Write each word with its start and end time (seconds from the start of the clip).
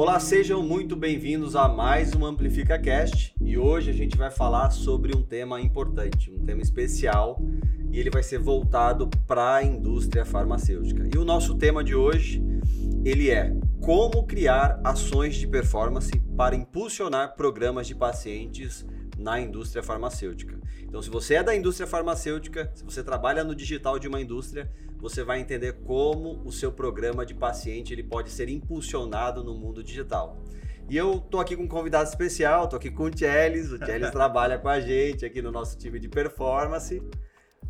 Olá, 0.00 0.20
sejam 0.20 0.62
muito 0.62 0.94
bem-vindos 0.94 1.56
a 1.56 1.66
mais 1.66 2.14
um 2.14 2.24
Amplifica 2.24 2.78
Cast 2.78 3.34
e 3.40 3.58
hoje 3.58 3.90
a 3.90 3.92
gente 3.92 4.16
vai 4.16 4.30
falar 4.30 4.70
sobre 4.70 5.12
um 5.16 5.24
tema 5.24 5.60
importante, 5.60 6.30
um 6.30 6.38
tema 6.44 6.62
especial 6.62 7.36
e 7.90 7.98
ele 7.98 8.08
vai 8.08 8.22
ser 8.22 8.38
voltado 8.38 9.10
para 9.26 9.56
a 9.56 9.64
indústria 9.64 10.24
farmacêutica. 10.24 11.08
E 11.12 11.18
o 11.18 11.24
nosso 11.24 11.56
tema 11.56 11.82
de 11.82 11.96
hoje, 11.96 12.40
ele 13.04 13.28
é 13.28 13.52
como 13.80 14.24
criar 14.24 14.80
ações 14.84 15.34
de 15.34 15.48
performance 15.48 16.12
para 16.36 16.54
impulsionar 16.54 17.34
programas 17.34 17.88
de 17.88 17.96
pacientes 17.96 18.86
na 19.18 19.40
indústria 19.40 19.82
farmacêutica. 19.82 20.58
Então, 20.82 21.02
se 21.02 21.10
você 21.10 21.34
é 21.34 21.42
da 21.42 21.54
indústria 21.54 21.86
farmacêutica, 21.86 22.70
se 22.74 22.84
você 22.84 23.02
trabalha 23.02 23.44
no 23.44 23.54
digital 23.54 23.98
de 23.98 24.06
uma 24.08 24.20
indústria, 24.20 24.70
você 24.98 25.22
vai 25.22 25.40
entender 25.40 25.74
como 25.84 26.40
o 26.44 26.52
seu 26.52 26.72
programa 26.72 27.26
de 27.26 27.34
paciente 27.34 27.92
ele 27.92 28.02
pode 28.02 28.30
ser 28.30 28.48
impulsionado 28.48 29.44
no 29.44 29.54
mundo 29.54 29.82
digital. 29.82 30.42
E 30.88 30.96
eu 30.96 31.20
tô 31.20 31.38
aqui 31.38 31.54
com 31.54 31.64
um 31.64 31.68
convidado 31.68 32.08
especial, 32.08 32.66
tô 32.66 32.76
aqui 32.76 32.90
com 32.90 33.04
o 33.04 33.10
Tchelis. 33.10 33.70
O 33.70 33.78
Tchelis 33.78 34.08
trabalha 34.12 34.58
com 34.58 34.68
a 34.68 34.80
gente 34.80 35.26
aqui 35.26 35.42
no 35.42 35.52
nosso 35.52 35.76
time 35.76 36.00
de 36.00 36.08
performance. 36.08 37.02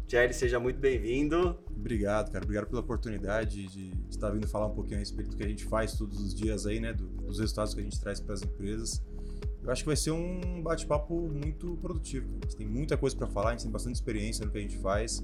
Tchelis, 0.07 0.37
seja 0.37 0.61
muito 0.61 0.79
bem-vindo. 0.79 1.59
Obrigado, 1.69 2.31
cara. 2.31 2.45
Obrigado 2.45 2.69
pela 2.69 2.81
oportunidade 2.81 3.67
de, 3.67 3.91
de 3.91 4.09
estar 4.09 4.31
vindo 4.31 4.47
falar 4.47 4.67
um 4.67 4.75
pouquinho 4.75 4.97
a 4.97 5.01
respeito 5.01 5.31
do 5.31 5.37
que 5.37 5.43
a 5.43 5.49
gente 5.49 5.65
faz 5.65 5.95
todos 5.95 6.21
os 6.21 6.35
dias 6.35 6.65
aí, 6.65 6.79
né? 6.79 6.93
Do, 6.93 7.09
dos 7.09 7.41
resultados 7.41 7.75
que 7.75 7.81
a 7.81 7.83
gente 7.83 8.01
traz 8.01 8.21
para 8.21 8.35
as 8.35 8.43
empresas. 8.43 9.05
Eu 9.69 9.73
acho 9.73 9.83
que 9.83 9.87
vai 9.89 9.97
ser 9.97 10.13
um 10.13 10.63
bate-papo 10.63 11.29
muito 11.29 11.77
produtivo. 11.77 12.27
A 12.41 12.47
gente 12.47 12.57
tem 12.57 12.67
muita 12.67 12.97
coisa 12.97 13.15
para 13.15 13.27
falar, 13.27 13.51
a 13.51 13.53
gente 13.53 13.65
tem 13.65 13.71
bastante 13.71 13.97
experiência 13.97 14.47
no 14.47 14.51
que 14.51 14.57
a 14.57 14.63
gente 14.63 14.79
faz. 14.79 15.23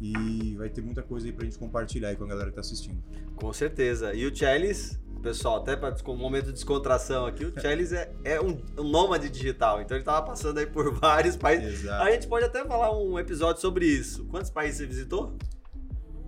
E 0.00 0.54
vai 0.56 0.70
ter 0.70 0.82
muita 0.82 1.02
coisa 1.02 1.26
aí 1.26 1.32
pra 1.32 1.44
gente 1.44 1.58
compartilhar 1.58 2.10
aí 2.10 2.16
com 2.16 2.22
a 2.22 2.28
galera 2.28 2.50
que 2.50 2.54
tá 2.54 2.60
assistindo. 2.60 3.02
Com 3.34 3.52
certeza. 3.52 4.14
E 4.14 4.24
o 4.24 4.32
Chelis, 4.32 5.00
pessoal, 5.20 5.56
até 5.56 5.74
para 5.74 5.92
um 6.06 6.16
momento 6.16 6.46
de 6.46 6.52
descontração 6.52 7.26
aqui, 7.26 7.44
o 7.44 7.60
Chelis 7.60 7.90
é, 7.90 8.08
é 8.22 8.40
um, 8.40 8.56
um 8.78 8.84
nômade 8.84 9.28
digital, 9.28 9.82
então 9.82 9.96
ele 9.96 10.04
tava 10.04 10.24
passando 10.24 10.58
aí 10.58 10.66
por 10.66 10.94
vários 10.94 11.36
países. 11.36 11.80
Exato. 11.80 12.04
A 12.04 12.12
gente 12.12 12.28
pode 12.28 12.44
até 12.44 12.64
falar 12.64 12.96
um 12.96 13.18
episódio 13.18 13.60
sobre 13.60 13.84
isso. 13.84 14.26
Quantos 14.26 14.48
países 14.48 14.76
você 14.76 14.86
visitou? 14.86 15.36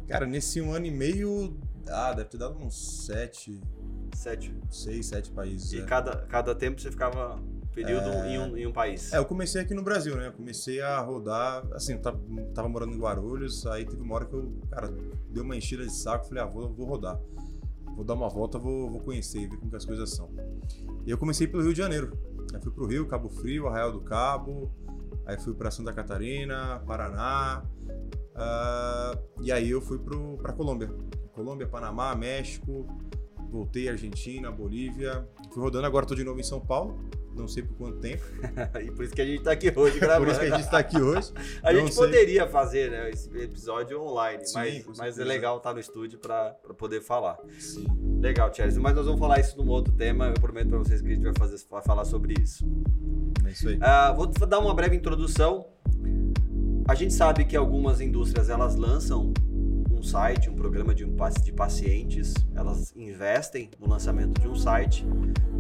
Cara, 0.09 0.27
nesse 0.27 0.61
um 0.61 0.73
ano 0.73 0.87
e 0.87 0.91
meio, 0.91 1.57
ah, 1.91 2.13
deve 2.13 2.29
ter 2.29 2.39
dado 2.39 2.57
uns 2.59 3.07
sete. 3.07 3.61
Sete. 4.15 4.55
Seis, 4.71 5.07
sete 5.07 5.31
países. 5.31 5.73
E 5.73 5.81
é. 5.81 5.85
cada, 5.85 6.17
cada 6.27 6.55
tempo 6.55 6.81
você 6.81 6.91
ficava 6.91 7.41
período 7.75 8.09
é... 8.09 8.35
em, 8.35 8.39
um, 8.39 8.57
em, 8.57 8.67
um, 8.67 8.73
país? 8.73 9.13
É, 9.13 9.19
eu 9.19 9.25
comecei 9.25 9.61
aqui 9.61 9.75
no 9.75 9.83
Brasil, 9.83 10.17
né? 10.17 10.29
Eu 10.29 10.33
comecei 10.33 10.81
a 10.81 10.99
rodar, 11.01 11.65
assim, 11.73 11.93
eu 11.93 12.01
tava, 12.01 12.21
tava, 12.55 12.69
morando 12.69 12.95
em 12.95 12.99
Guarulhos, 12.99 13.67
aí 13.67 13.85
teve 13.85 14.03
uma 14.03 14.17
hora 14.17 14.25
que 14.25 14.35
eu, 14.35 14.53
cara, 14.71 14.93
deu 15.31 15.45
uma 15.45 15.57
enchida 15.57 15.85
de 15.85 15.93
saco, 15.93 16.27
falei, 16.27 16.43
ah, 16.43 16.47
vou, 16.47 16.73
vou 16.73 16.87
rodar. 16.87 17.19
Vou 17.95 18.05
dar 18.05 18.15
uma 18.15 18.29
volta, 18.29 18.59
vou, 18.59 18.91
vou 18.91 19.01
conhecer 19.01 19.41
e 19.41 19.47
ver 19.47 19.57
como 19.57 19.71
que 19.71 19.77
as 19.77 19.85
coisas 19.85 20.11
são. 20.11 20.31
E 21.07 21.11
eu 21.11 21.19
comecei 21.19 21.47
pelo 21.47 21.63
Rio 21.63 21.73
de 21.73 21.79
Janeiro. 21.79 22.17
Aí 22.55 22.61
fui 22.61 22.73
pro 22.73 22.87
Rio, 22.87 23.07
Cabo 23.07 23.29
Frio, 23.29 23.67
Arraial 23.67 23.93
do 23.93 24.01
Cabo, 24.01 24.71
aí 25.27 25.39
fui 25.39 25.55
para 25.55 25.71
Santa 25.71 25.93
Catarina, 25.93 26.81
Paraná, 26.87 27.63
uh, 28.35 29.43
e 29.43 29.53
aí 29.53 29.71
eu 29.71 29.81
fui 29.81 29.99
pro, 29.99 30.39
pra 30.39 30.53
Colômbia. 30.53 30.91
Colômbia, 31.39 31.69
Panamá, 31.69 32.17
México, 32.17 32.85
voltei 33.49 33.89
Argentina, 33.89 34.51
Bolívia. 34.51 35.25
Fui 35.53 35.63
rodando, 35.63 35.87
agora 35.87 36.05
tô 36.05 36.17
de 36.17 36.25
novo 36.25 36.41
em 36.41 36.43
São 36.43 36.61
Paulo 36.61 36.99
não 37.39 37.47
sei 37.47 37.63
por 37.63 37.77
quanto 37.77 37.99
tempo. 37.99 38.25
e 38.85 38.91
por 38.91 39.05
isso 39.05 39.15
que 39.15 39.23
a 39.23 39.25
gente 39.25 39.39
está 39.39 39.53
aqui 39.53 39.73
hoje 39.75 40.01
gravando. 40.01 40.25
por 40.25 40.31
isso 40.33 40.41
que 40.41 40.47
a 40.47 40.51
gente 40.51 40.65
está 40.65 40.79
aqui 40.79 41.01
hoje. 41.01 41.33
a 41.63 41.73
gente 41.73 41.95
sei. 41.95 42.05
poderia 42.05 42.49
fazer 42.49 42.91
né, 42.91 43.11
esse 43.11 43.29
episódio 43.39 44.03
online, 44.03 44.45
Sim, 44.45 44.55
mas, 44.55 44.99
mas 44.99 45.19
é 45.21 45.25
legal 45.25 45.59
estar 45.59 45.71
tá 45.71 45.75
no 45.75 45.79
estúdio 45.79 46.19
para 46.19 46.51
poder 46.77 47.01
falar. 47.01 47.39
Sim. 47.61 47.87
Legal, 48.21 48.53
Chelsea. 48.53 48.83
Mas 48.83 48.97
nós 48.97 49.07
vamos 49.07 49.21
falar 49.21 49.39
isso 49.39 49.57
num 49.57 49.69
outro 49.69 49.95
tema. 49.95 50.27
Eu 50.27 50.35
prometo 50.35 50.69
para 50.69 50.79
vocês 50.79 51.01
que 51.01 51.07
a 51.07 51.11
gente 51.11 51.23
vai, 51.23 51.35
fazer, 51.39 51.65
vai 51.71 51.83
falar 51.83 52.05
sobre 52.05 52.35
isso. 52.43 52.67
É 53.47 53.51
isso 53.53 53.69
aí. 53.69 53.77
Uh, 53.77 54.17
vou 54.17 54.27
dar 54.27 54.59
uma 54.59 54.75
breve 54.75 54.97
introdução. 54.97 55.69
A 56.89 56.95
gente 56.97 57.15
sabe 57.15 57.45
que 57.45 57.57
algumas 57.57 58.01
indústrias 58.01 58.49
elas 58.49 58.75
lançam 58.75 59.33
site, 60.09 60.49
um 60.49 60.55
programa 60.55 60.95
de, 60.95 61.05
de 61.45 61.53
pacientes, 61.53 62.33
elas 62.55 62.95
investem 62.97 63.71
no 63.79 63.87
lançamento 63.87 64.41
de 64.41 64.49
um 64.49 64.55
site, 64.55 65.07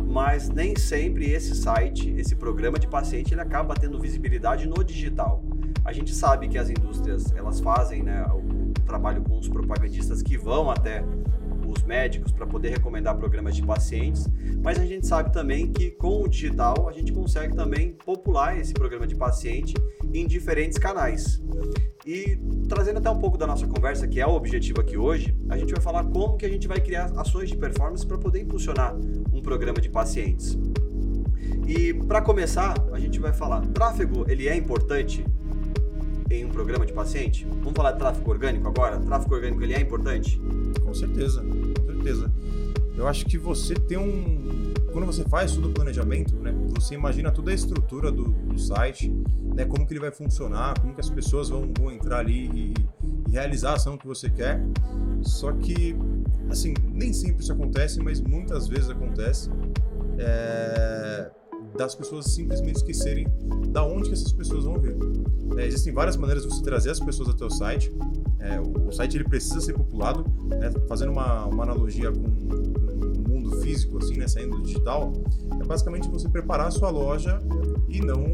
mas 0.07 0.49
nem 0.49 0.75
sempre 0.75 1.31
esse 1.31 1.55
site, 1.55 2.11
esse 2.17 2.35
programa 2.35 2.79
de 2.79 2.87
paciente, 2.87 3.35
ele 3.35 3.43
acaba 3.43 3.75
tendo 3.75 4.01
visibilidade 4.01 4.67
no 4.67 4.83
digital. 4.83 5.43
A 5.85 5.93
gente 5.93 6.15
sabe 6.15 6.49
que 6.49 6.57
as 6.57 6.71
indústrias 6.71 7.31
elas 7.33 7.61
fazem 7.61 8.03
né, 8.03 8.25
o 8.33 8.73
trabalho 8.87 9.23
com 9.23 9.39
os 9.39 9.49
propagandistas 9.49 10.23
que 10.23 10.39
vão 10.39 10.71
até 10.71 11.05
os 11.71 11.83
médicos 11.83 12.33
para 12.33 12.47
poder 12.47 12.71
recomendar 12.71 13.17
programas 13.17 13.55
de 13.55 13.63
pacientes, 13.63 14.27
mas 14.63 14.79
a 14.79 14.87
gente 14.87 15.07
sabe 15.07 15.33
também 15.33 15.71
que 15.71 15.91
com 15.91 16.23
o 16.23 16.29
digital 16.29 16.89
a 16.89 16.93
gente 16.93 17.13
consegue 17.13 17.55
também 17.55 17.93
popular 17.93 18.59
esse 18.59 18.73
programa 18.73 19.07
de 19.07 19.15
paciente 19.15 19.75
em 20.13 20.27
diferentes 20.27 20.79
canais. 20.79 21.43
E 22.07 22.39
trazendo 22.69 22.99
até 22.99 23.11
um 23.11 23.19
pouco 23.19 23.37
da 23.37 23.47
nossa 23.47 23.67
conversa, 23.67 24.09
que 24.09 24.21
é 24.21 24.27
o 24.27 24.31
objetivo 24.31 24.81
aqui 24.81 24.97
hoje, 24.97 25.37
a 25.49 25.57
gente 25.59 25.73
vai 25.73 25.83
falar 25.83 26.05
como 26.05 26.37
que 26.37 26.47
a 26.47 26.49
gente 26.49 26.67
vai 26.67 26.81
criar 26.81 27.13
ações 27.17 27.51
de 27.51 27.57
performance 27.57 28.07
para 28.07 28.17
poder 28.17 28.41
impulsionar 28.41 28.97
um 29.33 29.43
programa 29.43 29.81
de 29.81 29.91
pacientes. 29.91 30.59
E 31.67 31.93
para 31.93 32.23
começar, 32.23 32.75
a 32.93 32.99
gente 32.99 33.19
vai 33.21 33.33
falar, 33.33 33.61
tráfego, 33.69 34.25
ele 34.27 34.49
é 34.49 34.57
importante 34.57 35.25
em 36.31 36.45
um 36.45 36.51
programa 36.51 36.85
de 36.85 36.93
paciente? 36.93 37.47
Vamos 37.47 37.75
falar 37.75 37.93
de 37.93 37.99
tráfego 37.99 38.31
orgânico 38.31 38.69
agora? 38.69 38.99
Tráfego 38.99 39.35
orgânico, 39.35 39.63
ele 39.63 39.75
é 39.75 39.81
importante? 39.81 40.41
Com 40.85 40.95
certeza, 40.95 41.43
com 41.43 41.87
certeza. 41.87 42.33
Eu 42.97 43.07
acho 43.07 43.25
que 43.27 43.39
você 43.39 43.75
tem 43.75 43.97
um 43.97 44.69
quando 44.93 45.07
você 45.07 45.23
faz 45.25 45.55
todo 45.55 45.69
o 45.69 45.73
planejamento, 45.73 46.35
né, 46.37 46.53
você 46.71 46.95
imagina 46.95 47.31
toda 47.31 47.51
a 47.51 47.55
estrutura 47.55 48.11
do, 48.11 48.25
do 48.25 48.59
site, 48.59 49.09
né, 49.55 49.65
como 49.65 49.87
que 49.87 49.93
ele 49.93 50.01
vai 50.01 50.11
funcionar, 50.11 50.81
como 50.81 50.95
que 50.95 51.01
as 51.01 51.11
pessoas 51.11 51.51
vão, 51.51 51.71
vão 51.79 51.93
entrar 51.93 52.19
ali 52.19 52.49
e, 52.53 52.75
e, 53.29 53.31
realizar 53.31 53.71
a 53.71 53.75
ação 53.75 53.97
que 53.97 54.07
você 54.07 54.31
quer. 54.31 54.61
Só 55.23 55.53
que, 55.53 55.95
assim, 56.49 56.75
nem 56.85 57.13
sempre 57.13 57.43
isso 57.43 57.53
acontece, 57.53 58.01
mas 58.01 58.21
muitas 58.21 58.67
vezes 58.67 58.89
acontece 58.89 59.51
é, 60.19 61.31
das 61.77 61.95
pessoas 61.95 62.27
simplesmente 62.27 62.77
esquecerem 62.77 63.27
da 63.69 63.85
onde 63.85 64.09
que 64.09 64.15
essas 64.15 64.33
pessoas 64.33 64.65
vão 64.65 64.79
vir. 64.79 64.97
É, 65.57 65.67
existem 65.67 65.93
várias 65.93 66.17
maneiras 66.17 66.45
de 66.45 66.51
você 66.51 66.63
trazer 66.63 66.91
as 66.91 67.01
pessoas 67.01 67.29
até 67.29 67.45
o 67.45 67.51
site. 67.51 67.93
É, 68.41 68.61
o, 68.61 68.89
o, 68.89 68.93
site 68.93 69.17
ele 69.17 69.25
precisa 69.25 69.61
ser 69.61 69.75
populado, 69.75 70.25
né, 70.49 70.71
fazendo 70.89 71.13
uma, 71.13 71.47
uma 71.47 71.65
analogia 71.65 72.13
com, 72.13 72.23
com 72.23 73.29
mundo 73.49 73.61
físico, 73.61 73.99
assim, 73.99 74.17
né, 74.17 74.27
saindo 74.27 74.57
do 74.57 74.63
digital, 74.63 75.13
é 75.61 75.65
basicamente 75.65 76.09
você 76.09 76.29
preparar 76.29 76.69
a 76.69 76.71
sua 76.71 76.91
loja 76.91 77.41
e 77.89 78.01
não 78.01 78.25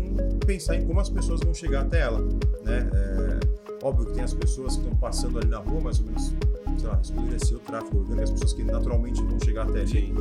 pensar 0.46 0.76
em 0.76 0.86
como 0.86 1.00
as 1.00 1.08
pessoas 1.08 1.40
vão 1.40 1.54
chegar 1.54 1.82
até 1.82 2.00
ela, 2.00 2.20
né? 2.62 2.90
É, 2.92 3.84
óbvio 3.86 4.06
que 4.06 4.12
tem 4.14 4.24
as 4.24 4.34
pessoas 4.34 4.76
que 4.76 4.82
estão 4.82 4.96
passando 4.96 5.38
ali 5.38 5.48
na 5.48 5.58
rua, 5.58 5.80
mais 5.80 6.00
ou 6.00 6.06
menos, 6.06 6.32
sei 6.78 6.88
lá, 6.88 7.00
isso 7.00 7.12
poderia 7.12 7.38
ser 7.38 7.54
o 7.56 7.60
tráfego 7.60 7.98
orgânico, 7.98 8.22
as 8.24 8.30
pessoas 8.30 8.52
que 8.52 8.64
naturalmente 8.64 9.22
vão 9.22 9.38
chegar 9.40 9.68
até 9.68 9.80
ali, 9.80 10.12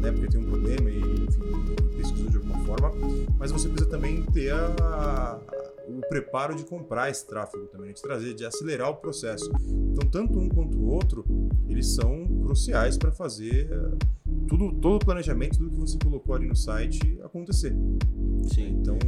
né? 0.00 0.12
Porque 0.12 0.28
tem 0.28 0.40
um 0.40 0.44
problema 0.44 0.90
e, 0.90 0.98
enfim, 0.98 1.40
pesquisou 1.96 2.30
de 2.30 2.36
alguma 2.36 2.58
forma, 2.64 2.92
mas 3.38 3.50
você 3.50 3.68
precisa 3.68 3.90
também 3.90 4.22
ter 4.26 4.52
a, 4.52 5.40
o 5.88 6.00
preparo 6.08 6.54
de 6.54 6.64
comprar 6.64 7.10
esse 7.10 7.26
tráfego 7.26 7.66
também, 7.66 7.92
de 7.92 8.00
trazer, 8.00 8.34
de 8.34 8.44
acelerar 8.44 8.90
o 8.90 8.96
processo. 8.96 9.50
Então, 9.68 10.08
tanto 10.08 10.38
um 10.38 10.48
quanto 10.48 10.78
o 10.78 10.86
outro, 10.88 11.24
eles 11.68 11.88
são 11.88 12.26
cruciais 12.42 12.96
para 12.96 13.10
fazer 13.10 13.68
tudo, 14.48 14.72
todo 14.80 14.96
o 14.96 15.04
planejamento 15.04 15.58
do 15.58 15.70
que 15.70 15.78
você 15.78 15.98
colocou 16.02 16.34
ali 16.34 16.46
no 16.46 16.56
site 16.56 17.20
acontecer. 17.22 17.74
Sim. 18.52 18.78
Então, 18.80 18.98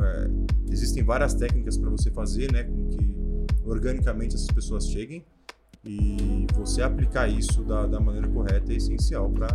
é, 0.00 0.30
existem 0.70 1.02
várias 1.02 1.34
técnicas 1.34 1.76
para 1.76 1.90
você 1.90 2.10
fazer, 2.10 2.52
né, 2.52 2.64
com 2.64 2.88
que 2.88 3.18
organicamente 3.64 4.34
essas 4.34 4.48
pessoas 4.48 4.88
cheguem 4.88 5.24
e 5.88 6.46
você 6.54 6.82
aplicar 6.82 7.28
isso 7.28 7.62
da, 7.62 7.86
da 7.86 7.98
maneira 7.98 8.28
correta 8.28 8.72
é 8.72 8.76
essencial 8.76 9.30
para 9.30 9.48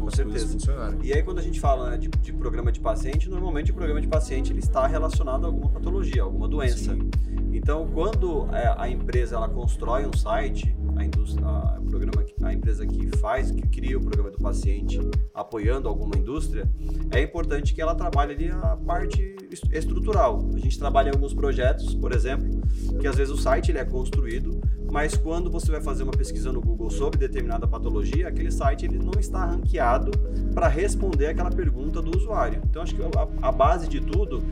com 0.00 0.10
certeza. 0.10 0.56
E 1.02 1.12
aí 1.12 1.22
quando 1.22 1.38
a 1.38 1.42
gente 1.42 1.60
fala 1.60 1.90
né, 1.90 1.98
de, 1.98 2.08
de, 2.08 2.32
programa 2.32 2.72
de 2.72 2.80
paciente, 2.80 3.28
normalmente 3.28 3.70
o 3.70 3.74
programa 3.74 4.00
de 4.00 4.08
paciente 4.08 4.50
ele 4.52 4.58
está 4.58 4.86
relacionado 4.86 5.44
a 5.44 5.46
alguma 5.46 5.68
patologia, 5.68 6.22
alguma 6.22 6.48
doença. 6.48 6.94
Sim. 6.94 7.10
Então 7.52 7.86
quando 7.92 8.48
é, 8.52 8.74
a 8.76 8.88
empresa 8.88 9.36
ela 9.36 9.48
constrói 9.48 10.06
um 10.06 10.16
site, 10.16 10.74
a 10.96 11.04
indústria, 11.04 11.46
a, 11.46 11.80
programa, 11.88 12.24
a 12.42 12.52
empresa 12.52 12.86
que 12.86 13.16
faz, 13.18 13.50
que 13.50 13.62
cria 13.68 13.96
o 13.96 14.00
programa 14.00 14.30
do 14.30 14.38
paciente, 14.38 15.00
apoiando 15.34 15.88
alguma 15.88 16.16
indústria, 16.16 16.68
é 17.10 17.22
importante 17.22 17.74
que 17.74 17.80
ela 17.80 17.94
trabalhe 17.94 18.32
ali 18.32 18.50
a 18.50 18.76
parte 18.76 19.36
estrutural. 19.70 20.44
A 20.54 20.58
gente 20.58 20.78
trabalha 20.78 21.08
em 21.08 21.12
alguns 21.12 21.34
projetos, 21.34 21.94
por 21.94 22.12
exemplo, 22.12 22.60
que 23.00 23.06
às 23.06 23.16
vezes 23.16 23.32
o 23.32 23.36
site 23.36 23.70
ele 23.70 23.78
é 23.78 23.84
construído, 23.84 24.60
mas 24.90 25.16
quando 25.16 25.50
você 25.50 25.70
vai 25.70 25.80
fazer 25.80 26.02
uma 26.02 26.12
pesquisa 26.12 26.52
no 26.52 26.60
Google 26.60 26.90
sobre 26.90 27.18
determinada 27.18 27.66
patologia, 27.66 28.28
aquele 28.28 28.50
site 28.50 28.84
ele 28.84 28.98
não 28.98 29.18
está 29.18 29.44
ranqueado 29.46 30.10
para 30.54 30.68
responder 30.68 31.28
aquela 31.28 31.50
pergunta 31.50 32.02
do 32.02 32.16
usuário. 32.16 32.60
Então 32.68 32.82
acho 32.82 32.94
que 32.94 33.02
a, 33.02 33.48
a 33.48 33.52
base 33.52 33.88
de 33.88 34.00
tudo 34.00 34.42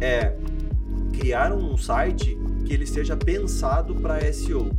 é 0.00 0.34
criar 1.12 1.52
um 1.52 1.76
site 1.76 2.38
que 2.64 2.72
ele 2.72 2.86
seja 2.86 3.16
pensado 3.16 3.94
para 3.96 4.20
SEO. 4.32 4.70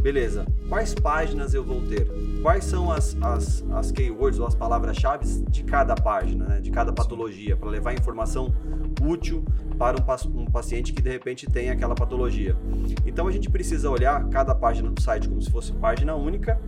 Beleza, 0.00 0.46
quais 0.68 0.94
páginas 0.94 1.54
eu 1.54 1.64
vou 1.64 1.80
ter? 1.82 2.06
Quais 2.42 2.64
são 2.64 2.90
as, 2.90 3.16
as, 3.20 3.64
as 3.72 3.90
keywords 3.90 4.38
ou 4.38 4.46
as 4.46 4.54
palavras-chave 4.54 5.26
de 5.48 5.64
cada 5.64 5.94
página, 5.94 6.44
né? 6.44 6.60
de 6.60 6.70
cada 6.70 6.92
patologia, 6.92 7.56
para 7.56 7.68
levar 7.70 7.94
informação 7.94 8.54
útil 9.02 9.44
para 9.78 9.96
um, 9.98 10.40
um, 10.40 10.46
paciente 10.46 10.92
que 10.92 11.02
de 11.02 11.10
repente 11.10 11.46
tem 11.46 11.70
aquela 11.70 11.94
patologia. 11.94 12.56
Então 13.04 13.26
a 13.26 13.32
gente 13.32 13.50
precisa 13.50 13.90
olhar 13.90 14.26
cada 14.28 14.54
página 14.54 14.90
do 14.90 15.00
site 15.00 15.28
como 15.28 15.40
se 15.42 15.50
fosse 15.50 15.72
página 15.72 16.14
única, 16.14 16.58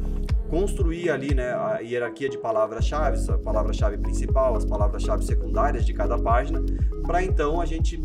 construir 0.49 1.11
ali 1.11 1.35
né, 1.35 1.53
a 1.53 1.79
hierarquia 1.81 2.29
de 2.29 2.39
palavras-chave, 2.39 3.19
a 3.31 3.39
palavra-chave 3.39 3.99
principal, 3.99 4.57
as 4.57 4.65
palavras-chave 4.65 5.25
secundárias 5.25 5.85
de 5.85 5.93
cada 5.93 6.19
página, 6.19 6.63
para 7.07 7.23
então 7.23 7.61
a 7.61 7.67
gente 7.67 8.01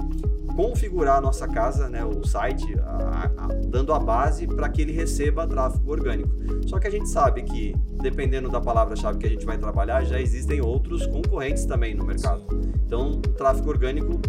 configurar 0.55 1.17
a 1.17 1.21
nossa 1.21 1.47
casa, 1.47 1.89
né, 1.89 2.03
o 2.05 2.25
site, 2.25 2.77
a, 2.79 3.31
a, 3.37 3.47
dando 3.73 3.91
a 3.91 3.99
base 3.99 4.45
para 4.45 4.69
que 4.69 4.83
ele 4.83 4.91
receba 4.91 5.47
tráfego 5.47 5.91
orgânico. 5.91 6.29
Só 6.67 6.77
que 6.77 6.85
a 6.85 6.91
gente 6.91 7.09
sabe 7.09 7.41
que, 7.41 7.75
dependendo 7.99 8.47
da 8.47 8.61
palavra-chave 8.61 9.17
que 9.17 9.25
a 9.25 9.29
gente 9.29 9.47
vai 9.47 9.57
trabalhar, 9.57 10.05
já 10.05 10.21
existem 10.21 10.61
outros 10.61 11.07
concorrentes 11.07 11.65
também 11.65 11.95
no 11.95 12.05
mercado. 12.05 12.45
Então, 12.85 13.19
tráfego 13.35 13.69
orgânico 13.69 14.21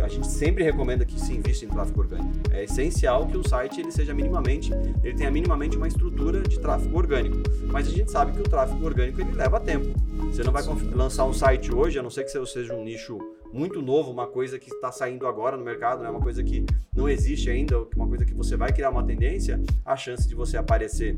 a 0.00 0.08
gente 0.08 0.26
sempre 0.26 0.62
recomenda 0.62 1.04
que 1.04 1.18
se 1.20 1.32
invista 1.32 1.64
em 1.64 1.68
tráfego 1.68 2.00
orgânico. 2.00 2.30
É 2.50 2.64
essencial 2.64 3.26
que 3.26 3.36
o 3.36 3.48
site 3.48 3.80
ele 3.80 3.90
seja 3.90 4.12
minimamente, 4.12 4.72
ele 5.02 5.14
tenha 5.14 5.30
minimamente 5.30 5.76
uma 5.76 5.88
estrutura 5.88 6.40
de 6.42 6.58
tráfego 6.58 6.96
orgânico. 6.96 7.36
Mas 7.72 7.88
a 7.88 7.90
gente 7.90 8.10
sabe 8.10 8.32
que 8.32 8.40
o 8.40 8.44
tráfego 8.44 8.84
orgânico 8.84 9.20
ele 9.20 9.32
leva 9.32 9.58
tempo. 9.58 9.86
Você 10.26 10.42
não 10.42 10.52
vai 10.52 10.62
lançar 10.92 11.24
um 11.24 11.32
site 11.32 11.74
hoje, 11.74 11.98
a 11.98 12.02
não 12.02 12.10
ser 12.10 12.24
que 12.24 12.30
você 12.30 12.44
seja 12.46 12.74
um 12.74 12.84
nicho 12.84 13.18
muito 13.54 13.80
novo, 13.80 14.10
uma 14.10 14.26
coisa 14.26 14.58
que 14.58 14.68
está 14.68 14.90
saindo 14.90 15.28
agora 15.28 15.56
no 15.56 15.64
mercado, 15.64 16.02
né? 16.02 16.10
uma 16.10 16.20
coisa 16.20 16.42
que 16.42 16.66
não 16.94 17.08
existe 17.08 17.48
ainda, 17.48 17.78
uma 17.94 18.08
coisa 18.08 18.24
que 18.24 18.34
você 18.34 18.56
vai 18.56 18.72
criar 18.72 18.90
uma 18.90 19.04
tendência, 19.04 19.62
a 19.84 19.96
chance 19.96 20.28
de 20.28 20.34
você 20.34 20.56
aparecer 20.56 21.16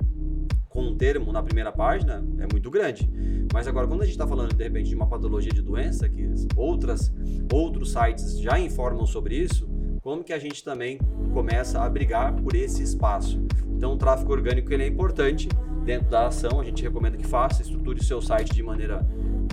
com 0.68 0.82
um 0.82 0.94
termo 0.94 1.32
na 1.32 1.42
primeira 1.42 1.72
página 1.72 2.22
é 2.38 2.46
muito 2.52 2.70
grande. 2.70 3.08
Mas 3.54 3.66
agora, 3.66 3.86
quando 3.86 4.02
a 4.02 4.04
gente 4.04 4.12
está 4.12 4.26
falando 4.26 4.54
de 4.54 4.62
repente 4.62 4.90
de 4.90 4.94
uma 4.94 5.06
patologia 5.06 5.50
de 5.50 5.62
doença, 5.62 6.06
que 6.10 6.28
outras, 6.54 7.10
outros 7.50 7.92
sites 7.92 8.38
já 8.38 8.60
informam 8.60 9.06
sobre 9.06 9.34
isso, 9.34 9.66
como 10.02 10.22
que 10.22 10.34
a 10.34 10.38
gente 10.38 10.62
também 10.62 10.98
começa 11.32 11.80
a 11.80 11.88
brigar 11.88 12.34
por 12.34 12.54
esse 12.54 12.82
espaço? 12.82 13.42
Então, 13.74 13.94
o 13.94 13.96
tráfego 13.96 14.32
orgânico 14.32 14.70
ele 14.72 14.82
é 14.82 14.86
importante 14.86 15.48
dentro 15.86 16.10
da 16.10 16.26
ação. 16.26 16.60
A 16.60 16.64
gente 16.64 16.82
recomenda 16.82 17.16
que 17.16 17.26
faça, 17.26 17.62
estruture 17.62 18.04
seu 18.04 18.20
site 18.20 18.52
de 18.54 18.62
maneira 18.62 19.06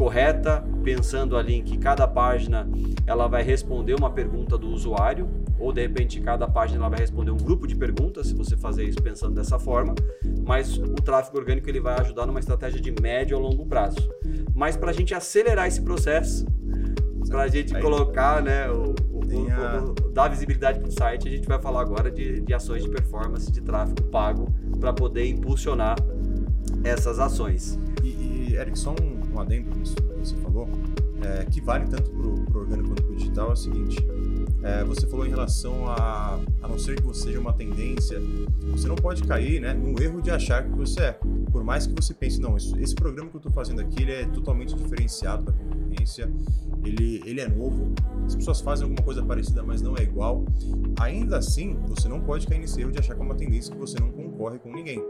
correta, 0.03 0.61
pensando 0.83 1.37
ali 1.37 1.55
em 1.55 1.63
que 1.63 1.77
cada 1.77 2.05
página 2.05 2.67
ela 3.07 3.25
vai 3.25 3.41
responder 3.41 3.93
uma 3.93 4.09
pergunta 4.09 4.57
do 4.57 4.67
usuário, 4.67 5.29
ou 5.57 5.71
de 5.71 5.81
repente 5.81 6.19
cada 6.19 6.45
página 6.45 6.79
ela 6.79 6.89
vai 6.89 6.99
responder 6.99 7.31
um 7.31 7.37
grupo 7.37 7.65
de 7.65 7.73
perguntas, 7.73 8.27
se 8.27 8.33
você 8.33 8.57
fazer 8.57 8.83
isso 8.83 9.01
pensando 9.01 9.33
dessa 9.33 9.57
forma, 9.57 9.95
mas 10.45 10.77
o 10.77 10.95
tráfego 10.95 11.37
orgânico 11.37 11.69
ele 11.69 11.79
vai 11.79 11.97
ajudar 12.01 12.25
numa 12.25 12.41
estratégia 12.41 12.81
de 12.81 12.91
médio 13.01 13.37
a 13.37 13.39
longo 13.39 13.65
prazo. 13.65 13.97
Mas 14.53 14.75
para 14.75 14.89
a 14.89 14.93
gente 14.93 15.15
acelerar 15.15 15.67
esse 15.67 15.81
processo, 15.81 16.45
para 17.29 17.43
a 17.43 17.47
gente 17.47 17.73
colocar, 17.79 18.43
né, 18.43 18.69
o, 18.69 18.93
o, 19.09 20.01
o, 20.01 20.09
dar 20.11 20.27
visibilidade 20.27 20.79
para 20.79 20.89
o 20.89 20.91
site, 20.91 21.29
a 21.29 21.31
gente 21.31 21.47
vai 21.47 21.61
falar 21.61 21.79
agora 21.79 22.11
de, 22.11 22.41
de 22.41 22.53
ações 22.53 22.83
de 22.83 22.89
performance, 22.89 23.49
de 23.49 23.61
tráfego 23.61 24.03
pago, 24.09 24.53
para 24.81 24.91
poder 24.91 25.25
impulsionar 25.29 25.95
essas 26.83 27.19
ações. 27.19 27.79
E, 28.03 28.07
e 28.51 28.55
Eric, 28.57 28.77
só 28.77 28.93
um, 29.33 29.39
adendo 29.39 29.77
nisso 29.77 29.95
que 29.95 30.19
você 30.19 30.35
falou, 30.37 30.67
é, 31.21 31.45
que 31.45 31.61
vale 31.61 31.87
tanto 31.87 32.11
para 32.11 32.27
o 32.27 32.59
orgânico 32.59 32.89
quanto 32.89 33.03
para 33.03 33.11
o 33.11 33.15
digital, 33.15 33.49
é 33.49 33.53
o 33.53 33.55
seguinte, 33.55 33.97
é, 34.61 34.83
você 34.83 35.07
falou 35.07 35.25
em 35.25 35.29
relação 35.29 35.87
a, 35.87 36.39
a 36.61 36.67
não 36.67 36.77
ser 36.77 36.95
que 36.95 37.03
você 37.03 37.23
seja 37.23 37.39
uma 37.39 37.53
tendência, 37.53 38.19
você 38.71 38.87
não 38.87 38.95
pode 38.95 39.23
cair 39.23 39.59
né, 39.59 39.73
no 39.73 40.01
erro 40.01 40.21
de 40.21 40.31
achar 40.31 40.63
que 40.63 40.71
você 40.71 41.01
é. 41.01 41.19
Por 41.51 41.63
mais 41.63 41.85
que 41.85 41.93
você 41.93 42.13
pense, 42.13 42.39
não, 42.39 42.57
esse, 42.57 42.77
esse 42.81 42.95
programa 42.95 43.29
que 43.29 43.35
eu 43.35 43.39
estou 43.39 43.51
fazendo 43.51 43.81
aqui 43.81 44.01
ele 44.01 44.11
é 44.11 44.25
totalmente 44.25 44.75
diferenciado 44.75 45.45
da 45.45 45.51
concorrência, 45.51 46.29
ele, 46.83 47.21
ele 47.25 47.41
é 47.41 47.47
novo, 47.47 47.93
as 48.25 48.35
pessoas 48.35 48.61
fazem 48.61 48.83
alguma 48.83 49.03
coisa 49.03 49.23
parecida, 49.23 49.63
mas 49.63 49.81
não 49.81 49.95
é 49.97 50.03
igual. 50.03 50.43
Ainda 50.99 51.37
assim, 51.37 51.77
você 51.87 52.07
não 52.07 52.19
pode 52.19 52.47
cair 52.47 52.59
nesse 52.59 52.79
erro 52.81 52.91
de 52.91 52.99
achar 52.99 53.15
que 53.15 53.21
é 53.21 53.23
uma 53.23 53.35
tendência 53.35 53.73
que 53.73 53.79
você 53.79 53.99
não 53.99 54.11
concorre 54.11 54.59
com 54.59 54.71
ninguém. 54.73 55.03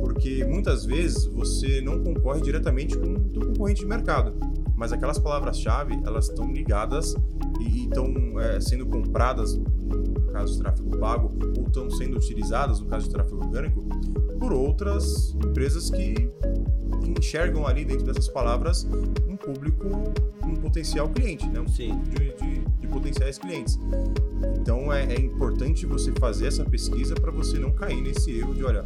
Porque 0.00 0.44
muitas 0.44 0.84
vezes 0.84 1.26
você 1.26 1.80
não 1.80 2.02
concorre 2.02 2.40
diretamente 2.40 2.96
com 2.96 3.14
o 3.14 3.46
concorrente 3.46 3.80
de 3.80 3.86
mercado, 3.86 4.34
mas 4.76 4.92
aquelas 4.92 5.18
palavras-chave 5.18 6.00
elas 6.04 6.28
estão 6.28 6.52
ligadas 6.52 7.14
e 7.60 7.84
estão 7.84 8.40
é, 8.40 8.60
sendo 8.60 8.86
compradas 8.86 9.56
no 9.56 10.32
caso 10.32 10.54
de 10.54 10.58
tráfego 10.60 10.98
pago 10.98 11.32
ou 11.58 11.66
estão 11.66 11.90
sendo 11.90 12.16
utilizadas 12.16 12.80
no 12.80 12.86
caso 12.86 13.06
de 13.06 13.12
tráfego 13.12 13.44
orgânico 13.44 13.84
por 14.38 14.52
outras 14.52 15.34
empresas 15.34 15.90
que 15.90 16.14
enxergam 17.06 17.66
ali 17.66 17.84
dentro 17.84 18.04
dessas 18.04 18.28
palavras 18.28 18.88
um 19.28 19.36
público, 19.36 19.86
um 20.44 20.56
potencial 20.56 21.08
cliente, 21.08 21.46
né? 21.46 21.60
Um 21.60 21.68
Sim. 21.68 22.00
De, 22.04 22.32
de, 22.34 22.60
de 22.80 22.88
potenciais 22.88 23.38
clientes. 23.38 23.78
Então 24.60 24.92
é, 24.92 25.14
é 25.14 25.20
importante 25.20 25.86
você 25.86 26.12
fazer 26.18 26.46
essa 26.46 26.64
pesquisa 26.64 27.14
para 27.14 27.30
você 27.30 27.58
não 27.58 27.70
cair 27.72 28.00
nesse 28.00 28.38
erro 28.38 28.54
de, 28.54 28.64
olha, 28.64 28.84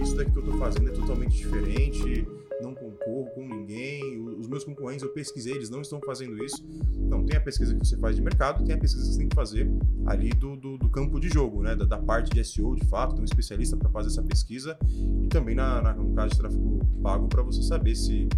isso 0.00 0.16
daqui 0.16 0.30
que 0.30 0.38
eu 0.38 0.44
estou 0.44 0.58
fazendo 0.58 0.88
é 0.88 0.92
totalmente 0.92 1.36
diferente, 1.36 2.26
não 2.62 2.74
concorro 2.74 3.26
com 3.34 3.46
ninguém, 3.46 4.20
os 4.38 4.46
meus 4.46 4.64
concorrentes 4.64 5.02
eu 5.02 5.10
pesquisei, 5.10 5.54
eles 5.54 5.68
não 5.68 5.82
estão 5.82 6.00
fazendo 6.00 6.42
isso. 6.42 6.64
Não, 6.96 7.24
tem 7.24 7.36
a 7.36 7.40
pesquisa 7.40 7.74
que 7.74 7.84
você 7.84 7.96
faz 7.96 8.16
de 8.16 8.22
mercado, 8.22 8.64
tem 8.64 8.74
a 8.74 8.78
pesquisa 8.78 9.04
que 9.04 9.12
você 9.12 9.18
tem 9.18 9.28
que 9.28 9.34
fazer 9.34 9.70
ali 10.06 10.30
do, 10.30 10.56
do, 10.56 10.78
do 10.78 10.88
campo 10.88 11.18
de 11.18 11.28
jogo, 11.28 11.62
né? 11.62 11.74
Da, 11.74 11.84
da, 11.84 11.98
parte 11.98 12.30
de 12.30 12.44
SEO 12.44 12.74
de 12.76 12.84
fato, 12.86 13.14
tem 13.14 13.22
um 13.22 13.24
especialista 13.24 13.76
para 13.76 13.88
fazer 13.90 14.08
essa 14.08 14.22
pesquisa 14.22 14.78
e 15.22 15.26
também 15.28 15.54
na, 15.54 15.82
na, 15.82 15.94
no 15.94 16.14
caso 16.14 16.30
de 16.30 16.38
tráfego 16.38 16.80
pago 17.02 17.28
para 17.28 17.42
você 17.42 17.62
saber 17.62 17.94
se 17.96 18.28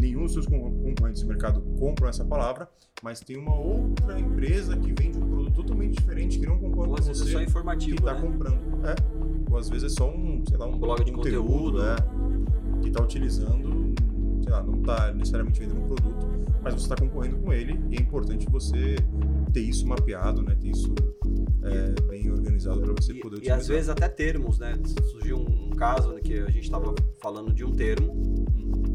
nenhum 0.00 0.24
dos 0.24 0.32
seus 0.32 0.46
concorrentes 0.46 1.22
de 1.22 1.26
mercado 1.26 1.60
compram 1.78 2.08
essa 2.08 2.24
palavra, 2.24 2.68
mas 3.02 3.20
tem 3.20 3.36
uma 3.36 3.54
outra 3.54 4.18
empresa 4.18 4.76
que 4.76 4.92
vende 4.92 5.18
um 5.18 5.28
produto 5.28 5.54
totalmente 5.54 5.98
diferente 5.98 6.38
que 6.38 6.46
não 6.46 6.58
concorre 6.58 6.88
com 6.88 6.96
você. 6.96 7.10
É 7.10 7.14
só 7.14 7.42
informativo, 7.42 7.96
que 7.96 8.02
está 8.02 8.14
né? 8.14 8.20
comprando. 8.20 8.86
É. 8.86 8.94
Ou 9.50 9.58
às 9.58 9.68
vezes 9.68 9.92
é 9.92 9.96
só 9.96 10.10
um, 10.10 10.42
sei 10.46 10.56
lá, 10.56 10.66
um, 10.66 10.74
um 10.74 10.78
blog 10.78 11.04
de 11.04 11.12
conteúdo, 11.12 11.78
conteúdo 11.78 11.82
é, 11.82 11.96
que 12.82 12.88
está 12.88 13.02
utilizando, 13.02 13.94
sei 14.42 14.52
lá, 14.52 14.62
não 14.62 14.80
está 14.80 15.12
necessariamente 15.12 15.60
vendendo 15.60 15.80
um 15.80 15.86
produto, 15.86 16.26
mas 16.62 16.74
você 16.74 16.82
está 16.82 16.96
concorrendo 16.96 17.38
com 17.38 17.52
ele 17.52 17.80
e 17.90 17.96
é 17.96 18.00
importante 18.00 18.46
você 18.50 18.96
ter 19.52 19.60
isso 19.60 19.86
mapeado, 19.86 20.42
né? 20.42 20.54
Ter 20.60 20.68
isso 20.68 20.94
é, 21.62 22.00
bem 22.02 22.30
organizado 22.30 22.80
para 22.80 22.92
você 22.92 23.12
e, 23.12 23.20
poder 23.20 23.36
utilizar. 23.36 23.58
E 23.58 23.60
às 23.60 23.68
vezes 23.68 23.88
até 23.88 24.08
termos, 24.08 24.58
né? 24.58 24.74
Surgiu 25.10 25.38
um, 25.38 25.68
um 25.68 25.70
caso 25.70 26.14
que 26.16 26.34
a 26.34 26.50
gente 26.50 26.64
estava 26.64 26.94
falando 27.20 27.52
de 27.52 27.64
um 27.64 27.72
termo 27.72 28.14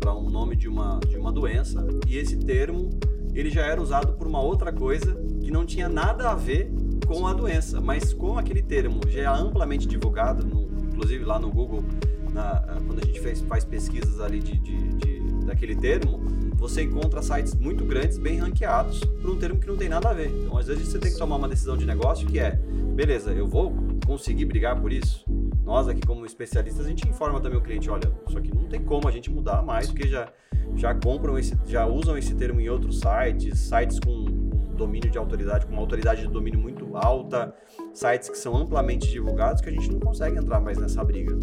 para 0.03 0.13
um 0.13 0.29
nome 0.29 0.57
de 0.57 0.67
uma, 0.67 1.00
de 1.00 1.15
uma 1.15 1.31
doença 1.31 1.87
e 2.06 2.18
esse 2.18 2.35
termo 2.35 2.89
ele 3.33 3.49
já 3.49 3.66
era 3.66 3.81
usado 3.81 4.11
por 4.11 4.28
uma 4.28 4.42
outra 4.42 4.69
coisa 4.69 5.16
que 5.42 5.49
não 5.49 5.66
tinha 5.66 5.87
nada 5.87 6.30
a 6.30 6.35
ver 6.35 6.69
com 7.07 7.25
a 7.25 7.31
doença, 7.31 7.80
mas 7.80 8.13
com 8.13 8.37
aquele 8.37 8.61
termo 8.61 8.99
já 9.07 9.21
é 9.21 9.25
amplamente 9.25 9.87
divulgado, 9.87 10.45
no, 10.45 10.68
inclusive 10.89 11.23
lá 11.23 11.39
no 11.39 11.49
Google, 11.49 11.85
na, 12.33 12.81
quando 12.85 12.99
a 13.01 13.06
gente 13.06 13.21
fez, 13.21 13.39
faz 13.42 13.63
pesquisas 13.63 14.19
ali 14.19 14.42
de, 14.42 14.57
de, 14.57 14.89
de, 14.95 15.45
daquele 15.45 15.75
termo, 15.75 16.21
você 16.56 16.83
encontra 16.83 17.21
sites 17.21 17.56
muito 17.56 17.85
grandes, 17.85 18.18
bem 18.18 18.39
ranqueados, 18.39 18.99
por 18.99 19.31
um 19.31 19.37
termo 19.37 19.57
que 19.57 19.68
não 19.68 19.78
tem 19.78 19.87
nada 19.87 20.09
a 20.09 20.13
ver. 20.13 20.30
Então, 20.30 20.57
às 20.57 20.68
vezes, 20.68 20.89
você 20.89 20.99
tem 20.99 21.11
que 21.11 21.18
tomar 21.18 21.37
uma 21.37 21.47
decisão 21.47 21.78
de 21.78 21.85
negócio 21.85 22.28
que 22.28 22.39
é, 22.39 22.51
beleza, 22.94 23.31
eu 23.31 23.47
vou 23.47 23.73
conseguir 24.06 24.45
brigar 24.45 24.80
por 24.80 24.92
isso? 24.92 25.25
Nós 25.63 25.87
aqui, 25.87 26.05
como 26.05 26.25
especialistas, 26.25 26.85
a 26.85 26.89
gente 26.89 27.07
informa 27.07 27.39
também 27.39 27.57
o 27.57 27.61
cliente, 27.61 27.89
olha, 27.89 28.11
isso 28.27 28.37
aqui 28.37 28.53
não 28.53 28.67
tem 28.67 28.83
como 28.83 29.07
a 29.07 29.11
gente 29.11 29.31
mudar 29.31 29.61
mais, 29.61 29.89
porque 29.89 30.07
já, 30.07 30.31
já 30.75 30.93
compram 30.93 31.37
esse, 31.37 31.57
já 31.65 31.85
usam 31.85 32.17
esse 32.17 32.35
termo 32.35 32.59
em 32.59 32.69
outros 32.69 32.99
sites, 32.99 33.59
sites 33.59 33.99
com, 33.99 34.25
domínio 34.73 35.09
de 35.09 35.17
autoridade, 35.17 35.65
com 35.65 35.71
uma 35.71 35.81
autoridade 35.81 36.21
de 36.21 36.27
domínio 36.27 36.59
muito 36.59 36.97
alta, 36.97 37.55
sites 37.94 38.30
que 38.30 38.38
são 38.38 38.56
amplamente 38.57 39.09
divulgados, 39.09 39.62
que 39.62 39.69
a 39.69 39.71
gente 39.71 39.92
não 39.92 40.00
consegue 40.00 40.38
entrar 40.38 40.59
mais 40.59 40.78
nessa 40.78 41.04
briga. 41.04 41.38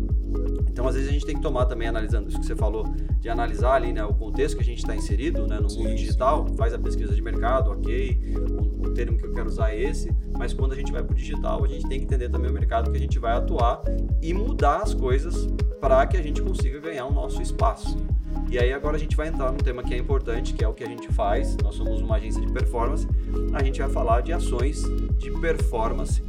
Então, 0.68 0.86
às 0.86 0.94
vezes, 0.94 1.08
a 1.08 1.12
gente 1.12 1.26
tem 1.26 1.36
que 1.36 1.42
tomar 1.42 1.66
também, 1.66 1.88
analisando 1.88 2.28
isso 2.28 2.40
que 2.40 2.46
você 2.46 2.56
falou, 2.56 2.84
de 3.20 3.28
analisar 3.28 3.74
ali 3.74 3.92
né, 3.92 4.04
o 4.04 4.14
contexto 4.14 4.56
que 4.56 4.62
a 4.62 4.66
gente 4.66 4.78
está 4.78 4.94
inserido 4.94 5.46
né, 5.46 5.60
no 5.60 5.68
sim, 5.68 5.78
mundo 5.78 5.94
digital, 5.94 6.46
sim. 6.48 6.56
faz 6.56 6.74
a 6.74 6.78
pesquisa 6.78 7.14
de 7.14 7.22
mercado, 7.22 7.70
ok, 7.70 8.34
o, 8.36 8.86
o, 8.86 8.94
termo 8.94 9.16
que 9.16 9.26
eu 9.26 9.32
quero 9.32 9.48
usar 9.48 9.72
é 9.72 9.80
esse, 9.80 10.14
mas 10.38 10.52
quando 10.52 10.72
a 10.72 10.76
gente 10.76 10.92
vai 10.92 11.02
para 11.02 11.12
o 11.12 11.16
digital, 11.16 11.64
a 11.64 11.68
gente 11.68 11.88
tem 11.88 11.98
que 11.98 12.04
entender 12.04 12.28
também 12.28 12.50
o 12.50 12.54
mercado 12.54 12.90
que 12.90 12.96
a 12.96 13.00
gente 13.00 13.18
vai 13.18 13.32
atuar 13.32 13.82
e 14.22 14.32
mudar 14.32 14.82
as 14.82 14.94
coisas 14.94 15.48
para 15.80 16.06
que 16.06 16.16
a 16.16 16.22
gente 16.22 16.42
consiga 16.42 16.80
ganhar 16.80 17.06
o 17.06 17.12
nosso 17.12 17.40
espaço. 17.42 17.96
E 18.50 18.58
aí 18.58 18.72
agora 18.72 18.96
a 18.96 18.98
gente 18.98 19.16
vai 19.16 19.28
entrar 19.28 19.52
num 19.52 19.58
tema 19.58 19.80
que 19.80 19.94
é 19.94 19.96
importante, 19.96 20.52
que 20.52 20.64
é 20.64 20.66
o 20.66 20.74
que 20.74 20.82
a 20.82 20.88
gente 20.88 21.06
faz. 21.12 21.56
Nós 21.58 21.76
somos 21.76 22.00
uma 22.00 22.16
agência 22.16 22.44
de 22.44 22.52
performance. 22.52 23.06
A 23.54 23.62
gente 23.62 23.78
vai 23.78 23.88
falar 23.88 24.22
de 24.22 24.32
ações 24.32 24.82
de 25.18 25.30
performance 25.40 26.20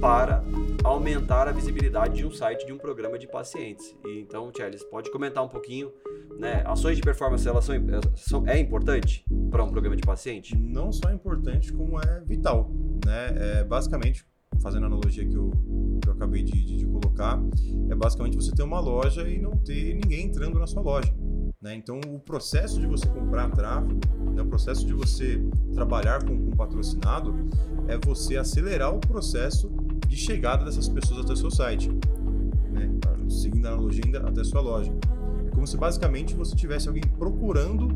para 0.00 0.42
aumentar 0.82 1.46
a 1.46 1.52
visibilidade 1.52 2.16
de 2.16 2.26
um 2.26 2.32
site, 2.32 2.66
de 2.66 2.72
um 2.72 2.78
programa 2.78 3.16
de 3.16 3.28
pacientes. 3.28 3.94
E, 4.04 4.20
então, 4.20 4.50
Charles, 4.56 4.82
pode 4.82 5.12
comentar 5.12 5.44
um 5.44 5.48
pouquinho, 5.48 5.92
né? 6.40 6.64
Ações 6.66 6.96
de 6.96 7.02
performance, 7.02 7.46
elas 7.46 7.64
são, 7.64 7.76
são 8.16 8.48
é 8.48 8.58
importante 8.58 9.24
para 9.48 9.62
um 9.62 9.68
programa 9.68 9.94
de 9.94 10.02
paciente? 10.02 10.56
Não 10.56 10.90
só 10.90 11.08
é 11.08 11.14
importante, 11.14 11.72
como 11.72 12.00
é 12.00 12.20
vital, 12.26 12.68
né? 13.06 13.60
É, 13.60 13.64
basicamente, 13.64 14.26
fazendo 14.60 14.84
a 14.84 14.86
analogia 14.86 15.24
que 15.24 15.36
eu, 15.36 15.52
que 16.02 16.08
eu 16.08 16.12
acabei 16.14 16.42
de, 16.42 16.64
de, 16.64 16.78
de, 16.78 16.86
colocar, 16.86 17.38
é 17.88 17.94
basicamente 17.94 18.34
você 18.34 18.50
ter 18.50 18.64
uma 18.64 18.80
loja 18.80 19.28
e 19.28 19.38
não 19.38 19.52
ter 19.52 19.94
ninguém 19.94 20.26
entrando 20.26 20.58
na 20.58 20.66
sua 20.66 20.82
loja. 20.82 21.14
Né? 21.60 21.74
Então, 21.74 22.00
o 22.06 22.18
processo 22.18 22.80
de 22.80 22.86
você 22.86 23.06
comprar 23.06 23.50
tráfego, 23.50 24.00
né? 24.34 24.40
o 24.40 24.46
processo 24.46 24.86
de 24.86 24.94
você 24.94 25.42
trabalhar 25.74 26.24
com, 26.24 26.46
com 26.46 26.56
patrocinado, 26.56 27.34
é 27.86 27.98
você 27.98 28.38
acelerar 28.38 28.94
o 28.94 28.98
processo 28.98 29.70
de 30.08 30.16
chegada 30.16 30.64
dessas 30.64 30.88
pessoas 30.88 31.20
até 31.20 31.34
o 31.34 31.36
seu 31.36 31.50
site. 31.50 31.90
Né? 32.70 32.90
Seguindo 33.28 33.66
a 33.66 33.72
analogia 33.72 34.02
ainda, 34.02 34.26
até 34.26 34.40
a 34.40 34.44
sua 34.44 34.62
loja. 34.62 34.90
É 35.46 35.50
como 35.50 35.66
se 35.66 35.76
basicamente 35.76 36.34
você 36.34 36.56
tivesse 36.56 36.88
alguém 36.88 37.02
procurando 37.02 37.88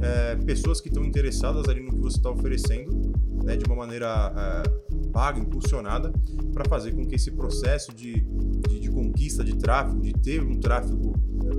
é, 0.00 0.34
pessoas 0.34 0.80
que 0.80 0.88
estão 0.88 1.04
interessadas 1.04 1.68
ali 1.68 1.80
no 1.80 1.92
que 1.92 2.00
você 2.00 2.16
está 2.16 2.28
oferecendo, 2.28 3.12
né, 3.44 3.56
de 3.56 3.64
uma 3.64 3.76
maneira 3.76 4.32
é, 4.36 5.08
paga, 5.12 5.38
impulsionada, 5.38 6.12
para 6.52 6.64
fazer 6.68 6.92
com 6.92 7.06
que 7.06 7.14
esse 7.14 7.30
processo 7.30 7.94
de, 7.94 8.20
de, 8.68 8.80
de, 8.80 8.90
conquista 8.90 9.44
de 9.44 9.56
tráfego, 9.56 10.00
de 10.00 10.12
ter 10.12 10.42
um 10.42 10.58
tráfego 10.58 11.12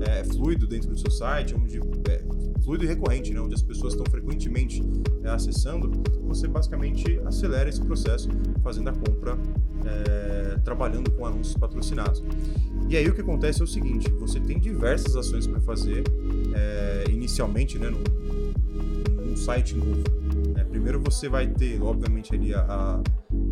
é, 0.07 0.23
fluido 0.23 0.67
dentro 0.67 0.89
do 0.89 0.97
seu 0.97 1.11
site, 1.11 1.55
onde 1.55 1.79
é, 2.09 2.23
fluido 2.63 2.83
e 2.83 2.87
recorrente, 2.87 3.33
né, 3.33 3.41
onde 3.41 3.53
as 3.53 3.61
pessoas 3.61 3.93
estão 3.93 4.05
frequentemente 4.09 4.81
é, 5.23 5.29
acessando, 5.29 5.91
você 6.23 6.47
basicamente 6.47 7.19
acelera 7.25 7.69
esse 7.69 7.81
processo 7.81 8.29
fazendo 8.63 8.89
a 8.89 8.93
compra, 8.93 9.37
é, 9.85 10.57
trabalhando 10.59 11.11
com 11.11 11.25
anúncios 11.25 11.57
patrocinados. 11.57 12.23
E 12.89 12.97
aí 12.97 13.07
o 13.07 13.13
que 13.13 13.21
acontece 13.21 13.61
é 13.61 13.63
o 13.63 13.67
seguinte: 13.67 14.09
você 14.11 14.39
tem 14.39 14.59
diversas 14.59 15.15
ações 15.15 15.47
para 15.47 15.59
fazer 15.61 16.03
é, 16.53 17.03
inicialmente, 17.09 17.77
né, 17.77 17.89
num, 17.89 18.03
num 19.25 19.37
site 19.37 19.75
novo. 19.75 20.03
Né? 20.53 20.63
Primeiro 20.63 20.99
você 21.01 21.27
vai 21.27 21.47
ter, 21.47 21.81
obviamente, 21.81 22.33
ali 22.33 22.53
a, 22.53 23.01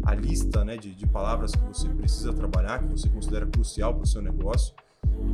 a 0.03 0.15
lista 0.15 0.63
né, 0.63 0.77
de, 0.77 0.93
de 0.93 1.07
palavras 1.07 1.51
que 1.51 1.63
você 1.65 1.87
precisa 1.89 2.33
trabalhar, 2.33 2.79
que 2.79 2.89
você 2.89 3.09
considera 3.09 3.45
crucial 3.45 3.93
para 3.93 4.03
o 4.03 4.07
seu 4.07 4.21
negócio 4.21 4.73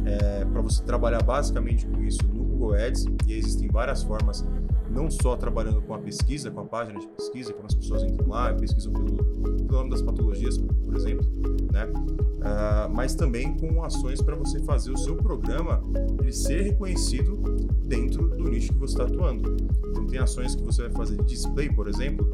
é, 0.07 0.45
para 0.45 0.61
você 0.61 0.81
trabalhar 0.83 1.21
basicamente 1.21 1.85
com 1.85 2.01
isso 2.03 2.25
no 2.27 2.43
Google 2.43 2.75
Ads, 2.75 3.05
e 3.27 3.33
existem 3.33 3.67
várias 3.67 4.03
formas, 4.03 4.45
não 4.89 5.11
só 5.11 5.35
trabalhando 5.35 5.81
com 5.81 5.93
a 5.93 5.99
pesquisa, 5.99 6.49
com 6.49 6.61
a 6.61 6.65
página 6.65 6.99
de 6.99 7.07
pesquisa, 7.07 7.53
quando 7.53 7.65
as 7.65 7.75
pessoas 7.75 8.03
entram 8.03 8.29
lá 8.29 8.51
e 8.51 8.55
pesquisam 8.55 8.93
pelo, 8.93 9.15
pelo 9.15 9.65
nome 9.67 9.89
das 9.89 10.01
patologias, 10.01 10.57
por 10.57 10.95
exemplo, 10.95 11.25
né? 11.71 11.85
Uh, 11.85 12.89
mas 12.93 13.13
também 13.13 13.57
com 13.57 13.83
ações 13.83 14.21
para 14.21 14.35
você 14.35 14.59
fazer 14.61 14.91
o 14.91 14.97
seu 14.97 15.15
programa 15.17 15.83
ele 16.21 16.31
ser 16.31 16.61
reconhecido 16.61 17.35
dentro 17.83 18.29
do 18.29 18.49
nicho 18.49 18.71
que 18.71 18.79
você 18.79 18.93
está 18.93 19.03
atuando. 19.03 19.57
Então 19.89 20.07
tem 20.07 20.19
ações 20.19 20.55
que 20.55 20.63
você 20.63 20.83
vai 20.83 20.91
fazer 20.91 21.17
de 21.17 21.25
display, 21.25 21.69
por 21.69 21.87
exemplo, 21.87 22.29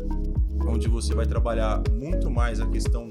onde 0.65 0.87
você 0.87 1.13
vai 1.13 1.25
trabalhar 1.25 1.81
muito 1.91 2.29
mais 2.29 2.59
a 2.59 2.65
questão 2.65 3.09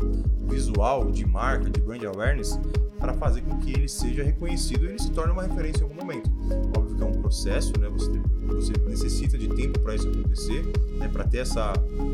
visual, 0.48 1.10
de 1.10 1.26
marca, 1.26 1.70
de 1.70 1.80
brand 1.80 2.02
awareness, 2.04 2.58
para 2.98 3.14
fazer 3.14 3.42
com 3.42 3.58
que 3.58 3.72
ele 3.72 3.88
seja 3.88 4.22
reconhecido 4.22 4.84
e 4.84 4.90
ele 4.90 4.98
se 4.98 5.10
torne 5.10 5.32
uma 5.32 5.42
referência 5.42 5.80
em 5.80 5.82
algum 5.82 5.96
momento. 5.96 6.30
Óbvio 6.76 6.96
que 6.96 7.02
é 7.02 7.06
um 7.06 7.20
processo, 7.20 7.72
né? 7.80 7.88
Você, 7.88 8.10
você 8.46 8.72
necessita 8.86 9.36
de 9.36 9.48
tempo 9.48 9.80
para 9.80 9.94
isso 9.94 10.08
acontecer, 10.08 10.64
né? 10.98 11.08
Para 11.08 11.24
ter 11.24 11.38
essa 11.38 11.72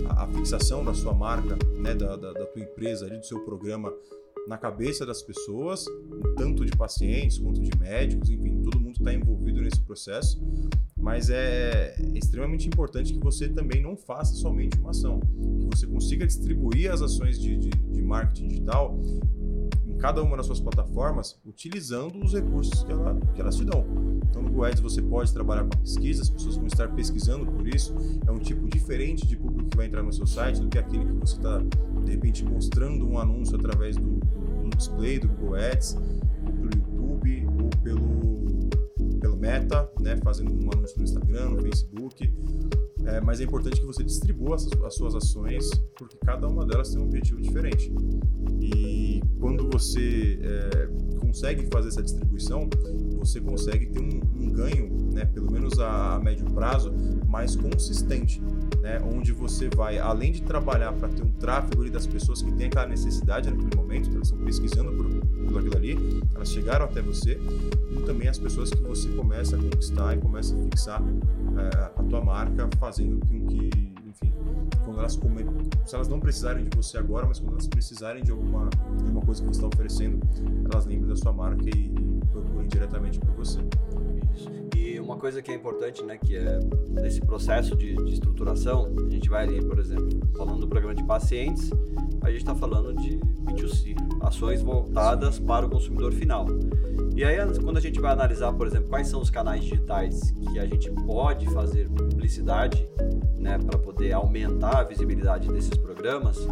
a, 0.09 0.27
fixação 0.29 0.83
da 0.85 0.95
sua 0.95 1.13
marca, 1.13 1.59
né? 1.77 1.95
Da, 1.95 2.17
da, 2.17 2.33
da 2.33 2.47
tua 2.47 2.63
empresa, 2.63 3.05
ali, 3.05 3.19
do 3.19 3.27
seu 3.27 3.41
programa 3.41 3.93
na 4.49 4.57
cabeça 4.57 5.05
das 5.05 5.23
pessoas, 5.23 5.85
tanto 6.37 6.65
de 6.65 6.73
pacientes 6.73 7.39
quanto 7.39 7.61
de 7.61 7.71
médicos, 7.79 8.31
enfim, 8.31 8.63
todo 8.63 8.81
mundo 8.81 8.97
está 8.97 9.13
envolvido 9.13 9.61
nesse 9.61 9.81
processo. 9.81 10.43
Mas 10.99 11.29
é 11.29 11.95
extremamente 12.15 12.67
importante 12.67 13.13
que 13.13 13.21
você 13.21 13.49
também 13.49 13.83
não 13.83 13.95
faça 13.95 14.35
somente 14.35 14.79
uma 14.79 14.91
ação, 14.91 15.21
que 15.21 15.77
você 15.77 15.87
consiga 15.87 16.27
distribuir 16.27 16.91
as 16.91 17.03
ações 17.03 17.39
de, 17.39 17.59
de, 17.59 17.69
de 17.69 18.03
marketing 18.03 18.49
digital 18.49 18.99
cada 19.99 20.23
uma 20.23 20.37
das 20.37 20.47
suas 20.47 20.61
plataformas 20.61 21.39
utilizando 21.45 22.25
os 22.25 22.33
recursos 22.33 22.85
que, 22.85 22.93
ela, 22.93 23.19
que 23.35 23.41
elas 23.41 23.57
te 23.57 23.65
dão. 23.65 23.85
Então 24.31 24.43
no 24.43 24.51
GoAds 24.51 24.81
você 24.81 25.03
pode 25.03 25.33
trabalhar 25.33 25.63
com 25.63 25.75
a 25.75 25.79
pesquisa, 25.79 26.23
as 26.23 26.31
pessoas 26.31 26.57
vão 26.57 26.67
estar 26.67 26.89
pesquisando 26.95 27.45
por 27.47 27.67
isso, 27.67 27.95
é 28.27 28.31
um 28.31 28.39
tipo 28.39 28.69
diferente 28.69 29.27
de 29.27 29.37
público 29.37 29.71
que 29.71 29.77
vai 29.77 29.87
entrar 29.87 30.03
no 30.03 30.13
seu 30.13 30.27
site 30.27 30.61
do 30.61 30.69
que 30.69 30.79
aquele 30.79 31.05
que 31.05 31.13
você 31.13 31.37
está 31.37 31.61
de 32.05 32.13
repente 32.13 32.45
mostrando 32.45 33.09
um 33.09 33.19
anúncio 33.19 33.57
através 33.57 33.97
do, 33.97 34.21
do 34.39 34.77
display 34.77 35.19
do 35.19 35.29
Google 35.29 35.57
Ads, 35.57 35.97
ou 36.47 36.53
pelo 36.53 36.71
YouTube, 36.75 37.47
ou 37.47 37.71
pelo, 37.83 39.19
pelo 39.21 39.37
Meta, 39.37 39.91
né, 40.01 40.17
fazendo 40.23 40.53
um 40.53 40.71
anúncio 40.73 40.99
no 40.99 41.05
Instagram, 41.05 41.51
no 41.51 41.63
Facebook. 41.63 42.33
É, 43.05 43.21
mas 43.21 43.41
é 43.41 43.45
importante 43.45 43.81
que 43.81 43.87
você 43.87 44.05
distribua 44.05 44.57
as, 44.57 44.69
as, 44.85 44.95
suas 44.95 45.15
ações, 45.15 45.71
porque 45.97 46.19
cada 46.25 46.47
uma 46.47 46.67
delas 46.67 46.91
tem 46.91 47.01
um 47.01 47.05
objetivo 47.05 47.41
diferente. 47.41 47.91
E 48.61 49.23
quando 49.41 49.69
você 49.71 50.39
é, 50.43 51.19
consegue 51.19 51.67
fazer 51.73 51.89
essa 51.89 52.03
distribuição, 52.03 52.69
você 53.19 53.41
consegue 53.41 53.87
ter 53.87 54.01
um, 54.01 54.21
um 54.43 54.51
ganho, 54.51 54.89
né, 55.13 55.25
pelo 55.25 55.51
menos 55.51 55.79
a, 55.79 56.17
a, 56.17 56.21
médio 56.21 56.45
prazo, 56.47 56.93
mais 57.27 57.57
consistente, 57.57 58.43
né, 58.81 59.01
onde 59.05 59.33
você 59.33 59.69
vai, 59.75 59.99
além 59.99 60.33
de 60.33 60.43
trabalhar 60.43 60.93
para 60.93 61.09
ter 61.09 61.23
um 61.23 61.33
tráfego 61.33 61.83
ali 61.83 61.91
das 61.91 62.07
pessoas 62.07 62.43
que 62.43 62.53
têm 62.53 62.67
aquela 62.67 62.87
necessidade 62.87 63.51
naquele 63.51 63.77
momento, 63.77 64.09
que 64.09 64.17
elas 64.17 64.29
estão 64.29 64.45
pesquisando 64.45 64.93
por, 64.93 65.09
por 65.49 65.59
aquilo 65.61 65.77
ali, 65.77 66.23
elas 66.35 66.51
chegaram 66.51 66.85
até 66.85 67.01
você, 67.03 67.39
e 67.91 68.03
também 68.03 68.29
as 68.29 68.39
pessoas 68.39 68.71
que 68.71 68.83
você 68.83 69.09
começa 69.11 69.57
a 69.57 69.59
conquistar 69.59 70.17
e 70.17 70.19
começa 70.19 70.55
a 70.55 70.59
fixar 70.59 71.03
é, 71.57 71.85
a 71.97 72.03
tua 72.03 72.23
marca, 72.23 72.69
fazendo 72.79 73.19
com 73.27 73.47
que, 73.47 73.71
enfim, 74.07 74.33
quando 74.85 75.01
elas 75.01 75.19
se 75.85 75.95
elas 75.95 76.09
não 76.09 76.21
precisarem 76.21 76.65
de 76.65 76.77
você 76.77 76.99
agora, 76.99 77.27
mas 77.27 77.39
quando 77.39 77.53
elas 77.53 77.67
precisarem 77.67 78.23
de 78.23 78.31
alguma, 78.31 78.69
de 78.69 79.05
alguma 79.05 79.23
coisa 79.23 79.43
que 79.43 79.49
você 79.49 79.59
está 79.59 79.67
oferecendo, 79.67 80.21
elas 80.71 80.87
lembrem 80.87 81.09
da 81.09 81.17
sua 81.17 81.33
marca 81.33 81.65
e, 81.65 81.71
e 81.71 82.21
procurem 82.31 82.69
diretamente 82.69 83.19
por 83.19 83.31
você. 83.35 83.61
E 84.77 84.88
coisa 85.19 85.43
que 85.43 85.51
é 85.51 85.55
importante, 85.55 86.03
né, 86.05 86.17
que 86.19 86.37
é 86.37 86.61
nesse 86.89 87.21
processo 87.21 87.77
de, 87.77 87.95
de 87.97 88.13
estruturação, 88.13 88.93
a 89.07 89.11
gente 89.11 89.29
vai 89.29 89.45
ali, 89.45 89.63
por 89.63 89.79
exemplo, 89.79 90.09
falando 90.37 90.61
do 90.61 90.69
programa 90.69 90.95
de 90.95 91.05
pacientes, 91.05 91.71
a 92.23 92.31
gente 92.31 92.41
está 92.41 92.55
falando 92.55 92.95
de 92.95 93.19
B2C, 93.45 93.97
ações 94.21 94.63
voltadas 94.63 95.39
para 95.39 95.67
o 95.67 95.71
consumidor 95.71 96.13
final. 96.13 96.47
E 97.15 97.25
aí, 97.25 97.37
quando 97.63 97.79
a 97.79 97.81
gente 97.81 98.01
vai 98.01 98.13
analisar, 98.13 98.53
por 98.53 98.67
exemplo, 98.67 98.89
quais 98.89 99.09
são 99.09 99.21
os 99.21 99.29
canais 99.29 99.63
digitais 99.63 100.31
que 100.31 100.59
a 100.59 100.67
gente 100.67 100.91
pode 100.91 101.47
fazer 101.51 101.89
publicidade, 101.89 102.89
né, 103.37 103.59
para 103.59 103.79
poder 103.79 104.13
aumentar 104.13 104.81
a 104.81 104.85
visibilidade 104.85 105.49
desses 105.49 105.77
programas, 105.77 106.47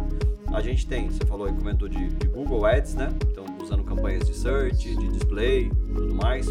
a 0.53 0.61
gente 0.61 0.87
tem, 0.87 1.09
você 1.09 1.25
falou 1.25 1.47
e 1.47 1.53
comentou 1.53 1.87
de, 1.87 2.09
de, 2.09 2.27
Google 2.27 2.65
Ads, 2.65 2.95
né? 2.95 3.13
Então, 3.31 3.45
usando 3.67 3.83
campanhas 3.83 4.25
de 4.25 4.33
search, 4.33 4.95
de 4.95 5.07
display, 5.09 5.69
tudo 5.93 6.15
mais. 6.15 6.47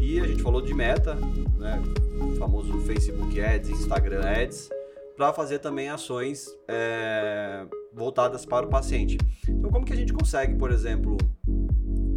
E 0.00 0.18
a 0.20 0.26
gente 0.26 0.42
falou 0.42 0.60
de 0.60 0.74
Meta, 0.74 1.14
né? 1.56 1.80
O 2.20 2.34
famoso 2.34 2.80
Facebook 2.80 3.40
Ads, 3.40 3.70
Instagram 3.70 4.22
Ads, 4.24 4.68
para 5.16 5.32
fazer 5.32 5.60
também 5.60 5.88
ações 5.88 6.48
é, 6.66 7.64
voltadas 7.92 8.44
para 8.44 8.66
o 8.66 8.68
paciente. 8.68 9.18
Então, 9.48 9.70
como 9.70 9.86
que 9.86 9.92
a 9.92 9.96
gente 9.96 10.12
consegue, 10.12 10.56
por 10.56 10.72
exemplo, 10.72 11.16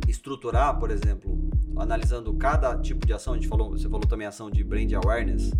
estruturar, 0.08 0.80
por 0.80 0.90
exemplo, 0.90 1.48
analisando 1.78 2.34
cada 2.34 2.76
tipo 2.80 3.06
de 3.06 3.14
ação, 3.14 3.34
a 3.34 3.36
gente 3.36 3.48
falou, 3.48 3.72
você 3.72 3.88
falou 3.88 4.08
também 4.08 4.26
ação 4.26 4.50
de 4.50 4.64
brand 4.64 4.92
awareness. 4.94 5.52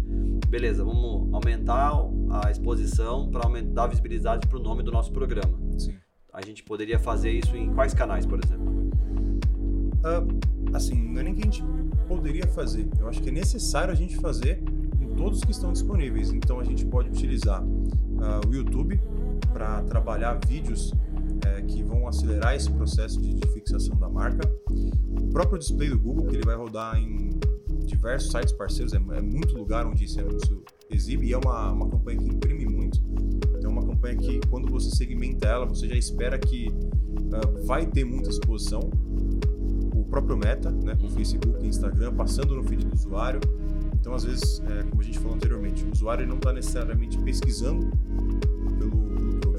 Beleza, 0.50 0.84
vamos 0.84 1.32
aumentar 1.34 1.92
a 2.32 2.50
exposição 2.50 3.30
para 3.30 3.44
aumentar 3.44 3.84
a 3.84 3.88
visibilidade 3.88 4.48
para 4.48 4.58
o 4.58 4.62
nome 4.62 4.82
do 4.82 4.92
nosso 4.92 5.12
programa. 5.12 5.65
A 6.36 6.42
gente 6.42 6.64
poderia 6.64 7.00
fazer 7.00 7.32
isso 7.32 7.56
em 7.56 7.74
quais 7.74 7.94
canais, 7.94 8.26
por 8.26 8.44
exemplo? 8.44 8.66
Uh, 10.04 10.76
assim, 10.76 11.02
não 11.02 11.22
é 11.22 11.24
nem 11.24 11.34
que 11.34 11.42
a 11.42 11.46
gente 11.46 11.64
poderia 12.10 12.46
fazer. 12.46 12.90
Eu 13.00 13.08
acho 13.08 13.22
que 13.22 13.30
é 13.30 13.32
necessário 13.32 13.94
a 13.94 13.96
gente 13.96 14.18
fazer 14.18 14.62
em 15.00 15.08
todos 15.16 15.40
que 15.40 15.52
estão 15.52 15.72
disponíveis. 15.72 16.34
Então 16.34 16.60
a 16.60 16.64
gente 16.66 16.86
pode 16.88 17.08
utilizar 17.08 17.64
uh, 17.64 18.50
o 18.50 18.54
YouTube 18.54 19.00
para 19.54 19.82
trabalhar 19.84 20.38
vídeos 20.46 20.94
é, 21.48 21.62
que 21.62 21.82
vão 21.82 22.06
acelerar 22.06 22.54
esse 22.54 22.70
processo 22.70 23.22
de, 23.22 23.34
de, 23.34 23.48
fixação 23.54 23.96
da 23.98 24.10
marca. 24.10 24.46
O 24.70 25.30
próprio 25.30 25.58
display 25.58 25.90
do 25.90 25.98
Google, 25.98 26.28
que 26.28 26.36
ele 26.36 26.46
vai 26.46 26.56
rodar 26.56 26.98
em 26.98 27.30
diversos 27.86 28.30
sites 28.30 28.52
parceiros, 28.52 28.94
é, 28.94 28.98
é 28.98 29.22
muito 29.22 29.58
lugar 29.58 29.86
onde 29.86 30.04
esse 30.04 30.20
anúncio 30.20 30.66
exibe 30.90 31.28
e 31.28 31.34
é 31.34 31.38
uma, 31.38 31.72
uma 31.72 31.88
campanha 31.88 32.18
que 32.18 32.28
imprime 32.28 32.66
muito. 32.66 33.02
Então, 34.06 34.12
é 34.12 34.16
campanha 34.16 34.16
que, 34.16 34.48
quando 34.48 34.72
você 34.72 34.90
segmenta 34.96 35.48
ela, 35.48 35.66
você 35.66 35.88
já 35.88 35.96
espera 35.96 36.38
que 36.38 36.68
uh, 36.70 37.66
vai 37.66 37.86
ter 37.86 38.04
muita 38.06 38.30
exposição. 38.30 38.82
O 39.96 40.04
próprio 40.04 40.38
Meta, 40.38 40.72
né, 40.72 40.96
com 40.96 41.10
Facebook 41.10 41.64
e 41.64 41.68
Instagram, 41.68 42.14
passando 42.14 42.56
no 42.56 42.64
feed 42.64 42.86
do 42.86 42.94
usuário. 42.94 43.40
Então, 44.00 44.14
às 44.14 44.24
vezes, 44.24 44.62
é, 44.70 44.84
como 44.84 45.02
a 45.02 45.04
gente 45.04 45.18
falou 45.18 45.36
anteriormente, 45.36 45.84
o 45.84 45.92
usuário 45.92 46.28
não 46.28 46.36
está 46.36 46.54
necessariamente 46.54 47.18
pesquisando 47.20 47.90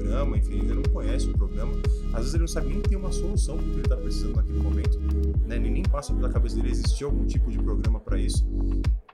programa, 0.07 0.37
enfim, 0.37 0.53
ele 0.53 0.61
ainda 0.61 0.75
não 0.75 0.83
conhece 0.83 1.27
o 1.27 1.33
programa. 1.33 1.73
Às 2.13 2.19
vezes 2.19 2.33
ele 2.33 2.41
não 2.41 2.47
sabe 2.47 2.67
nem 2.69 2.81
ter 2.81 2.95
uma 2.95 3.11
solução 3.11 3.57
para 3.57 3.65
o 3.65 3.69
que 3.69 3.75
ele 3.75 3.81
está 3.81 3.97
precisando 3.97 4.35
naquele 4.37 4.59
momento, 4.59 4.99
né? 5.45 5.59
nem 5.59 5.83
passa 5.83 6.13
pela 6.13 6.29
cabeça 6.29 6.55
dele 6.55 6.69
existir 6.69 7.03
algum 7.03 7.25
tipo 7.25 7.51
de 7.51 7.57
programa 7.57 7.99
para 7.99 8.17
isso. 8.17 8.47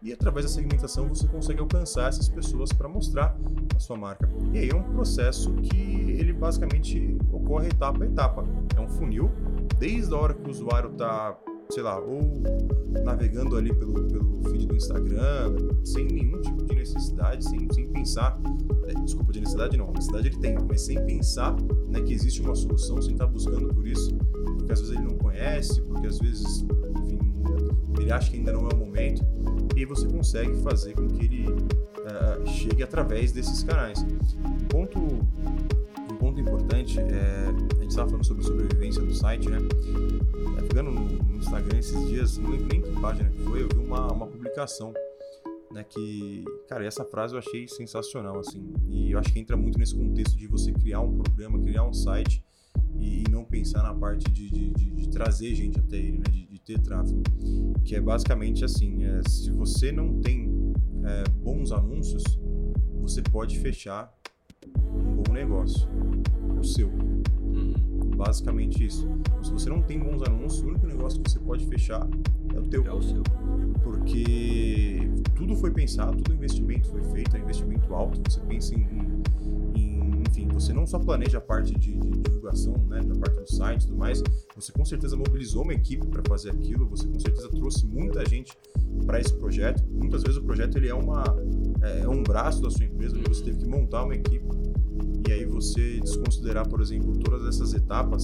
E 0.02 0.14
através 0.14 0.46
da 0.46 0.52
segmentação 0.52 1.08
você 1.08 1.28
consegue 1.28 1.60
alcançar 1.60 2.10
essas 2.10 2.30
pessoas 2.30 2.72
para 2.72 2.88
mostrar 2.88 3.36
a 3.76 3.80
sua 3.80 3.98
marca. 3.98 4.30
E 4.54 4.60
aí 4.60 4.70
é 4.70 4.76
um 4.76 4.84
processo 4.84 5.52
que 5.56 6.12
ele 6.20 6.32
basicamente 6.34 7.18
ocorre 7.32 7.68
etapa 7.68 8.04
a 8.04 8.08
etapa. 8.08 8.46
É 8.76 8.80
um 8.80 8.88
funil, 8.88 9.32
desde 9.80 10.14
a 10.14 10.18
hora 10.18 10.34
que 10.34 10.48
o 10.48 10.52
usuário 10.52 10.92
está 10.92 11.38
sei 11.70 11.84
lá, 11.84 12.00
ou 12.00 12.22
navegando 13.04 13.56
ali 13.56 13.74
pelo, 13.74 13.94
pelo 14.08 14.44
feed 14.50 14.68
do 14.68 14.76
Instagram, 14.76 15.56
sem 15.84 16.06
nenhum 16.06 16.42
tipo 16.42 16.66
de 16.66 16.76
necessidade, 16.76 17.44
sem, 17.44 17.68
sem 17.74 17.88
pensar, 17.88 18.40
é, 18.88 18.94
desculpa, 19.02 19.32
de 19.32 19.40
necessidade 19.40 19.78
não, 19.78 19.92
necessidade 19.92 20.28
ele 20.28 20.38
tem, 20.38 20.58
mas 20.68 20.82
sem 20.82 21.04
pensar 21.06 21.56
né, 21.90 22.02
que 22.02 22.14
existe 22.14 22.42
uma 22.42 22.56
solução, 22.56 23.02
sem 23.02 23.14
estar 23.14 23.28
buscando 23.28 23.74
por 23.74 23.88
isso, 23.88 24.16
porque 24.58 24.72
às 24.72 24.82
vezes 24.82 24.96
ele 24.96 25.06
não 25.06 25.18
conhece, 25.18 25.82
porque 25.82 26.08
às 26.08 26.20
vezes, 26.20 26.66
enfim, 27.02 27.20
ele 28.00 28.12
acha 28.12 28.30
que 28.30 28.38
ainda 28.38 28.54
não 28.54 28.68
é 28.68 28.74
o 28.74 28.78
momento, 28.78 29.24
e 29.76 29.86
você 29.86 30.08
consegue 30.08 30.56
fazer 30.62 30.94
com 30.94 31.08
que 31.08 31.26
ele 31.26 31.50
uh, 31.50 32.48
chegue 32.48 32.84
através 32.84 33.32
desses 33.32 33.64
canais. 33.64 34.06
Ponto, 34.70 35.00
um 35.00 36.16
ponto 36.18 36.40
importante, 36.40 37.00
é, 37.00 37.83
estava 37.94 38.10
falando 38.10 38.26
sobre 38.26 38.44
sobrevivência 38.44 39.02
do 39.02 39.14
site, 39.14 39.50
né? 39.50 39.60
Pegando 40.68 40.92
no, 40.92 41.02
no 41.02 41.38
Instagram 41.38 41.78
esses 41.78 42.08
dias, 42.08 42.38
não 42.38 42.52
lembro 42.52 42.68
nem 42.68 42.82
que 42.82 42.92
página 43.00 43.30
que 43.30 43.40
foi, 43.40 43.64
eu 43.64 43.68
vi 43.70 43.78
uma, 43.78 44.12
uma 44.12 44.28
publicação 44.28 44.94
né, 45.74 45.84
que, 45.84 46.46
cara, 46.70 46.86
essa 46.86 47.04
frase 47.04 47.34
eu 47.34 47.40
achei 47.40 47.68
sensacional, 47.68 48.40
assim, 48.40 48.74
e 48.88 49.12
eu 49.12 49.20
acho 49.20 49.34
que 49.34 49.40
entra 49.40 49.58
muito 49.58 49.78
nesse 49.80 49.96
contexto 49.96 50.38
de 50.38 50.48
você 50.48 50.72
criar 50.72 51.02
um 51.02 51.18
programa, 51.18 51.60
criar 51.60 51.84
um 51.84 51.94
site 51.94 52.44
e 53.00 53.24
não 53.30 53.44
pensar 53.44 53.82
na 53.82 53.94
parte 53.94 54.30
de, 54.32 54.50
de, 54.50 54.70
de, 54.70 54.90
de, 54.92 55.10
trazer 55.10 55.54
gente 55.56 55.80
até 55.80 55.98
ele, 55.98 56.20
né, 56.20 56.26
de, 56.32 56.44
ter 56.64 56.80
tráfego, 56.80 57.22
que 57.84 57.94
é 57.94 58.00
basicamente 58.00 58.64
assim, 58.64 59.04
é, 59.04 59.22
se 59.28 59.52
você 59.52 59.92
não 59.92 60.22
tem 60.22 60.50
é, 61.04 61.30
bons 61.30 61.74
anúncios, 61.74 62.24
você 63.02 63.22
pode 63.22 63.60
fechar 63.60 64.10
um 64.78 65.22
bom 65.22 65.34
negócio, 65.34 65.86
o 66.58 66.64
seu. 66.64 66.90
Basicamente 68.26 68.86
isso. 68.86 69.08
Se 69.42 69.52
você 69.52 69.70
não 69.70 69.82
tem 69.82 70.00
bons 70.00 70.22
anúncios, 70.24 70.64
o 70.64 70.68
único 70.68 70.88
negócio 70.88 71.22
que 71.22 71.30
você 71.30 71.40
pode 71.40 71.66
fechar 71.66 72.08
é 72.56 72.60
o 72.60 72.64
teu. 72.64 72.86
É 72.86 72.94
o 72.94 73.02
seu. 73.02 73.22
Porque 73.84 75.10
tudo 75.36 75.56
foi 75.58 75.72
pensado, 75.72 76.22
todo 76.22 76.34
investimento 76.34 76.88
foi 76.90 77.04
feito, 77.04 77.36
é 77.36 77.40
investimento 77.40 77.94
alto. 77.94 78.22
Você 78.30 78.40
pensa 78.42 78.74
em, 78.76 78.88
em 79.76 80.24
enfim, 80.34 80.48
você 80.48 80.72
não 80.72 80.88
só 80.88 80.98
planeja 80.98 81.38
a 81.38 81.42
parte 81.42 81.74
de, 81.78 81.94
de 81.96 82.10
divulgação, 82.22 82.74
né, 82.90 83.02
da 83.02 83.14
parte 83.16 83.42
do 83.42 83.52
site 83.52 83.84
e 83.84 83.88
tudo 83.88 83.98
mais, 83.98 84.24
você 84.56 84.72
com 84.72 84.84
certeza 84.84 85.16
mobilizou 85.16 85.64
uma 85.64 85.74
equipe 85.74 86.08
para 86.08 86.24
fazer 86.28 86.50
aquilo, 86.50 86.88
você 86.88 87.08
com 87.08 87.20
certeza 87.20 87.50
trouxe 87.50 87.86
muita 87.86 88.26
gente 88.26 88.58
para 89.06 89.20
esse 89.20 89.34
projeto. 89.34 89.84
Muitas 89.92 90.24
vezes 90.24 90.38
o 90.38 90.44
projeto 90.44 90.78
ele 90.78 90.88
é, 90.88 90.94
uma, 90.94 91.24
é, 91.82 92.00
é 92.00 92.10
um 92.10 92.24
braço 92.24 92.62
da 92.62 92.70
sua 92.72 92.86
empresa, 92.86 93.16
você 93.28 93.44
teve 93.44 93.60
que 93.60 93.68
montar 93.68 94.06
uma 94.06 94.16
equipe 94.16 94.48
e 95.28 95.32
aí 95.32 95.46
você 95.46 96.00
desconsiderar, 96.00 96.68
por 96.68 96.82
exemplo, 96.82 97.16
todas 97.18 97.48
essas 97.48 97.74
etapas 97.74 98.24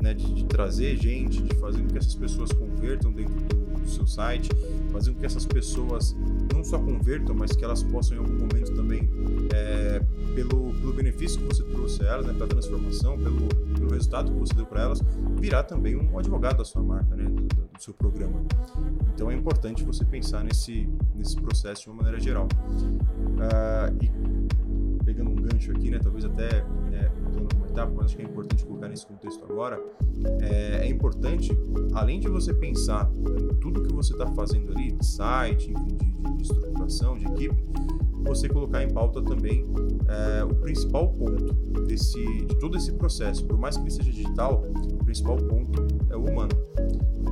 né, 0.00 0.14
de, 0.14 0.32
de 0.32 0.44
trazer 0.44 0.96
gente, 0.96 1.42
de 1.42 1.54
fazer 1.56 1.80
com 1.82 1.88
que 1.88 1.98
essas 1.98 2.14
pessoas 2.14 2.52
convertam 2.52 3.12
dentro 3.12 3.34
do, 3.34 3.80
do 3.80 3.88
seu 3.88 4.06
site, 4.06 4.50
fazer 4.90 5.12
com 5.12 5.20
que 5.20 5.26
essas 5.26 5.44
pessoas 5.44 6.16
não 6.52 6.64
só 6.64 6.78
convertam, 6.78 7.34
mas 7.34 7.52
que 7.52 7.64
elas 7.64 7.82
possam 7.82 8.16
em 8.16 8.20
algum 8.20 8.38
momento 8.38 8.74
também, 8.74 9.08
é, 9.54 10.00
pelo, 10.34 10.72
pelo 10.74 10.92
benefício 10.92 11.40
que 11.40 11.46
você 11.46 11.62
trouxe 11.64 12.02
a 12.02 12.06
elas, 12.06 12.26
né, 12.26 12.32
pela 12.32 12.46
transformação, 12.46 13.18
pelo, 13.18 13.46
pelo 13.74 13.90
resultado 13.90 14.32
que 14.32 14.38
você 14.38 14.54
deu 14.54 14.66
para 14.66 14.82
elas, 14.82 15.02
virar 15.36 15.64
também 15.64 15.96
um 15.96 16.18
advogado 16.18 16.58
da 16.58 16.64
sua 16.64 16.82
marca, 16.82 17.14
né, 17.14 17.24
do, 17.24 17.42
do, 17.42 17.68
seu 17.78 17.94
programa. 17.94 18.42
Então 19.14 19.30
é 19.30 19.34
importante 19.34 19.84
você 19.84 20.04
pensar 20.04 20.42
nesse, 20.42 20.88
nesse 21.14 21.36
processo 21.36 21.82
de 21.82 21.88
uma 21.90 21.96
maneira 21.96 22.18
geral. 22.18 22.48
Uh, 23.38 24.04
e 24.04 24.67
pegando 25.08 25.30
um 25.30 25.36
gancho 25.36 25.72
aqui, 25.72 25.90
né, 25.90 25.98
talvez 25.98 26.26
até 26.26 26.58
é, 26.92 27.10
pulando 27.32 27.56
uma 27.56 27.66
etapa, 27.66 27.90
mas 27.96 28.04
acho 28.06 28.16
que 28.16 28.22
é 28.22 28.26
importante 28.26 28.66
colocar 28.66 28.88
nesse 28.88 29.06
contexto 29.06 29.42
agora, 29.50 29.82
é, 30.42 30.86
é 30.86 30.86
importante, 30.86 31.50
além 31.94 32.20
de 32.20 32.28
você 32.28 32.52
pensar 32.52 33.10
em 33.40 33.54
tudo 33.54 33.84
que 33.84 33.94
você 33.94 34.12
está 34.12 34.26
fazendo 34.34 34.70
ali, 34.70 34.92
de 34.92 35.06
site, 35.06 35.72
enfim, 35.72 35.96
de, 35.96 36.36
de, 36.36 36.42
estruturação, 36.42 37.16
de 37.16 37.24
equipe, 37.24 37.56
você 38.26 38.50
colocar 38.50 38.82
em 38.82 38.90
pauta 38.90 39.22
também 39.22 39.64
é, 40.08 40.44
o 40.44 40.54
principal 40.56 41.08
ponto 41.08 41.54
desse, 41.86 42.22
de 42.44 42.58
todo 42.58 42.76
esse 42.76 42.92
processo. 42.92 43.46
Por 43.46 43.56
mais 43.56 43.78
que 43.78 43.84
ele 43.84 43.90
seja 43.90 44.12
digital, 44.12 44.62
o 44.92 45.04
principal 45.04 45.38
ponto 45.38 45.86
é 46.10 46.16
o 46.16 46.24
humano. 46.26 46.52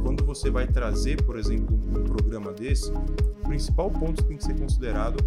Quando 0.03 0.25
você 0.25 0.49
vai 0.49 0.67
trazer, 0.67 1.23
por 1.25 1.39
exemplo, 1.39 1.77
um 1.77 2.05
programa 2.05 2.55
desse, 2.55 2.91
o 2.91 3.47
principal 3.47 3.91
ponto 3.91 4.23
que 4.23 4.29
tem 4.29 4.39
que 4.39 4.45
ser 4.45 4.59
considerado 4.59 5.23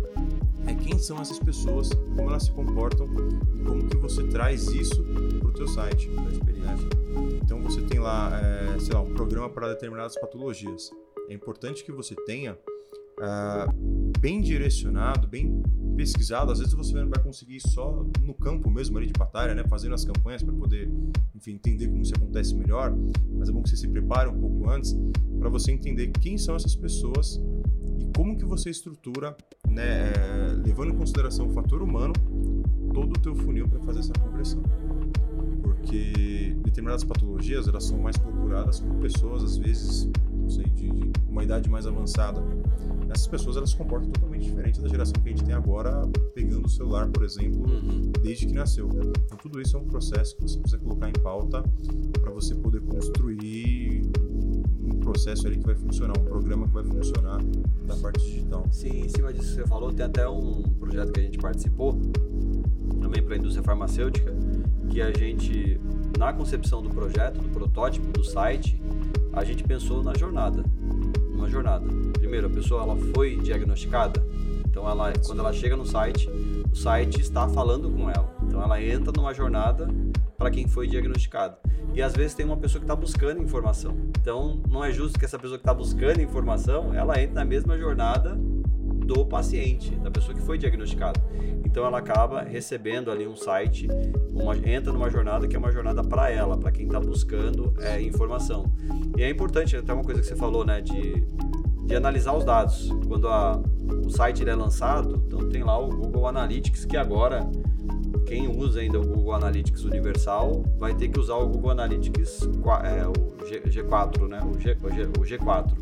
é 0.68 0.74
quem 0.74 0.98
são 1.00 1.20
essas 1.22 1.40
pessoas, 1.40 1.90
como 2.16 2.30
elas 2.30 2.44
se 2.44 2.52
comportam 2.52 3.08
como 3.66 3.88
que 3.88 3.98
você 3.98 4.24
traz 4.28 4.68
isso 4.68 5.04
para 5.40 5.48
o 5.48 5.54
teu 5.54 5.68
site. 5.68 6.10
Né? 6.10 6.78
Então 7.44 7.62
você 7.62 7.82
tem 7.82 8.00
lá, 8.00 8.32
é, 8.40 8.80
sei 8.80 8.94
lá, 8.94 9.02
um 9.02 9.14
programa 9.14 9.50
para 9.50 9.70
determinadas 9.70 10.20
patologias. 10.20 10.90
É 11.30 11.34
importante 11.34 11.84
que 11.84 11.92
você 11.92 12.16
tenha 12.26 12.54
uh, 12.54 13.72
bem 14.20 14.42
direcionado, 14.42 15.28
bem 15.28 15.62
pesquisado. 15.96 16.52
Às 16.52 16.60
vezes 16.60 16.74
você 16.74 16.94
vai 17.06 17.22
conseguir 17.22 17.60
só 17.60 18.06
no 18.24 18.34
campo 18.34 18.70
mesmo 18.70 18.98
ali 18.98 19.08
de 19.08 19.14
batalha, 19.14 19.54
né, 19.54 19.64
fazendo 19.70 19.94
as 19.94 20.06
campanhas 20.06 20.42
para 20.42 20.54
poder, 20.54 20.90
enfim, 21.36 21.52
entender 21.52 21.88
como 21.88 22.02
isso 22.02 22.14
acontece 22.16 22.56
melhor. 22.56 22.96
Mas 23.38 23.50
é 23.50 23.52
bom 23.52 23.62
que 23.62 23.70
você 23.70 23.78
se 23.78 23.88
prepare 23.88 24.30
um 24.30 24.40
pouco 24.40 24.70
antes 24.70 24.98
para 25.40 25.50
você 25.50 25.72
entender 25.72 26.08
quem 26.08 26.38
são 26.38 26.56
essas 26.56 26.76
pessoas 26.76 27.40
e 28.00 28.06
como 28.16 28.38
que 28.38 28.46
você 28.46 28.70
estrutura, 28.70 29.36
né, 29.68 30.12
é, 30.12 30.54
levando 30.66 30.94
em 30.94 30.96
consideração 30.96 31.48
o 31.48 31.50
fator 31.50 31.82
humano, 31.82 32.14
todo 32.94 33.12
o 33.12 33.20
teu 33.20 33.36
funil 33.36 33.68
para 33.68 33.80
fazer 33.82 34.00
essa 34.00 34.14
conversão. 34.14 34.64
Porque 35.62 36.56
determinadas 36.64 37.04
patologias, 37.04 37.68
elas 37.68 37.84
são 37.84 38.00
mais 38.00 38.18
procuradas 38.18 38.80
por 38.80 38.96
pessoas, 38.96 39.44
às 39.44 39.58
vezes, 39.58 40.10
não 40.32 40.50
sei, 40.50 40.66
de, 40.66 40.90
de 40.90 41.12
uma 41.30 41.44
idade 41.44 41.70
mais 41.70 41.86
avançada. 41.86 42.42
Essas 43.10 43.28
pessoas, 43.28 43.58
elas 43.58 43.72
se 43.72 43.76
comportam 43.76 44.10
totalmente 44.12 44.44
diferente 44.44 44.80
da 44.82 44.88
geração 44.88 45.14
que 45.22 45.30
a 45.30 45.32
gente 45.32 45.44
tem 45.44 45.54
agora, 45.54 46.08
pegando 46.34 46.66
o 46.66 46.70
celular, 46.70 47.08
por 47.10 47.24
exemplo, 47.24 47.62
uhum. 47.68 48.12
desde 48.22 48.46
que 48.46 48.54
nasceu. 48.54 48.88
Então, 49.26 49.38
tudo 49.38 49.60
isso 49.60 49.76
é 49.76 49.80
um 49.80 49.86
processo 49.86 50.36
que 50.36 50.44
você 50.44 50.60
precisa 50.60 50.82
colocar 50.82 51.10
em 51.10 51.14
pauta 51.14 51.64
para 52.22 52.32
você 52.32 52.54
poder 52.56 52.82
construir 52.82 54.04
processo 55.10 55.48
ali 55.48 55.58
que 55.58 55.66
vai 55.66 55.76
funcionar, 55.76 56.14
um 56.20 56.24
programa 56.24 56.68
que 56.68 56.74
vai 56.74 56.84
funcionar 56.84 57.40
da 57.86 57.96
parte 57.96 58.24
digital. 58.24 58.64
Sim, 58.72 59.06
em 59.06 59.10
cima 59.10 59.34
disso 59.34 59.50
que 59.50 59.62
você 59.62 59.68
falou, 59.68 59.92
tem 59.92 60.06
até 60.06 60.30
um 60.30 60.62
projeto 60.80 61.12
que 61.12 61.20
a 61.20 61.24
gente 61.24 61.38
participou, 61.40 62.00
também 63.02 63.24
para 63.24 63.34
a 63.34 63.38
indústria 63.38 63.64
farmacêutica, 63.64 64.32
que 64.90 65.02
a 65.02 65.12
gente, 65.12 65.80
na 66.18 66.32
concepção 66.32 66.84
do 66.84 66.90
projeto, 66.90 67.40
do 67.40 67.50
protótipo, 67.50 68.06
do 68.12 68.24
site, 68.24 68.80
a 69.34 69.44
gente 69.44 69.64
pensou 69.64 70.04
na 70.04 70.14
jornada, 70.16 70.64
numa 71.32 71.50
jornada. 71.50 71.86
Primeiro, 72.14 72.48
a 72.48 72.50
pessoa 72.50 72.84
ela 72.84 72.96
foi 73.14 73.38
diagnosticada, 73.38 74.24
então 74.70 74.88
ela, 74.88 75.12
quando 75.26 75.40
ela 75.40 75.52
chega 75.52 75.76
no 75.76 75.86
site, 75.86 76.30
o 76.72 76.76
site 76.76 77.20
está 77.20 77.48
falando 77.48 77.90
com 77.90 78.10
ela. 78.10 78.32
Então 78.44 78.62
ela 78.62 78.82
entra 78.82 79.12
numa 79.16 79.34
jornada 79.34 79.88
para 80.40 80.50
quem 80.50 80.66
foi 80.68 80.88
diagnosticado. 80.88 81.58
E 81.94 82.02
às 82.02 82.14
vezes 82.14 82.34
tem 82.34 82.46
uma 82.46 82.56
pessoa 82.56 82.80
que 82.80 82.86
está 82.86 82.96
buscando 82.96 83.44
informação. 83.44 83.96
Então 84.22 84.62
não 84.70 84.84
é 84.84 84.92
justo 84.92 85.20
que 85.20 85.26
essa 85.26 85.38
pessoa 85.38 85.58
que 85.58 85.64
está 85.64 85.74
buscando 85.74 86.22
informação, 86.22 86.94
ela 86.94 87.22
entre 87.22 87.36
na 87.36 87.44
mesma 87.44 87.78
jornada 87.78 88.40
do 89.06 89.26
paciente, 89.26 89.92
da 89.96 90.10
pessoa 90.10 90.34
que 90.34 90.42
foi 90.42 90.58
diagnosticada. 90.58 91.20
Então 91.66 91.86
ela 91.86 91.98
acaba 91.98 92.42
recebendo 92.42 93.12
ali 93.12 93.28
um 93.28 93.36
site, 93.36 93.88
uma, 94.32 94.56
entra 94.56 94.94
numa 94.94 95.10
jornada 95.10 95.48
que 95.48 95.56
é 95.56 95.60
uma 95.60 95.72
jornada 95.72 96.04
para 96.04 96.30
ela, 96.30 96.58
para 96.58 96.72
quem 96.72 96.86
está 96.86 97.00
buscando 97.00 97.74
é, 97.80 98.02
informação. 98.02 98.72
E 99.18 99.24
é 99.24 99.30
importante, 99.30 99.76
até 99.76 99.94
uma 99.94 100.04
coisa 100.04 100.22
que 100.22 100.28
você 100.28 100.36
falou, 100.36 100.64
né, 100.64 100.80
de, 100.80 101.26
de 101.86 101.96
analisar 101.96 102.34
os 102.34 102.46
dados. 102.46 102.90
Quando 103.08 103.28
a, 103.28 103.60
o 104.06 104.10
site 104.10 104.48
é 104.48 104.56
lançado, 104.56 105.22
então 105.26 105.50
tem 105.50 105.64
lá 105.64 105.78
o 105.78 105.90
Google 105.90 106.28
Analytics 106.28 106.86
que 106.86 106.96
agora 106.96 107.50
quem 108.30 108.48
usa 108.48 108.80
ainda 108.82 109.00
o 109.00 109.04
Google 109.04 109.34
Analytics 109.34 109.84
Universal 109.84 110.64
vai 110.78 110.94
ter 110.94 111.08
que 111.08 111.20
usar 111.20 111.34
o 111.34 111.48
Google 111.48 111.72
Analytics 111.72 112.48
é, 112.84 113.08
o 113.08 113.72
G, 113.72 113.84
4 113.84 114.28
né? 114.28 114.40
O, 114.44 114.60
G, 114.60 114.78
o, 115.20 115.26
G, 115.26 115.38
4 115.40 115.76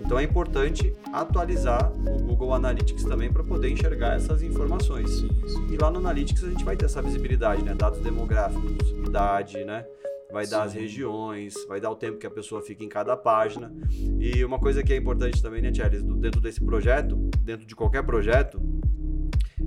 Então 0.00 0.18
é 0.18 0.24
importante 0.24 0.92
atualizar 1.12 1.92
o 1.92 2.18
Google 2.24 2.52
Analytics 2.52 3.04
também 3.04 3.32
para 3.32 3.44
poder 3.44 3.70
enxergar 3.70 4.16
essas 4.16 4.42
informações. 4.42 5.24
E 5.70 5.76
lá 5.80 5.88
no 5.88 6.00
Analytics 6.00 6.42
a 6.42 6.48
gente 6.48 6.64
vai 6.64 6.76
ter 6.76 6.86
essa 6.86 7.00
visibilidade, 7.00 7.62
né? 7.62 7.74
Dados 7.76 8.00
demográficos, 8.00 8.90
idade, 9.06 9.64
né? 9.64 9.86
vai 10.32 10.48
dar 10.48 10.62
Sim. 10.62 10.66
as 10.66 10.72
regiões, 10.72 11.54
vai 11.68 11.80
dar 11.80 11.92
o 11.92 11.94
tempo 11.94 12.18
que 12.18 12.26
a 12.26 12.30
pessoa 12.30 12.60
fica 12.60 12.82
em 12.82 12.88
cada 12.88 13.16
página. 13.16 13.72
E 14.18 14.44
uma 14.44 14.58
coisa 14.58 14.82
que 14.82 14.92
é 14.92 14.96
importante 14.96 15.40
também, 15.40 15.62
né, 15.62 15.70
Thierry, 15.70 16.02
dentro 16.02 16.40
desse 16.40 16.60
projeto, 16.60 17.14
dentro 17.40 17.64
de 17.64 17.76
qualquer 17.76 18.02
projeto, 18.02 18.60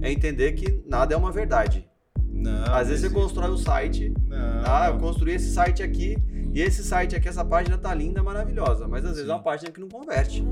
é 0.02 0.12
entender 0.12 0.52
que 0.52 0.84
nada 0.86 1.14
é 1.14 1.18
uma 1.18 1.32
verdade. 1.32 1.88
Não, 2.38 2.64
Às 2.74 2.88
vezes 2.88 3.02
você 3.02 3.10
constrói 3.10 3.52
um 3.52 3.58
site. 3.58 4.14
Não. 4.28 4.64
Ah, 4.66 4.88
eu 4.88 4.98
construí 4.98 5.34
esse 5.34 5.52
site 5.52 5.82
aqui. 5.82 6.18
E 6.54 6.62
esse 6.62 6.84
site 6.84 7.16
aqui, 7.16 7.28
essa 7.28 7.44
página 7.44 7.78
tá 7.78 7.94
linda, 7.94 8.24
maravilhosa. 8.24 8.88
Mas 8.88 9.04
às 9.06 9.16
vezes 9.16 9.30
é 9.30 9.34
uma 9.34 9.42
página 9.42 9.72
que 9.72 9.80
não 9.80 9.88
converte. 9.88 10.46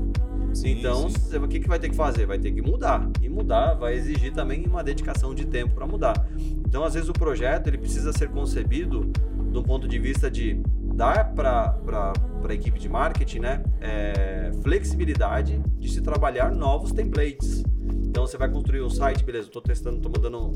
Sim, 0.52 0.78
então, 0.78 1.08
sim. 1.10 1.36
O 1.38 1.48
que, 1.48 1.60
que 1.60 1.68
vai 1.68 1.78
ter 1.78 1.88
que 1.88 1.96
fazer? 1.96 2.26
Vai 2.26 2.38
ter 2.38 2.52
que 2.52 2.62
mudar. 2.62 3.08
E 3.20 3.28
mudar 3.28 3.74
vai 3.74 3.94
exigir 3.94 4.32
também 4.32 4.64
uma 4.66 4.82
dedicação 4.82 5.34
de 5.34 5.46
tempo 5.46 5.74
para 5.74 5.86
mudar. 5.86 6.26
Então, 6.66 6.84
às 6.84 6.94
vezes, 6.94 7.08
o 7.08 7.12
projeto 7.12 7.68
ele 7.68 7.78
precisa 7.78 8.12
ser 8.12 8.28
concebido 8.30 9.10
do 9.52 9.62
ponto 9.62 9.86
de 9.88 9.98
vista 9.98 10.30
de 10.30 10.60
dar 10.96 11.34
para 11.34 12.12
a 12.48 12.54
equipe 12.54 12.78
de 12.78 12.88
marketing 12.88 13.40
né, 13.40 13.62
é, 13.80 14.50
flexibilidade 14.62 15.62
de 15.78 15.88
se 15.90 16.00
trabalhar 16.00 16.50
novos 16.50 16.90
templates. 16.90 17.62
Então 18.08 18.26
você 18.26 18.38
vai 18.38 18.48
construir 18.48 18.80
um 18.80 18.88
site, 18.88 19.22
beleza, 19.22 19.48
estou 19.48 19.60
testando, 19.60 19.98
estou 19.98 20.10
mandando 20.10 20.52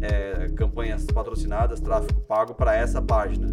é, 0.00 0.48
campanhas 0.50 1.04
patrocinadas, 1.06 1.80
tráfego 1.80 2.20
pago 2.20 2.54
para 2.54 2.76
essa 2.76 3.02
página. 3.02 3.48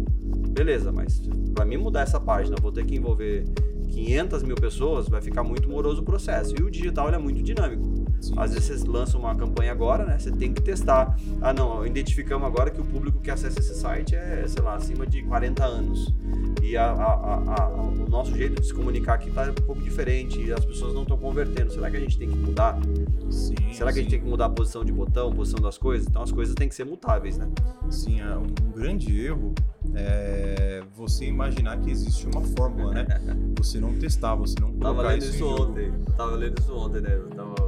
Beleza, 0.50 0.92
mas 0.92 1.20
para 1.52 1.64
mim 1.64 1.76
mudar 1.76 2.02
essa 2.02 2.20
página, 2.20 2.56
vou 2.60 2.70
ter 2.70 2.86
que 2.86 2.94
envolver 2.94 3.44
500 3.88 4.42
mil 4.44 4.54
pessoas, 4.54 5.08
vai 5.08 5.20
ficar 5.20 5.42
muito 5.42 5.68
moroso 5.68 6.02
o 6.02 6.04
processo. 6.04 6.54
E 6.56 6.62
o 6.62 6.70
digital 6.70 7.10
é 7.10 7.18
muito 7.18 7.42
dinâmico. 7.42 7.97
Sim. 8.20 8.34
Às 8.36 8.52
vezes 8.52 8.80
você 8.80 8.88
lança 8.88 9.16
uma 9.16 9.34
campanha 9.34 9.72
agora, 9.72 10.04
né? 10.04 10.18
Você 10.18 10.30
tem 10.30 10.52
que 10.52 10.60
testar. 10.60 11.16
Ah, 11.40 11.52
não, 11.52 11.86
identificamos 11.86 12.46
agora 12.46 12.70
que 12.70 12.80
o 12.80 12.84
público 12.84 13.20
que 13.20 13.30
acessa 13.30 13.58
esse 13.60 13.74
site 13.74 14.14
é, 14.14 14.44
sei 14.46 14.62
lá, 14.62 14.74
acima 14.74 15.06
de 15.06 15.22
40 15.22 15.64
anos. 15.64 16.14
E 16.62 16.76
a, 16.76 16.90
a, 16.90 17.62
a, 17.62 17.68
o 17.68 18.08
nosso 18.08 18.36
jeito 18.36 18.60
de 18.60 18.66
se 18.66 18.74
comunicar 18.74 19.14
aqui 19.14 19.28
está 19.28 19.44
um 19.44 19.54
pouco 19.54 19.82
diferente 19.82 20.40
e 20.40 20.52
as 20.52 20.64
pessoas 20.64 20.92
não 20.94 21.02
estão 21.02 21.16
convertendo. 21.16 21.72
Será 21.72 21.90
que 21.90 21.96
a 21.96 22.00
gente 22.00 22.18
tem 22.18 22.28
que 22.28 22.36
mudar? 22.36 22.78
Sim, 23.30 23.54
Será 23.72 23.90
que 23.90 23.94
sim. 23.94 24.00
a 24.00 24.02
gente 24.02 24.10
tem 24.10 24.20
que 24.20 24.26
mudar 24.26 24.46
a 24.46 24.50
posição 24.50 24.84
de 24.84 24.92
botão, 24.92 25.32
posição 25.32 25.60
das 25.60 25.78
coisas? 25.78 26.06
Então 26.06 26.22
as 26.22 26.32
coisas 26.32 26.54
têm 26.54 26.68
que 26.68 26.74
ser 26.74 26.84
mutáveis, 26.84 27.38
né? 27.38 27.48
Sim, 27.90 28.20
é 28.20 28.36
um 28.36 28.46
grande 28.72 29.18
erro 29.20 29.54
é 29.94 30.82
você 30.94 31.24
imaginar 31.24 31.78
que 31.80 31.90
existe 31.90 32.26
uma 32.26 32.42
fórmula, 32.42 32.92
né? 32.92 33.06
Você 33.58 33.80
não 33.80 33.98
testar, 33.98 34.36
você 34.36 34.54
não 34.60 34.72
colocar 34.72 34.88
tava 34.88 35.08
lendo 35.08 35.22
isso, 35.22 35.34
isso 35.34 35.46
ontem. 35.46 35.92
Tava 36.16 36.36
lendo 36.36 36.60
isso 36.60 36.74
ontem, 36.74 37.00
né? 37.00 37.14
Eu 37.14 37.28
tava 37.30 37.67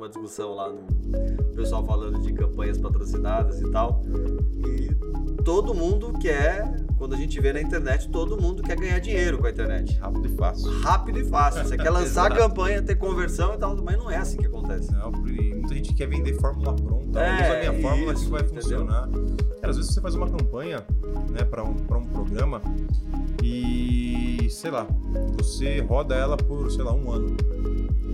uma 0.00 0.08
discussão 0.08 0.54
lá 0.54 0.70
no 0.70 1.54
pessoal 1.54 1.84
falando 1.84 2.18
de 2.20 2.32
campanhas 2.32 2.78
patrocinadas 2.78 3.60
e 3.60 3.70
tal. 3.70 4.02
E 4.66 4.94
todo 5.44 5.74
mundo 5.74 6.14
quer, 6.18 6.74
quando 6.96 7.14
a 7.14 7.18
gente 7.18 7.38
vê 7.38 7.52
na 7.52 7.60
internet, 7.60 8.08
todo 8.08 8.40
mundo 8.40 8.62
quer 8.62 8.76
ganhar 8.76 8.98
dinheiro 8.98 9.38
com 9.38 9.46
a 9.46 9.50
internet. 9.50 9.98
Rápido 9.98 10.26
e 10.26 10.36
fácil. 10.36 10.80
Rápido 10.80 11.18
e 11.18 11.24
fácil. 11.24 11.64
Você 11.64 11.76
quer 11.76 11.90
lançar 11.90 12.32
a 12.32 12.34
campanha, 12.34 12.82
ter 12.82 12.96
conversão 12.96 13.54
e 13.54 13.58
tal, 13.58 13.76
mas 13.76 13.98
não 13.98 14.10
é 14.10 14.16
assim 14.16 14.38
que 14.38 14.46
acontece. 14.46 14.90
Não, 14.92 15.12
muita 15.12 15.74
gente 15.74 15.92
quer 15.92 16.06
vender 16.06 16.32
fórmula 16.40 16.74
pronta. 16.74 17.20
É, 17.20 17.42
usa 17.42 17.52
a 17.52 17.58
minha 17.58 17.82
fórmula 17.82 18.12
isso, 18.14 18.24
que 18.24 18.30
vai 18.30 18.40
entendeu? 18.40 18.62
funcionar. 18.62 19.08
Cara, 19.60 19.70
às 19.70 19.76
vezes 19.76 19.92
você 19.92 20.00
faz 20.00 20.14
uma 20.14 20.30
campanha, 20.30 20.82
né, 21.30 21.44
para 21.44 21.62
um, 21.62 21.74
pra 21.74 21.98
um 21.98 22.04
programa 22.06 22.62
e, 23.42 24.48
sei 24.50 24.70
lá, 24.70 24.86
você 25.36 25.80
roda 25.80 26.14
ela 26.14 26.38
por, 26.38 26.70
sei 26.70 26.82
lá, 26.82 26.94
um 26.94 27.12
ano 27.12 27.36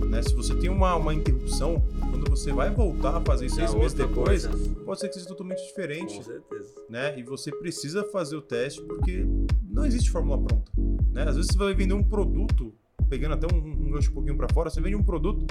né? 0.05 0.21
Se 0.21 0.33
você 0.33 0.55
tem 0.55 0.69
uma, 0.69 0.95
uma 0.95 1.13
interrupção, 1.13 1.81
quando 1.99 2.29
você 2.29 2.51
vai 2.51 2.69
voltar 2.69 3.17
a 3.17 3.21
fazer 3.21 3.49
seis 3.49 3.73
é 3.73 3.77
meses 3.77 3.93
depois, 3.93 4.45
coisa. 4.45 4.75
pode 4.85 4.99
ser 4.99 5.07
que 5.09 5.15
seja 5.15 5.27
totalmente 5.27 5.65
diferente. 5.65 6.17
Com 6.17 6.23
certeza. 6.23 6.73
Né? 6.89 7.19
E 7.19 7.23
você 7.23 7.51
precisa 7.51 8.03
fazer 8.05 8.35
o 8.35 8.41
teste 8.41 8.81
porque 8.81 9.25
não 9.69 9.85
existe 9.85 10.09
fórmula 10.09 10.41
pronta. 10.41 10.71
Né? 11.11 11.23
Às 11.23 11.35
vezes 11.35 11.51
você 11.51 11.57
vai 11.57 11.73
vender 11.73 11.93
um 11.93 12.03
produto 12.03 12.73
pegando 13.09 13.33
até 13.33 13.47
um, 13.53 13.57
um 13.97 14.11
um 14.11 14.13
pouquinho 14.13 14.37
para 14.37 14.47
fora, 14.53 14.69
você 14.69 14.79
vende 14.79 14.95
um 14.95 15.03
produto 15.03 15.45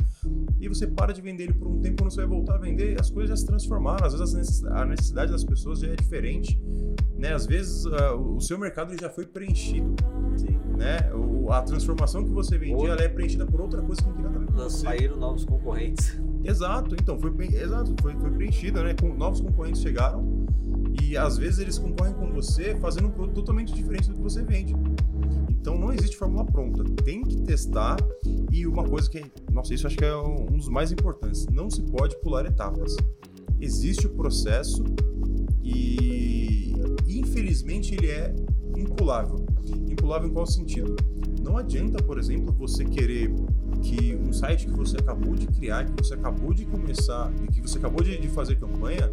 e 0.60 0.68
você 0.68 0.86
para 0.86 1.12
de 1.12 1.20
vender 1.20 1.44
ele 1.44 1.54
por 1.54 1.68
um 1.68 1.80
tempo, 1.80 2.02
quando 2.02 2.12
você 2.12 2.20
vai 2.20 2.26
voltar 2.26 2.54
a 2.54 2.58
vender, 2.58 3.00
as 3.00 3.10
coisas 3.10 3.30
já 3.30 3.36
se 3.36 3.46
transformaram, 3.46 4.06
às 4.06 4.18
vezes 4.18 4.64
a 4.64 4.84
necessidade 4.84 5.32
das 5.32 5.44
pessoas 5.44 5.80
já 5.80 5.88
é 5.88 5.96
diferente, 5.96 6.60
né? 7.16 7.32
Às 7.32 7.46
vezes 7.46 7.84
uh, 7.86 8.16
o 8.16 8.40
seu 8.40 8.58
mercado 8.58 8.94
já 9.00 9.08
foi 9.08 9.26
preenchido, 9.26 9.94
Sim. 10.36 10.58
né? 10.76 11.12
O, 11.12 11.50
a 11.50 11.62
transformação 11.62 12.24
que 12.24 12.30
você 12.30 12.58
vendia, 12.58 12.90
ela 12.90 13.02
é 13.02 13.08
preenchida 13.08 13.46
por 13.46 13.60
outra 13.60 13.82
coisa 13.82 14.02
que 14.02 14.08
não 14.08 14.14
tem 14.14 14.24
nada 14.24 14.36
a 14.36 14.40
ver 14.40 14.46
com 14.46 14.52
você. 14.52 14.84
Saíram 14.84 15.16
novos 15.16 15.44
concorrentes. 15.44 16.20
Exato, 16.44 16.94
então 16.94 17.18
foi 17.18 17.32
exato, 17.54 17.94
foi, 18.00 18.14
foi 18.16 18.30
preenchida, 18.30 18.82
né? 18.82 18.94
Com 18.94 19.14
novos 19.14 19.40
concorrentes 19.40 19.80
chegaram 19.80 20.46
e 21.02 21.16
às 21.16 21.36
vezes 21.36 21.58
eles 21.58 21.78
concorrem 21.78 22.14
com 22.14 22.32
você 22.32 22.74
fazendo 22.76 23.08
um 23.08 23.10
produto 23.10 23.34
totalmente 23.34 23.72
diferente 23.72 24.08
do 24.08 24.14
que 24.14 24.22
você 24.22 24.42
vende. 24.42 24.74
Então 25.66 25.76
não 25.76 25.92
existe 25.92 26.16
fórmula 26.16 26.44
pronta. 26.44 26.84
Tem 27.02 27.22
que 27.22 27.38
testar 27.42 27.96
e 28.52 28.64
uma 28.68 28.84
coisa 28.84 29.10
que, 29.10 29.20
nossa, 29.50 29.74
isso 29.74 29.84
acho 29.88 29.96
que 29.96 30.04
é 30.04 30.16
um 30.16 30.44
dos 30.44 30.68
mais 30.68 30.92
importantes. 30.92 31.44
Não 31.48 31.68
se 31.68 31.82
pode 31.82 32.16
pular 32.20 32.46
etapas. 32.46 32.96
Existe 33.60 34.06
o 34.06 34.10
processo 34.10 34.84
e 35.64 36.72
infelizmente 37.08 37.96
ele 37.96 38.12
é 38.12 38.32
impulável. 38.76 39.44
Impulável 39.90 40.28
em 40.28 40.32
qual 40.32 40.46
sentido? 40.46 40.94
Não 41.42 41.58
adianta, 41.58 42.00
por 42.00 42.16
exemplo, 42.16 42.54
você 42.56 42.84
querer 42.84 43.34
que 43.82 44.14
um 44.14 44.32
site 44.32 44.66
que 44.66 44.72
você 44.72 44.96
acabou 44.98 45.34
de 45.34 45.48
criar, 45.48 45.84
que 45.84 46.00
você 46.00 46.14
acabou 46.14 46.54
de 46.54 46.64
começar, 46.64 47.32
que 47.52 47.60
você 47.60 47.78
acabou 47.78 48.04
de, 48.04 48.28
fazer 48.28 48.54
campanha, 48.54 49.12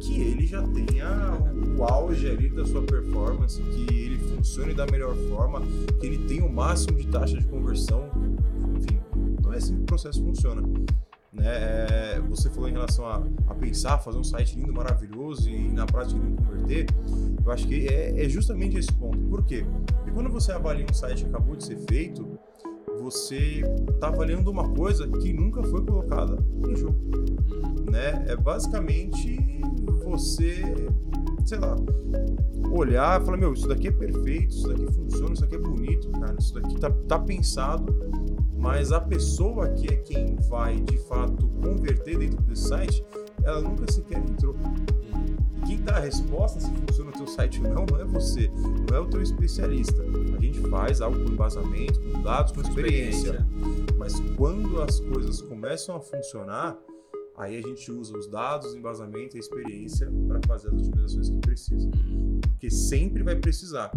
que 0.00 0.20
ele 0.20 0.46
já 0.46 0.62
tenha 0.68 1.38
o 1.76 1.84
auge 1.84 2.28
ali 2.28 2.48
da 2.48 2.64
sua 2.64 2.82
performance, 2.82 3.60
que 3.60 3.94
ele 3.94 4.18
funcione 4.18 4.74
da 4.74 4.86
melhor 4.86 5.14
forma, 5.30 5.60
que 6.00 6.06
ele 6.06 6.18
tenha 6.26 6.44
o 6.44 6.52
máximo 6.52 6.98
de 6.98 7.06
taxa 7.08 7.38
de 7.38 7.46
conversão. 7.46 8.08
Enfim, 8.76 8.98
não 9.42 9.52
é 9.52 9.56
assim 9.56 9.76
que 9.76 9.82
o 9.82 9.86
processo 9.86 10.22
funciona. 10.22 10.62
Né? 11.32 11.44
É, 11.46 12.20
você 12.20 12.48
falou 12.48 12.68
em 12.68 12.72
relação 12.72 13.06
a, 13.06 13.22
a, 13.48 13.54
pensar, 13.54 13.98
fazer 13.98 14.18
um 14.18 14.24
site 14.24 14.56
lindo, 14.56 14.72
maravilhoso 14.72 15.50
e 15.50 15.68
na 15.68 15.84
prática 15.84 16.18
não 16.18 16.34
converter. 16.34 16.86
Eu 17.44 17.52
acho 17.52 17.68
que 17.68 17.86
é, 17.86 18.24
é 18.24 18.28
justamente 18.28 18.78
esse 18.78 18.92
ponto. 18.92 19.18
Por 19.18 19.44
quê? 19.44 19.64
Porque 19.96 20.10
quando 20.10 20.30
você 20.30 20.52
avalia 20.52 20.86
um 20.90 20.94
site 20.94 21.24
que 21.24 21.28
acabou 21.28 21.54
de 21.54 21.64
ser 21.64 21.76
feito, 21.88 22.38
você 23.00 23.62
está 23.90 24.08
avaliando 24.08 24.50
uma 24.50 24.68
coisa 24.70 25.06
que 25.06 25.32
nunca 25.32 25.62
foi 25.62 25.84
colocada 25.84 26.38
em 26.66 26.74
jogo. 26.74 26.98
Né? 27.90 28.24
É 28.26 28.36
basicamente 28.36 29.38
você, 30.04 30.62
sei 31.46 31.58
lá, 31.58 31.76
olhar 32.72 33.20
e 33.20 33.24
falar, 33.24 33.36
meu, 33.36 33.52
isso 33.52 33.68
daqui 33.68 33.88
é 33.88 33.92
perfeito, 33.92 34.54
isso 34.54 34.68
daqui 34.68 34.86
funciona, 34.92 35.32
isso 35.32 35.42
daqui 35.42 35.54
é 35.54 35.58
bonito, 35.58 36.10
cara, 36.10 36.36
isso 36.38 36.54
daqui 36.54 36.78
tá, 36.78 36.90
tá 36.90 37.18
pensado, 37.18 37.94
mas 38.56 38.90
a 38.90 39.00
pessoa 39.00 39.68
que 39.68 39.86
é 39.86 39.96
quem 39.98 40.36
vai 40.48 40.80
de 40.80 40.98
fato 41.06 41.46
converter 41.62 42.18
dentro 42.18 42.42
desse 42.42 42.68
site, 42.68 43.04
ela 43.44 43.60
nunca 43.60 43.90
sequer 43.90 44.18
entrou. 44.18 44.56
E 45.56 45.66
quem 45.66 45.80
dá 45.82 45.96
a 45.96 46.00
resposta 46.00 46.60
se 46.60 46.70
funciona 46.70 47.10
o 47.10 47.12
teu 47.12 47.26
site 47.28 47.62
ou 47.62 47.72
não, 47.72 47.86
não 47.86 48.00
é 48.00 48.04
você, 48.04 48.50
não 48.90 48.96
é 48.96 49.00
o 49.00 49.06
teu 49.06 49.22
especialista. 49.22 50.02
A 50.02 50.40
gente 50.40 50.60
faz 50.62 51.00
algo 51.00 51.16
com 51.24 51.32
embasamento, 51.32 52.00
com 52.00 52.22
dados, 52.22 52.52
com 52.52 52.60
experiência. 52.60 53.30
experiência. 53.30 53.96
Mas 53.96 54.20
quando 54.36 54.82
as 54.82 55.00
coisas 55.00 55.40
começam 55.40 55.96
a 55.96 56.00
funcionar, 56.00 56.76
aí 57.36 57.58
a 57.58 57.62
gente 57.62 57.90
usa 57.90 58.16
os 58.16 58.26
dados, 58.28 58.72
o 58.72 58.78
embasamento 58.78 59.36
e 59.36 59.38
a 59.38 59.40
experiência 59.40 60.10
para 60.26 60.40
fazer 60.46 60.68
as 60.68 60.74
otimizações 60.74 61.30
que 61.30 61.38
precisa. 61.38 61.90
Porque 62.42 62.70
sempre 62.70 63.22
vai 63.22 63.36
precisar. 63.36 63.92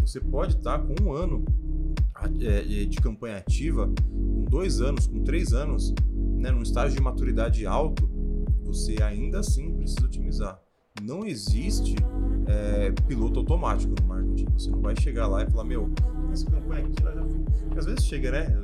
Você 0.00 0.20
pode 0.20 0.56
estar 0.56 0.78
com 0.78 0.94
um 1.02 1.12
ano 1.12 1.44
é, 2.40 2.84
de 2.84 2.96
campanha 2.98 3.36
ativa, 3.38 3.86
com 3.86 4.44
dois 4.44 4.80
anos, 4.80 5.06
com 5.06 5.22
três 5.22 5.52
anos, 5.52 5.94
né, 6.38 6.50
num 6.50 6.62
estágio 6.62 6.96
de 6.96 7.02
maturidade 7.02 7.64
alto, 7.66 8.08
você 8.64 9.02
ainda 9.02 9.40
assim 9.40 9.72
precisa 9.74 10.04
otimizar. 10.04 10.60
Não 11.02 11.24
existe 11.24 11.94
é, 12.46 12.92
piloto 13.06 13.40
automático 13.40 13.94
no 14.00 14.06
marketing. 14.08 14.46
Você 14.52 14.70
não 14.70 14.80
vai 14.80 14.94
chegar 15.00 15.26
lá 15.26 15.42
e 15.42 15.50
falar, 15.50 15.64
meu, 15.64 15.90
essa 16.32 16.50
campanha 16.50 16.84
aqui 16.84 17.02
já. 17.02 17.10
Porque 17.12 17.78
às 17.78 17.86
vezes 17.86 18.04
chega, 18.04 18.30
né? 18.32 18.58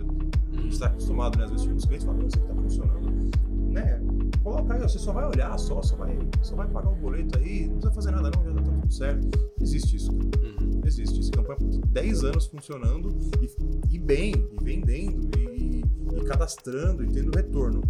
A 0.52 0.60
gente 0.60 0.72
está 0.72 0.86
acostumado, 0.86 1.38
né? 1.38 1.44
Às 1.44 1.50
vezes 1.50 1.66
os 1.66 1.84
clientes 1.84 2.04
falam, 2.04 2.20
não, 2.20 2.28
isso 2.28 2.38
aqui 2.38 2.50
está 2.50 2.62
funcionando. 2.62 3.72
Né? 3.72 4.00
Coloca 4.46 4.74
aí, 4.74 4.80
você 4.80 4.96
só 4.96 5.12
vai 5.12 5.26
olhar, 5.26 5.58
só, 5.58 5.82
só 5.82 5.96
vai, 5.96 6.16
só 6.40 6.54
vai 6.54 6.68
pagar 6.68 6.90
o 6.90 6.94
boleto 6.94 7.36
aí, 7.36 7.66
não 7.66 7.78
precisa 7.78 7.92
fazer 7.92 8.10
nada 8.12 8.30
não, 8.30 8.44
já 8.44 8.54
tá 8.54 8.62
tudo 8.62 8.92
certo. 8.92 9.52
Existe 9.60 9.96
isso, 9.96 10.12
Uhum. 10.12 10.80
Existe. 10.84 11.18
Essa 11.18 11.32
campanha 11.32 11.58
por 11.58 11.86
10 11.88 12.22
anos 12.22 12.46
funcionando 12.46 13.08
e, 13.42 13.96
e 13.96 13.98
bem, 13.98 14.34
e 14.36 14.62
vendendo, 14.62 15.28
e, 15.36 15.82
e, 16.14 16.24
cadastrando, 16.26 17.02
e 17.02 17.08
tendo 17.08 17.36
retorno. 17.36 17.82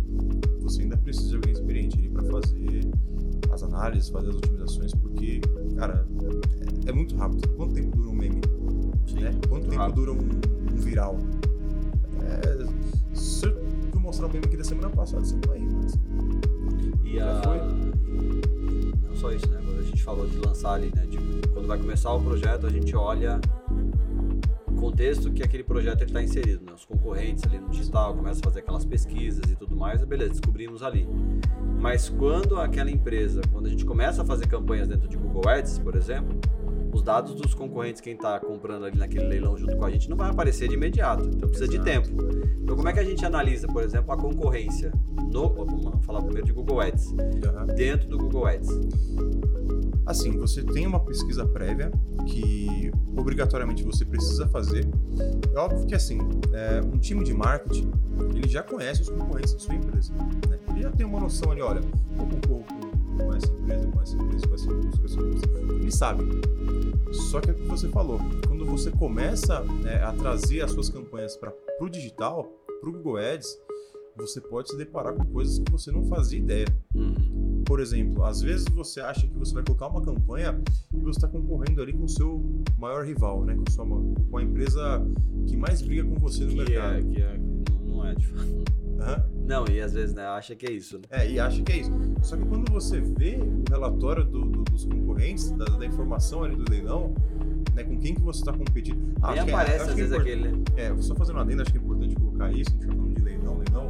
Você 0.60 0.80
ainda 0.80 0.96
precisa 0.96 1.28
de 1.28 1.34
alguém 1.34 1.52
experiente 1.52 1.98
ali 1.98 2.08
para 2.08 2.24
fazer 2.24 2.90
as 3.52 3.62
análises, 3.62 4.08
fazer 4.08 4.30
as 4.30 4.36
otimizações, 4.36 4.94
porque, 4.94 5.42
cara, 5.76 6.08
é, 6.86 6.88
é 6.88 6.92
muito 6.94 7.14
rápido. 7.16 7.46
Quanto 7.50 7.74
tempo 7.74 7.94
dura 7.94 8.08
um 8.08 8.14
meme? 8.14 8.40
Sim, 9.06 9.20
né? 9.20 9.38
Quanto 9.46 9.68
tempo 9.68 9.82
rápido. 9.82 9.96
dura 9.96 10.12
um, 10.12 10.72
um 10.72 10.76
viral? 10.78 11.18
É, 12.22 13.14
se 13.14 13.44
eu 13.44 13.66
mostrar 14.06 14.26
o 14.26 14.32
meme 14.32 14.46
aqui 14.46 14.56
da 14.56 14.64
semana 14.64 14.88
passada, 14.88 15.24
você 15.24 15.34
não 15.34 15.42
vai 15.48 15.58
rir, 15.58 15.68
mas 15.74 15.92
e, 17.06 17.20
a... 17.20 17.40
e 19.02 19.06
não 19.08 19.16
só 19.16 19.32
isso, 19.32 19.48
né? 19.50 19.60
Quando 19.64 19.80
a 19.80 19.82
gente 19.82 20.02
falou 20.02 20.26
de 20.26 20.36
lançar 20.38 20.74
ali, 20.74 20.92
né? 20.94 21.06
Quando 21.52 21.66
vai 21.66 21.78
começar 21.78 22.12
o 22.12 22.22
projeto, 22.22 22.66
a 22.66 22.70
gente 22.70 22.94
olha 22.94 23.40
contexto 24.76 25.32
que 25.32 25.42
aquele 25.42 25.64
projeto 25.64 26.04
está 26.04 26.22
inserido, 26.22 26.64
né? 26.64 26.72
Os 26.72 26.84
concorrentes 26.84 27.42
ali 27.44 27.58
no 27.58 27.68
digital 27.68 28.14
começam 28.14 28.40
a 28.40 28.44
fazer 28.44 28.60
aquelas 28.60 28.84
pesquisas 28.84 29.50
e 29.50 29.56
tudo 29.56 29.76
mais, 29.76 30.04
beleza, 30.04 30.30
descobrimos 30.30 30.82
ali. 30.82 31.08
Mas 31.80 32.08
quando 32.08 32.60
aquela 32.60 32.90
empresa, 32.90 33.40
quando 33.50 33.66
a 33.66 33.68
gente 33.68 33.84
começa 33.84 34.22
a 34.22 34.24
fazer 34.24 34.46
campanhas 34.46 34.88
dentro 34.88 35.08
de 35.08 35.16
Google 35.16 35.48
Ads, 35.48 35.78
por 35.78 35.96
exemplo, 35.96 36.38
os 36.96 37.02
dados 37.02 37.34
dos 37.34 37.54
concorrentes, 37.54 38.00
quem 38.00 38.14
está 38.14 38.40
comprando 38.40 38.86
ali 38.86 38.98
naquele 38.98 39.26
leilão 39.26 39.56
junto 39.56 39.76
com 39.76 39.84
a 39.84 39.90
gente, 39.90 40.08
não 40.08 40.16
vai 40.16 40.30
aparecer 40.30 40.68
de 40.68 40.74
imediato. 40.74 41.28
Então 41.28 41.48
precisa 41.48 41.70
Exato. 41.70 41.78
de 41.78 41.84
tempo. 41.84 42.08
Então 42.62 42.74
como 42.74 42.88
é 42.88 42.92
que 42.92 43.00
a 43.00 43.04
gente 43.04 43.24
analisa, 43.24 43.66
por 43.66 43.82
exemplo, 43.82 44.12
a 44.12 44.16
concorrência 44.16 44.92
no, 45.30 45.48
vamos 45.48 46.04
falar 46.04 46.22
primeiro 46.22 46.46
de 46.46 46.52
Google 46.52 46.80
Ads, 46.80 47.08
uhum. 47.08 47.74
dentro 47.74 48.08
do 48.08 48.18
Google 48.18 48.46
Ads? 48.46 48.68
Assim, 50.06 50.38
você 50.38 50.62
tem 50.62 50.86
uma 50.86 51.00
pesquisa 51.00 51.44
prévia 51.44 51.90
que 52.26 52.90
obrigatoriamente 53.16 53.82
você 53.82 54.04
precisa 54.04 54.46
fazer. 54.48 54.88
É 55.52 55.58
óbvio 55.58 55.86
que 55.86 55.94
assim, 55.94 56.18
é, 56.52 56.80
um 56.80 56.96
time 56.98 57.24
de 57.24 57.34
marketing 57.34 57.90
ele 58.34 58.48
já 58.48 58.62
conhece 58.62 59.02
os 59.02 59.10
concorrentes 59.10 59.54
de 59.54 59.62
sua 59.62 59.74
empresa. 59.74 60.12
Né? 60.48 60.58
Ele 60.70 60.82
já 60.82 60.90
tem 60.90 61.04
uma 61.04 61.20
noção 61.20 61.50
ali, 61.50 61.60
olha, 61.60 61.80
concorro 62.16 62.64
com 63.16 63.34
essa 63.34 63.46
empresa, 63.46 63.86
com 63.88 64.02
essa 64.02 64.16
empresa, 64.16 64.48
com 64.48 64.54
essa 64.54 64.66
empresa, 64.66 64.98
com 64.98 65.04
essa 65.04 65.20
empresa. 65.20 65.74
Ele 65.74 65.92
sabe. 65.92 66.24
Só 67.12 67.40
que 67.40 67.50
é 67.50 67.52
o 67.52 67.56
que 67.56 67.66
você 67.66 67.88
falou, 67.88 68.18
quando 68.46 68.64
você 68.66 68.90
começa 68.90 69.60
né, 69.62 70.02
a 70.02 70.12
trazer 70.12 70.62
as 70.62 70.72
suas 70.72 70.88
campanhas 70.88 71.36
para 71.36 71.52
o 71.80 71.88
digital, 71.88 72.44
para 72.80 72.90
o 72.90 72.92
Google 72.92 73.16
Ads, 73.18 73.58
você 74.16 74.40
pode 74.40 74.70
se 74.70 74.76
deparar 74.76 75.14
com 75.14 75.24
coisas 75.26 75.58
que 75.58 75.70
você 75.70 75.90
não 75.90 76.04
fazia 76.04 76.38
ideia. 76.38 76.66
Uhum. 76.94 77.62
Por 77.64 77.80
exemplo, 77.80 78.24
às 78.24 78.40
vezes 78.40 78.66
você 78.68 79.00
acha 79.00 79.26
que 79.26 79.34
você 79.36 79.52
vai 79.52 79.62
colocar 79.62 79.88
uma 79.88 80.02
campanha 80.02 80.60
e 80.92 81.00
você 81.00 81.18
está 81.18 81.28
concorrendo 81.28 81.82
ali 81.82 81.92
com 81.92 82.04
o 82.04 82.08
seu 82.08 82.42
maior 82.78 83.04
rival, 83.04 83.44
né? 83.44 83.54
Com, 83.54 83.64
a, 83.66 83.70
sua, 83.70 83.86
com 84.30 84.38
a 84.38 84.42
empresa 84.42 85.06
que 85.46 85.56
mais 85.56 85.82
briga 85.82 86.04
com 86.04 86.14
você 86.14 86.44
no 86.44 86.50
que 86.50 86.56
mercado. 86.56 86.96
É, 86.96 87.02
que 87.02 87.22
é, 87.22 87.38
não 87.84 88.06
é 88.06 88.14
de 88.14 88.26
fato. 88.26 88.85
Uhum. 88.98 89.44
Não, 89.46 89.64
e 89.70 89.80
às 89.80 89.92
vezes 89.92 90.14
né, 90.14 90.26
acha 90.26 90.54
que 90.54 90.66
é 90.66 90.72
isso. 90.72 90.98
Né? 90.98 91.04
É, 91.10 91.30
e 91.30 91.38
acha 91.38 91.62
que 91.62 91.72
é 91.72 91.76
isso. 91.78 91.90
Só 92.22 92.36
que 92.36 92.44
quando 92.44 92.70
você 92.72 93.00
vê 93.00 93.38
o 93.38 93.70
relatório 93.70 94.24
do, 94.24 94.44
do, 94.44 94.64
dos 94.64 94.84
concorrentes, 94.84 95.50
da, 95.52 95.64
da, 95.64 95.86
informação 95.86 96.42
ali 96.42 96.56
do 96.56 96.70
leilão, 96.70 97.14
né, 97.74 97.84
com 97.84 97.98
quem 97.98 98.14
que 98.14 98.20
você 98.20 98.40
está 98.40 98.52
competindo. 98.52 99.14
Nem 99.30 99.40
aparece 99.40 99.86
é, 99.86 99.90
às 99.90 99.94
vezes 99.94 100.12
é 100.12 100.16
aquele. 100.16 100.48
Né? 100.48 100.64
É, 100.76 100.96
só 100.98 101.14
fazendo 101.14 101.36
uma 101.36 101.42
adenda, 101.42 101.62
acho 101.62 101.72
que 101.72 101.78
é 101.78 101.80
importante 101.80 102.14
colocar 102.16 102.50
isso, 102.50 102.70
a 102.70 102.72
gente 102.72 102.86
tá 102.86 102.92
falando 102.92 103.14
de 103.14 103.22
leilão, 103.22 103.58
leilão. 103.58 103.86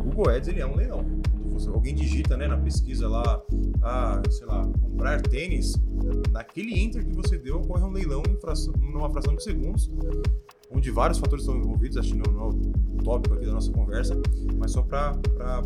O 0.00 0.04
Google 0.04 0.30
Ads 0.30 0.48
ele 0.48 0.60
é 0.60 0.66
um 0.66 0.76
leilão. 0.76 1.04
Você, 1.52 1.68
alguém 1.68 1.94
digita 1.94 2.36
né, 2.36 2.48
na 2.48 2.56
pesquisa 2.56 3.08
lá, 3.08 3.40
ah, 3.82 4.20
sei 4.28 4.46
lá, 4.46 4.66
comprar 4.66 5.20
tênis, 5.20 5.74
naquele 6.32 6.80
enter 6.80 7.04
que 7.04 7.14
você 7.14 7.38
deu, 7.38 7.58
ocorre 7.58 7.84
um 7.84 7.92
leilão 7.92 8.22
em 8.28 8.36
fração, 8.40 8.74
numa 8.80 9.08
fração 9.10 9.36
de 9.36 9.42
segundos, 9.42 9.88
onde 10.74 10.90
vários 10.90 11.18
fatores 11.18 11.44
estão 11.44 11.58
envolvidos, 11.58 11.96
acho 11.96 12.12
que 12.12 12.18
não, 12.18 12.32
não 12.32 12.44
é 12.46 12.48
o 12.48 13.04
tópico 13.04 13.34
aqui 13.34 13.46
da 13.46 13.52
nossa 13.52 13.70
conversa, 13.70 14.20
mas 14.58 14.72
só 14.72 14.82
para 14.82 15.18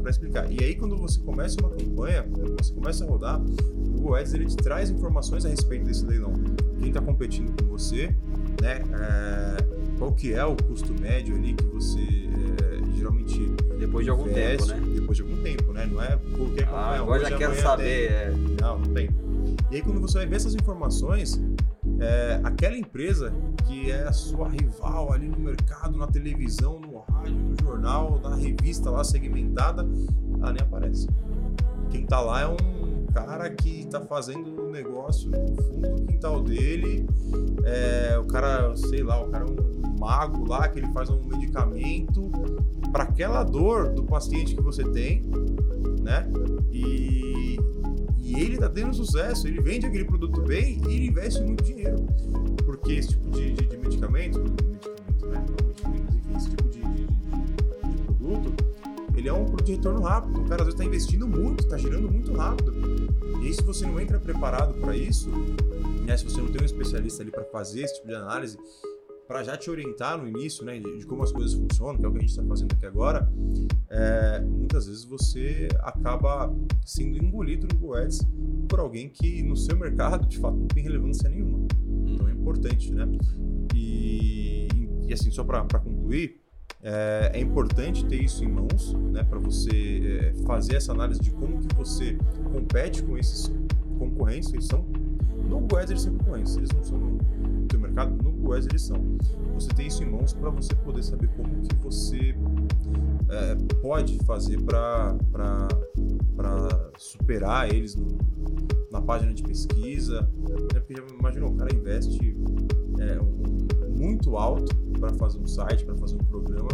explicar. 0.09 0.51
E 0.53 0.63
aí, 0.63 0.75
quando 0.75 0.97
você 0.97 1.21
começa 1.21 1.57
uma 1.61 1.71
campanha, 1.71 2.25
quando 2.25 2.57
você 2.63 2.75
começa 2.75 3.05
a 3.05 3.09
rodar, 3.09 3.41
o 3.41 3.91
Google 3.93 4.17
Ads 4.17 4.35
ele 4.35 4.47
te 4.47 4.57
traz 4.57 4.91
informações 4.91 5.47
a 5.47 5.49
respeito 5.49 5.85
desse 5.85 6.05
leilão. 6.05 6.33
Quem 6.79 6.89
está 6.89 7.01
competindo 7.01 7.51
com 7.61 7.69
você, 7.69 8.15
né? 8.61 8.83
É, 8.93 9.79
qual 9.99 10.13
que 10.13 10.33
é 10.33 10.45
o 10.45 10.57
custo 10.57 10.95
médio 11.01 11.35
ali 11.35 11.55
que 11.55 11.65
você 11.65 12.01
é, 12.01 12.97
geralmente 12.97 13.41
depois 13.79 14.05
de 14.05 14.11
algum 14.11 14.25
tempo, 14.25 14.67
né? 14.67 14.81
Depois 14.95 15.17
de 15.17 15.23
algum 15.23 15.43
tempo, 15.43 15.73
né? 15.73 15.87
Não 15.87 16.03
é 16.03 16.19
qualquer 16.37 16.65
campanha. 16.65 16.87
Ah, 16.87 16.99
agora 16.99 17.31
já 17.31 17.37
quero 17.37 17.55
saber. 17.55 18.11
É... 18.11 18.35
Não, 18.61 18.79
não 18.79 18.93
tem. 18.93 19.09
E 19.71 19.77
aí 19.77 19.83
quando 19.83 20.01
você 20.01 20.19
vai 20.19 20.27
ver 20.27 20.37
essas 20.37 20.55
informações, 20.55 21.41
é, 22.01 22.41
aquela 22.43 22.77
empresa 22.77 23.33
que 23.67 23.91
é 23.91 24.05
a 24.05 24.13
sua 24.13 24.49
rival 24.49 25.13
ali 25.13 25.29
no 25.29 25.39
mercado, 25.39 25.97
na 25.99 26.07
televisão, 26.07 26.81
no 26.81 26.99
rádio, 26.99 27.35
no 27.35 27.57
jornal, 27.61 28.21
na 28.23 28.35
revista 28.35 28.91
lá 28.91 29.05
segmentada, 29.05 29.87
ela 30.41 30.53
nem 30.53 30.63
aparece. 30.63 31.09
Quem 31.91 32.05
tá 32.07 32.21
lá 32.21 32.43
é 32.43 32.47
um 32.47 33.07
cara 33.13 33.51
que 33.51 33.87
tá 33.87 34.01
fazendo 34.01 34.63
um 34.63 34.71
negócio 34.71 35.31
no 35.31 35.63
fundo 35.63 35.97
do 35.97 36.07
quintal 36.07 36.43
dele. 36.43 37.07
É, 37.65 38.19
o 38.19 38.25
cara, 38.27 38.77
sei 38.77 39.03
lá, 39.03 39.23
o 39.23 39.31
cara 39.31 39.45
é 39.45 39.49
um 39.49 39.99
mago 39.99 40.47
lá 40.47 40.69
que 40.69 40.79
ele 40.79 40.93
faz 40.93 41.11
um 41.11 41.23
medicamento 41.25 42.31
para 42.93 43.05
aquela 43.05 43.43
dor 43.43 43.91
do 43.91 44.05
paciente 44.05 44.55
que 44.55 44.63
você 44.63 44.85
tem, 44.85 45.25
né? 46.01 46.31
E, 46.73 47.59
e 48.29 48.41
ele 48.41 48.59
tá 48.59 48.69
tendo 48.69 48.95
sucesso, 48.95 49.49
ele 49.49 49.61
vende 49.63 49.87
aquele 49.87 50.05
produto 50.05 50.43
bem 50.43 50.81
e 50.87 50.95
ele 50.95 51.07
investe 51.07 51.43
muito 51.43 51.65
dinheiro. 51.65 51.97
Porque 52.67 52.93
esse 52.93 53.09
tipo 53.09 53.31
de, 53.31 53.53
de, 53.53 53.67
de 53.67 53.77
medicamento, 53.79 54.39
medicamento, 54.39 55.29
né? 55.29 55.47
Esse 56.37 56.51
tipo 56.51 56.69
de, 56.69 56.81
de, 56.81 57.07
de 57.07 58.03
produto, 58.05 58.65
ele 59.17 59.29
é 59.29 59.33
um 59.33 59.47
produto 59.47 59.65
de 59.65 59.73
retorno 59.73 60.03
rápido. 60.03 60.43
O 60.43 60.45
cara 60.45 60.63
às 60.63 60.67
vezes 60.67 60.75
está 60.75 60.85
investindo 60.85 61.27
muito, 61.27 61.65
está 61.65 61.79
girando 61.79 62.11
muito 62.11 62.35
rápido. 62.35 62.75
E 63.41 63.47
aí, 63.47 63.55
se 63.55 63.63
você 63.63 63.87
não 63.87 63.99
entra 63.99 64.21
preparado 64.21 64.75
para 64.75 64.95
isso, 64.95 65.31
né, 66.05 66.15
se 66.17 66.25
você 66.25 66.41
não 66.41 66.49
tem 66.49 66.61
um 66.61 66.67
especialista 66.67 67.23
ali 67.23 67.31
para 67.31 67.45
fazer 67.45 67.83
esse 67.83 67.95
tipo 67.95 68.09
de 68.09 68.15
análise, 68.15 68.59
para 69.29 69.45
já 69.45 69.59
te 69.59 69.71
orientar 69.71 70.17
no 70.17 70.27
início, 70.27 70.65
né, 70.65 70.79
de, 70.79 70.99
de, 70.99 71.05
como 71.05 71.23
as 71.23 71.31
coisas 71.31 71.53
funcionam, 71.53 71.99
que 71.99 72.05
é 72.07 72.09
o 72.09 72.13
que 72.13 72.17
a 72.17 72.21
gente 72.23 72.31
está 72.31 72.43
fazendo 72.43 72.73
aqui 72.73 72.87
agora, 72.87 73.31
é, 73.91 74.41
muitas 74.41 74.87
vezes 74.87 75.05
você 75.05 75.69
acaba 75.81 76.51
sendo 76.85 77.23
engolido 77.23 77.69
no 77.71 77.79
Google 77.79 77.99
Ads 77.99 78.27
por 78.67 78.81
alguém 78.81 79.11
que 79.11 79.43
no 79.43 79.55
seu 79.55 79.77
mercado, 79.79 80.27
de 80.27 80.39
fato, 80.39 80.57
não 80.57 80.67
tem 80.67 80.83
relevância 80.83 81.29
nenhuma. 81.29 81.67
Então 82.07 82.27
é 82.27 82.33
importante, 82.33 82.91
né? 82.91 83.07
E, 83.75 84.69
e 85.07 85.13
assim, 85.13 85.31
só 85.31 85.45
para 85.45 85.63
concluir, 85.79 86.41
é, 86.83 87.33
é, 87.35 87.41
importante 87.41 88.07
ter 88.07 88.23
isso 88.23 88.43
em 88.43 88.49
mãos, 88.49 88.95
né, 88.95 89.25
para 89.25 89.39
você 89.39 90.33
é, 90.37 90.47
fazer 90.47 90.77
essa 90.77 90.93
análise 90.93 91.21
de 91.21 91.31
como 91.33 91.59
que 91.59 91.75
você 91.75 92.17
compete 92.53 93.03
com 93.03 93.19
esses 93.19 93.53
concorrentes, 93.99 94.53
eles 94.55 94.67
são 94.67 94.87
no 95.49 95.61
Google 95.61 95.79
Ads 95.79 95.91
eles 95.91 96.03
são 96.03 96.17
concorrentes, 96.19 96.57
eles 96.57 96.71
não 96.71 96.85
são 96.85 96.99
no 96.99 97.67
teu 97.67 97.81
mercado, 97.81 98.11
no 98.23 98.31
Google 98.31 98.55
Ads 98.55 98.67
eles 98.67 98.83
são. 98.83 99.19
Você 99.55 99.69
tem 99.71 99.87
isso 99.87 100.03
em 100.03 100.11
mãos 100.11 100.33
para 100.33 100.51
você 100.51 100.75
poder 100.77 101.03
saber 101.03 101.29
como 101.37 101.49
que 101.63 101.75
você 101.77 102.37
é, 103.29 103.55
pode 103.81 104.19
fazer 104.25 104.61
para 104.63 105.17
superar 106.97 107.69
eles 107.73 107.95
no, 107.95 108.07
na 108.91 109.01
página 109.01 109.33
de 109.33 109.43
pesquisa, 109.43 110.23
né? 110.23 110.81
porque 110.81 110.95
já 110.95 111.03
imaginou, 111.19 111.51
o 111.51 111.55
cara 111.55 111.75
investe 111.75 112.37
é, 112.99 113.21
um, 113.21 113.99
muito 113.99 114.37
alto 114.37 114.75
para 114.99 115.13
fazer 115.15 115.39
um 115.39 115.47
site, 115.47 115.85
para 115.85 115.97
fazer 115.97 116.17
um 116.17 116.25
programa, 116.25 116.69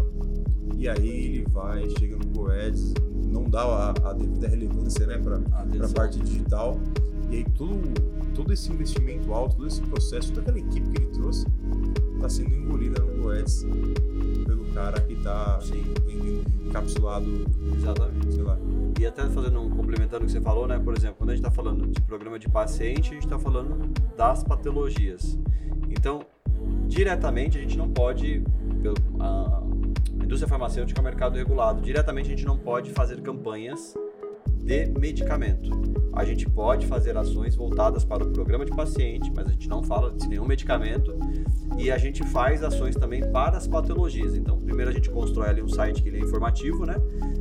e 0.76 0.88
aí 0.88 1.08
ele 1.08 1.46
vai, 1.50 1.88
chega 1.98 2.16
no 2.16 2.24
Google 2.26 2.52
Ads, 2.52 2.94
não 3.26 3.44
dá 3.44 3.62
a, 3.62 4.10
a 4.10 4.12
devida 4.12 4.48
relevância 4.48 5.06
né, 5.06 5.18
para 5.18 5.37
a 5.37 5.88
parte 5.92 6.20
digital, 6.20 6.78
e 7.30 7.37
aí 7.37 7.44
todo, 7.56 7.80
todo 8.34 8.52
esse 8.52 8.70
investimento 8.72 9.32
alto, 9.32 9.56
todo 9.56 9.68
esse 9.68 9.80
processo, 9.82 10.32
toda 10.32 10.42
aquela 10.42 10.58
equipe 10.58 10.88
que 10.90 11.02
ele 11.02 11.10
trouxe, 11.12 11.46
está 12.14 12.28
sendo 12.28 12.54
engolida 12.54 13.00
no 13.02 13.30
Ads 13.30 13.66
pelo 14.44 14.64
cara 14.74 15.00
que 15.00 15.12
está 15.12 15.58
vendendo 15.58 16.44
encapsulado. 16.66 17.46
Exatamente. 17.76 18.34
Sei 18.34 18.42
lá. 18.42 18.58
E 18.98 19.06
até 19.06 19.28
fazendo 19.28 19.60
um 19.60 19.70
complementando 19.70 20.24
o 20.24 20.26
que 20.26 20.32
você 20.32 20.40
falou, 20.40 20.66
né? 20.66 20.78
Por 20.78 20.96
exemplo, 20.96 21.16
quando 21.18 21.30
a 21.30 21.34
gente 21.34 21.44
está 21.44 21.54
falando 21.54 21.86
de 21.86 22.00
programa 22.02 22.38
de 22.38 22.48
paciente, 22.48 23.10
a 23.10 23.14
gente 23.14 23.24
está 23.24 23.38
falando 23.38 23.92
das 24.16 24.42
patologias. 24.42 25.38
Então, 25.90 26.24
diretamente 26.88 27.58
a 27.58 27.60
gente 27.60 27.76
não 27.76 27.88
pode, 27.88 28.42
a 29.20 29.62
indústria 30.22 30.48
farmacêutica 30.48 30.98
é 30.98 31.02
um 31.02 31.04
mercado 31.04 31.36
regulado, 31.36 31.80
diretamente 31.80 32.28
a 32.28 32.30
gente 32.30 32.46
não 32.46 32.56
pode 32.56 32.90
fazer 32.90 33.20
campanhas 33.20 33.94
de 34.64 34.87
medicamento. 34.98 35.70
A 36.14 36.24
gente 36.24 36.48
pode 36.48 36.87
fazer 36.87 37.16
ações 37.16 37.55
voltadas 37.55 38.03
para 38.05 38.24
o 38.24 38.31
programa 38.31 38.64
de 38.64 38.74
paciente, 38.74 39.31
mas 39.35 39.46
a 39.46 39.50
gente 39.50 39.68
não 39.68 39.83
fala 39.83 40.11
de 40.12 40.27
nenhum 40.27 40.46
medicamento 40.46 41.14
e 41.78 41.90
a 41.90 41.98
gente 41.98 42.24
faz 42.24 42.62
ações 42.62 42.94
também 42.96 43.20
para 43.30 43.56
as 43.56 43.66
patologias. 43.66 44.34
Então, 44.34 44.58
primeiro 44.58 44.90
a 44.90 44.94
gente 44.94 45.10
constrói 45.10 45.48
ali 45.48 45.62
um 45.62 45.68
site 45.68 46.02
que 46.02 46.08
ele 46.08 46.18
é 46.18 46.20
informativo, 46.20 46.84
né? 46.87 46.96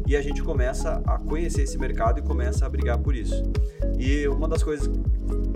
E 0.07 0.15
a 0.15 0.21
gente 0.21 0.41
começa 0.43 1.01
a 1.05 1.17
conhecer 1.17 1.63
esse 1.63 1.77
mercado 1.77 2.19
e 2.19 2.21
começa 2.21 2.65
a 2.65 2.69
brigar 2.69 2.97
por 2.97 3.15
isso. 3.15 3.43
E 3.97 4.27
uma 4.27 4.47
das 4.47 4.63
coisas 4.63 4.89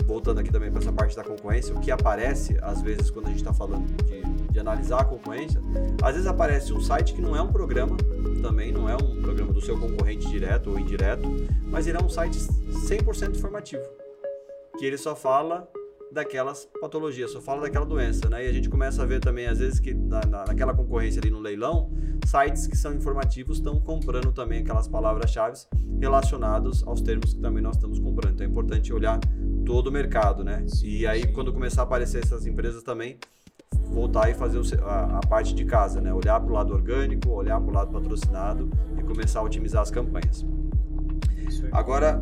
voltando 0.05 0.39
aqui 0.39 0.51
também 0.51 0.71
para 0.71 0.79
essa 0.79 0.91
parte 0.91 1.15
da 1.15 1.23
concorrência, 1.23 1.75
o 1.75 1.79
que 1.79 1.91
aparece, 1.91 2.57
às 2.61 2.81
vezes, 2.81 3.11
quando 3.11 3.25
a 3.25 3.29
gente 3.29 3.39
está 3.39 3.53
falando 3.53 3.85
de, 4.03 4.21
de, 4.53 4.59
analisar 4.59 5.01
a 5.01 5.03
concorrência, 5.03 5.61
às 6.01 6.13
vezes 6.13 6.27
aparece 6.27 6.71
um 6.71 6.79
site 6.79 7.13
que 7.13 7.21
não 7.21 7.35
é 7.35 7.41
um 7.41 7.51
programa, 7.51 7.97
também 8.41 8.71
não 8.71 8.89
é 8.89 8.95
um 8.95 9.21
programa 9.21 9.51
do 9.51 9.61
seu 9.61 9.77
concorrente 9.77 10.27
direto 10.29 10.71
ou 10.71 10.79
indireto, 10.79 11.27
mas 11.65 11.87
ele 11.87 11.97
é 11.97 12.03
um 12.03 12.09
site 12.09 12.37
100% 12.37 13.35
informativo, 13.35 13.83
que 14.79 14.85
ele 14.85 14.97
só 14.97 15.13
fala 15.13 15.69
daquelas 16.11 16.67
patologias, 16.79 17.31
só 17.31 17.41
fala 17.41 17.61
daquela 17.61 17.85
doença, 17.85 18.29
né? 18.29 18.45
E 18.45 18.49
a 18.49 18.53
gente 18.53 18.69
começa 18.69 19.03
a 19.03 19.05
ver 19.05 19.19
também, 19.19 19.47
às 19.47 19.59
vezes, 19.59 19.79
que 19.79 19.93
na, 19.93 20.21
na, 20.25 20.45
naquela 20.45 20.73
concorrência 20.73 21.19
ali 21.19 21.29
no 21.29 21.39
leilão, 21.39 21.91
sites 22.25 22.67
que 22.67 22.75
são 22.75 22.93
informativos 22.93 23.57
estão 23.57 23.79
comprando 23.79 24.31
também 24.31 24.61
aquelas 24.61 24.87
palavras-chave 24.87 25.59
relacionadas 25.99 26.83
aos 26.85 27.01
termos 27.01 27.33
que 27.33 27.39
também 27.39 27.61
nós 27.61 27.75
estamos 27.75 27.99
comprando. 27.99 28.33
Então 28.33 28.45
é 28.45 28.49
importante 28.49 28.93
olhar 28.93 29.19
todo 29.65 29.87
o 29.87 29.91
mercado, 29.91 30.43
né? 30.43 30.63
Sim, 30.67 30.87
e 30.87 31.07
aí, 31.07 31.21
sim. 31.21 31.33
quando 31.33 31.53
começar 31.53 31.81
a 31.81 31.83
aparecer 31.83 32.23
essas 32.23 32.45
empresas 32.45 32.83
também, 32.83 33.17
voltar 33.89 34.29
e 34.29 34.33
fazer 34.33 34.61
a, 34.83 35.19
parte 35.27 35.53
de 35.53 35.65
casa, 35.65 35.99
né? 36.01 36.13
Olhar 36.13 36.39
para 36.39 36.49
o 36.49 36.53
lado 36.53 36.73
orgânico, 36.73 37.29
olhar 37.29 37.59
para 37.59 37.69
o 37.69 37.73
lado 37.73 37.91
patrocinado 37.91 38.69
e 38.97 39.03
começar 39.03 39.39
a 39.39 39.43
otimizar 39.43 39.81
as 39.81 39.91
campanhas. 39.91 40.45
Agora, 41.71 42.19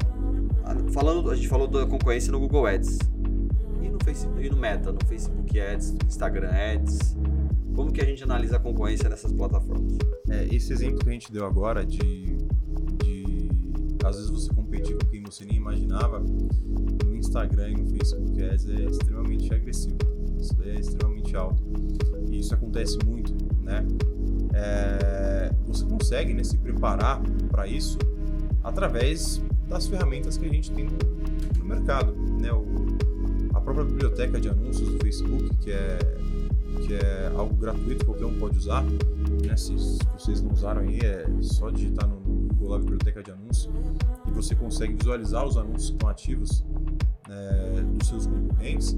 falando, 0.91 1.29
a 1.29 1.35
gente 1.35 1.47
falou 1.47 1.67
da 1.67 1.85
concorrência 1.85 2.31
no 2.31 2.39
Google 2.39 2.67
Ads 2.67 2.97
e 3.85 3.89
no 3.89 3.99
Facebook, 4.03 4.45
e 4.45 4.49
no 4.49 4.57
Meta, 4.57 4.91
no 4.91 4.99
Facebook 5.05 5.59
Ads, 5.59 5.95
Instagram 6.07 6.49
Ads. 6.49 7.15
Como 7.75 7.91
que 7.91 8.01
a 8.01 8.05
gente 8.05 8.23
analisa 8.23 8.55
a 8.55 8.59
concorrência 8.59 9.09
nessas 9.09 9.31
plataformas? 9.31 9.97
É, 10.29 10.45
esse 10.53 10.71
exemplo 10.73 10.99
que 10.99 11.09
a 11.09 11.11
gente 11.11 11.31
deu 11.31 11.45
agora 11.45 11.85
de, 11.85 12.37
de 13.03 13.49
às 14.03 14.15
vezes 14.15 14.31
você 14.31 14.53
competir 14.53 14.95
com 14.97 15.05
quem 15.07 15.21
você 15.23 15.45
nem 15.45 15.57
imaginava 15.57 16.19
no 16.19 17.15
Instagram 17.15 17.69
e 17.69 17.75
no 17.75 17.89
Facebook 17.89 18.43
Ads 18.43 18.69
é 18.69 18.83
extremamente 18.85 19.53
agressivo. 19.53 19.97
Isso 20.39 20.55
é 20.63 20.75
extremamente 20.75 21.35
alto. 21.35 21.61
E 22.31 22.39
isso 22.39 22.53
acontece 22.53 22.97
muito, 23.05 23.33
né? 23.61 23.85
É, 24.53 25.51
você 25.67 25.83
consegue 25.85 26.33
né, 26.33 26.43
se 26.43 26.57
preparar 26.57 27.21
para 27.49 27.67
isso 27.67 27.97
através 28.63 29.41
das 29.67 29.87
ferramentas 29.87 30.37
que 30.37 30.45
a 30.45 30.49
gente 30.49 30.71
tem 30.71 30.85
no, 30.85 30.97
no 31.59 31.65
mercado, 31.65 32.13
né? 32.39 32.53
O, 32.53 32.65
própria 33.65 33.83
biblioteca 33.83 34.39
de 34.39 34.47
anúncios 34.47 34.87
do 34.89 34.99
Facebook, 34.99 35.49
que 35.57 35.71
é 35.71 35.97
que 36.85 36.93
é 36.93 37.31
algo 37.35 37.55
gratuito, 37.55 38.05
qualquer 38.05 38.25
um 38.25 38.37
pode 38.37 38.57
usar. 38.57 38.83
Né? 38.83 39.57
Se, 39.57 39.77
se 39.77 39.99
vocês 40.17 40.41
não 40.41 40.51
usaram 40.51 40.81
aí, 40.81 40.99
é 40.99 41.25
só 41.41 41.69
digitar 41.69 42.07
no 42.07 42.17
Google 42.17 42.69
lá, 42.69 42.79
biblioteca 42.79 43.23
de 43.23 43.31
anúncios 43.31 43.73
e 44.27 44.31
você 44.31 44.55
consegue 44.55 44.93
visualizar 44.93 45.45
os 45.45 45.57
anúncios 45.57 45.89
que 45.89 45.95
estão 45.95 46.09
ativos 46.09 46.65
é, 47.29 47.81
dos 47.81 48.07
seus 48.07 48.27
concorrentes. 48.27 48.95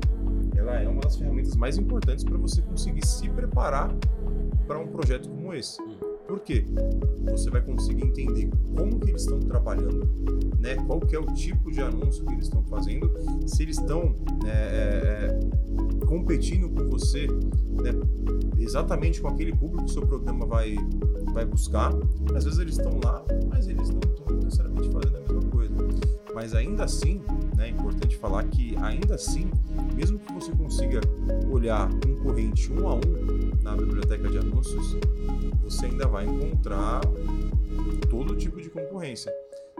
Ela 0.55 0.81
é 0.81 0.87
uma 0.87 1.01
das 1.01 1.15
ferramentas 1.15 1.55
mais 1.55 1.77
importantes 1.77 2.23
para 2.23 2.37
você 2.37 2.61
conseguir 2.61 3.05
se 3.05 3.29
preparar 3.29 3.89
para 4.67 4.79
um 4.79 4.87
projeto 4.87 5.29
como 5.29 5.53
esse. 5.53 5.77
Por 6.27 6.41
quê? 6.41 6.65
Você 7.31 7.49
vai 7.49 7.61
conseguir 7.61 8.03
entender 8.03 8.49
como 8.75 8.99
que 8.99 9.11
eles 9.11 9.21
estão 9.21 9.39
trabalhando, 9.39 10.05
né? 10.59 10.75
Qual 10.85 10.99
que 10.99 11.15
é 11.15 11.19
o 11.19 11.25
tipo 11.27 11.71
de 11.71 11.81
anúncio 11.81 12.25
que 12.25 12.33
eles 12.33 12.45
estão 12.45 12.61
fazendo, 12.63 13.09
se 13.47 13.63
eles 13.63 13.77
estão 13.77 14.13
é, 14.45 14.49
é, 14.49 15.39
é, 16.01 16.05
competindo 16.05 16.69
com 16.69 16.89
você, 16.89 17.27
né? 17.27 17.91
Exatamente 18.59 19.21
com 19.21 19.29
aquele 19.29 19.55
público 19.55 19.85
que 19.85 19.91
o 19.91 19.93
seu 19.93 20.05
programa 20.05 20.45
vai, 20.45 20.75
vai 21.33 21.45
buscar. 21.45 21.93
Às 22.35 22.43
vezes 22.43 22.59
eles 22.59 22.77
estão 22.77 22.99
lá, 23.03 23.23
mas 23.49 23.67
eles 23.67 23.89
não 23.89 23.99
estão 23.99 24.35
necessariamente 24.35 24.76
Mas 26.37 26.53
ainda 26.53 26.83
assim, 26.83 27.19
né, 27.55 27.65
é 27.65 27.69
importante 27.71 28.15
falar 28.15 28.43
que 28.43 28.75
ainda 28.77 29.15
assim, 29.15 29.49
mesmo 29.95 30.19
que 30.19 30.31
você 30.31 30.51
consiga 30.51 31.01
olhar 31.49 31.89
concorrente 31.95 32.71
um 32.71 32.87
a 32.87 32.93
um 32.93 33.63
na 33.63 33.75
biblioteca 33.75 34.29
de 34.29 34.37
anúncios, 34.37 34.95
você 35.63 35.87
ainda 35.87 36.05
vai 36.05 36.27
encontrar 36.27 37.01
todo 38.11 38.35
tipo 38.35 38.61
de 38.61 38.69
concorrência. 38.69 39.33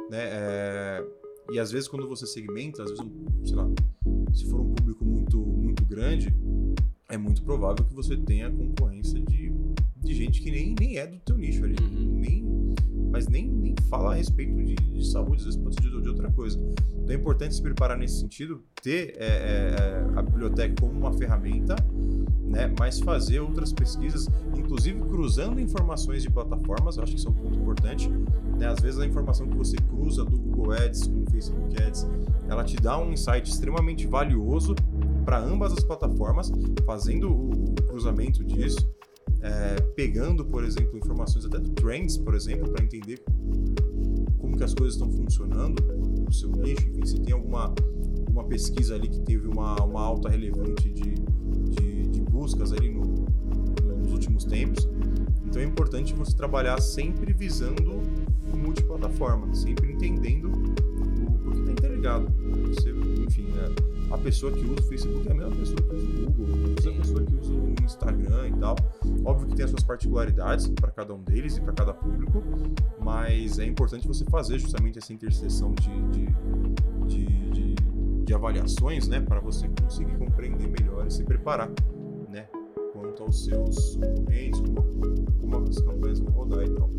Né? 0.10 0.18
É... 0.20 1.06
E 1.52 1.60
às 1.60 1.72
vezes 1.72 1.88
quando 1.88 2.08
você 2.08 2.26
segmenta, 2.26 2.82
às 2.82 2.90
vezes, 2.90 3.06
sei 3.46 3.56
lá, 3.56 3.70
se 4.34 4.50
for 4.50 4.62
um 4.62 4.74
público 4.74 5.06
muito, 5.06 5.38
muito 5.38 5.86
grande, 5.86 6.36
é 7.08 7.20
muito 7.20 7.44
provável 7.44 7.86
que 7.86 7.94
você 7.94 8.18
tenha 8.18 8.50
concorrência 8.50 9.20
de, 9.20 9.54
de 9.96 10.14
gente 10.16 10.42
que 10.42 10.50
nem, 10.50 10.74
nem 10.80 10.98
é 10.98 11.06
do 11.06 11.20
teu 11.20 11.38
nicho 11.38 11.64
ali, 11.64 11.76
uhum. 11.80 12.20
nem, 12.20 12.44
mas 13.12 13.28
nem, 13.28 13.48
nem 13.48 13.76
fala 13.90 14.12
a 14.12 14.16
respeito 14.16 14.64
de, 14.64 14.76
de 14.76 15.06
saúde, 15.08 15.38
às 15.38 15.46
vezes 15.46 15.60
pode 15.60 15.76
ser 15.76 15.82
de, 15.82 16.02
de, 16.02 16.10
outra 16.10 16.32
coisa. 16.32 16.60
Então 17.04 17.16
é 17.16 17.16
importante 17.16 17.56
se 17.56 17.62
preparar 17.62 17.98
nesse 17.98 18.20
sentido, 18.20 18.64
ter 18.82 19.16
é, 19.18 19.26
é, 19.26 20.06
a 20.16 20.22
biblioteca 20.22 20.76
como 20.80 20.94
uma 20.94 21.14
ferramenta 21.14 21.76
né, 22.48 22.74
mas 22.80 23.00
fazer 23.00 23.40
outras 23.40 23.74
pesquisas, 23.74 24.30
inclusive 24.56 25.02
cruzando 25.02 25.60
informações 25.60 26.24
de 26.24 26.30
plataformas, 26.30 26.98
acho 26.98 27.12
que 27.12 27.18
isso 27.18 27.28
é 27.28 27.32
um 27.32 27.34
ponto 27.34 27.60
importante. 27.60 28.10
Né? 28.58 28.68
Às 28.68 28.80
vezes 28.80 29.00
a 29.00 29.06
informação 29.06 29.48
que 29.48 29.58
você 29.58 29.76
cruza 29.78 30.24
do 30.24 30.38
Google 30.38 30.74
Ads 30.74 31.08
com 31.08 31.24
o 31.24 31.30
Facebook 31.30 31.82
Ads, 31.82 32.08
ela 32.48 32.64
te 32.64 32.78
dá 32.78 32.98
um 32.98 33.12
insight 33.12 33.50
extremamente 33.50 34.08
valioso 34.08 34.74
para 35.26 35.40
ambas 35.40 35.74
as 35.74 35.84
plataformas, 35.84 36.52
fazendo 36.86 37.30
o, 37.30 37.68
cruzamento 37.88 38.44
disso, 38.44 38.88
é, 39.42 39.82
pegando, 39.96 40.46
por 40.46 40.64
exemplo, 40.64 40.98
informações 40.98 41.46
até 41.46 41.60
do 41.60 41.70
Trends, 41.72 42.18
por 42.18 42.34
exemplo, 42.34 42.70
para 42.70 42.84
entender 42.84 43.22
como 44.38 44.58
que 44.58 44.64
as 44.64 44.74
coisas 44.74 44.96
estão 44.96 45.12
funcionando 45.12 45.82
no 45.84 46.34
seu 46.34 46.50
nicho, 46.52 46.88
enfim, 46.90 47.06
se 47.06 47.20
tem 47.22 47.34
alguma 47.34 47.74
uma 48.30 48.44
pesquisa 48.44 48.94
ali 48.94 49.08
que 49.08 49.20
teve 49.22 49.48
uma, 49.48 49.82
uma 49.84 50.00
alta 50.00 50.30
relevante 50.30 50.92
de, 50.92 51.16
buscas 52.38 52.72
ali 52.72 52.90
no, 52.90 53.02
no, 53.02 53.98
nos 53.98 54.12
últimos 54.12 54.46
tempos. 54.46 54.88
Então 55.46 55.60
é 55.62 55.66
importante 55.66 56.14
você 56.14 56.36
trabalhar 56.36 56.80
sempre 56.80 57.34
visando 57.34 58.00
o 58.54 58.56
multiplataforma, 58.56 59.54
sempre 59.56 59.92
entendendo 59.92 60.52
o, 60.52 61.50
o 61.50 61.52
que 61.52 61.60
está 61.60 61.72
interligado. 61.72 62.28
Você, 62.68 62.92
enfim, 63.26 63.48
é, 63.58 63.87
a 64.12 64.18
pessoa 64.18 64.52
que 64.52 64.64
usa 64.64 64.80
o 64.80 64.84
Facebook 64.84 65.28
é 65.28 65.32
a 65.32 65.36
mesma 65.36 65.56
pessoa 65.56 65.82
que 65.82 65.96
usa 65.96 66.24
o 66.24 66.32
Google, 66.32 66.76
é 66.86 66.90
a 66.90 66.98
pessoa 66.98 67.24
que 67.24 67.36
usa 67.36 67.54
o 67.54 67.76
Instagram 67.84 68.48
e 68.48 68.54
tal. 68.54 68.76
Óbvio 69.26 69.48
que 69.48 69.56
tem 69.56 69.66
as 69.66 69.72
suas 69.72 69.84
particularidades 69.84 70.68
para 70.70 70.92
cada 70.92 71.14
um 71.14 71.24
deles 71.24 71.58
e 71.58 71.62
para 71.62 71.74
cada 71.74 71.94
público, 71.94 72.44
mas 73.00 73.60
é 73.60 73.66
importante 73.66 74.08
você 74.08 74.26
fazer 74.26 74.60
justamente 74.60 74.98
essa 74.98 75.14
interseção 75.14 75.74
de, 75.74 76.02
de, 76.12 76.26
de, 77.08 77.26
de, 77.52 77.76
de 78.26 78.34
avaliações, 78.34 79.08
né, 79.08 79.20
para 79.20 79.40
você 79.40 79.68
conseguir 79.82 80.18
compreender 80.18 80.68
melhor 80.68 81.06
e 81.08 81.12
se 81.12 81.24
preparar 81.24 81.70
quanto 82.98 83.24
aos 83.24 83.46
seus 83.46 83.96
concorrentes, 83.96 84.60
como, 84.62 84.82
como 85.40 85.70
as 85.70 85.80
campanhas 85.80 86.20
vão 86.20 86.34
rodar 86.34 86.64
e 86.64 86.70
tal. 86.70 86.90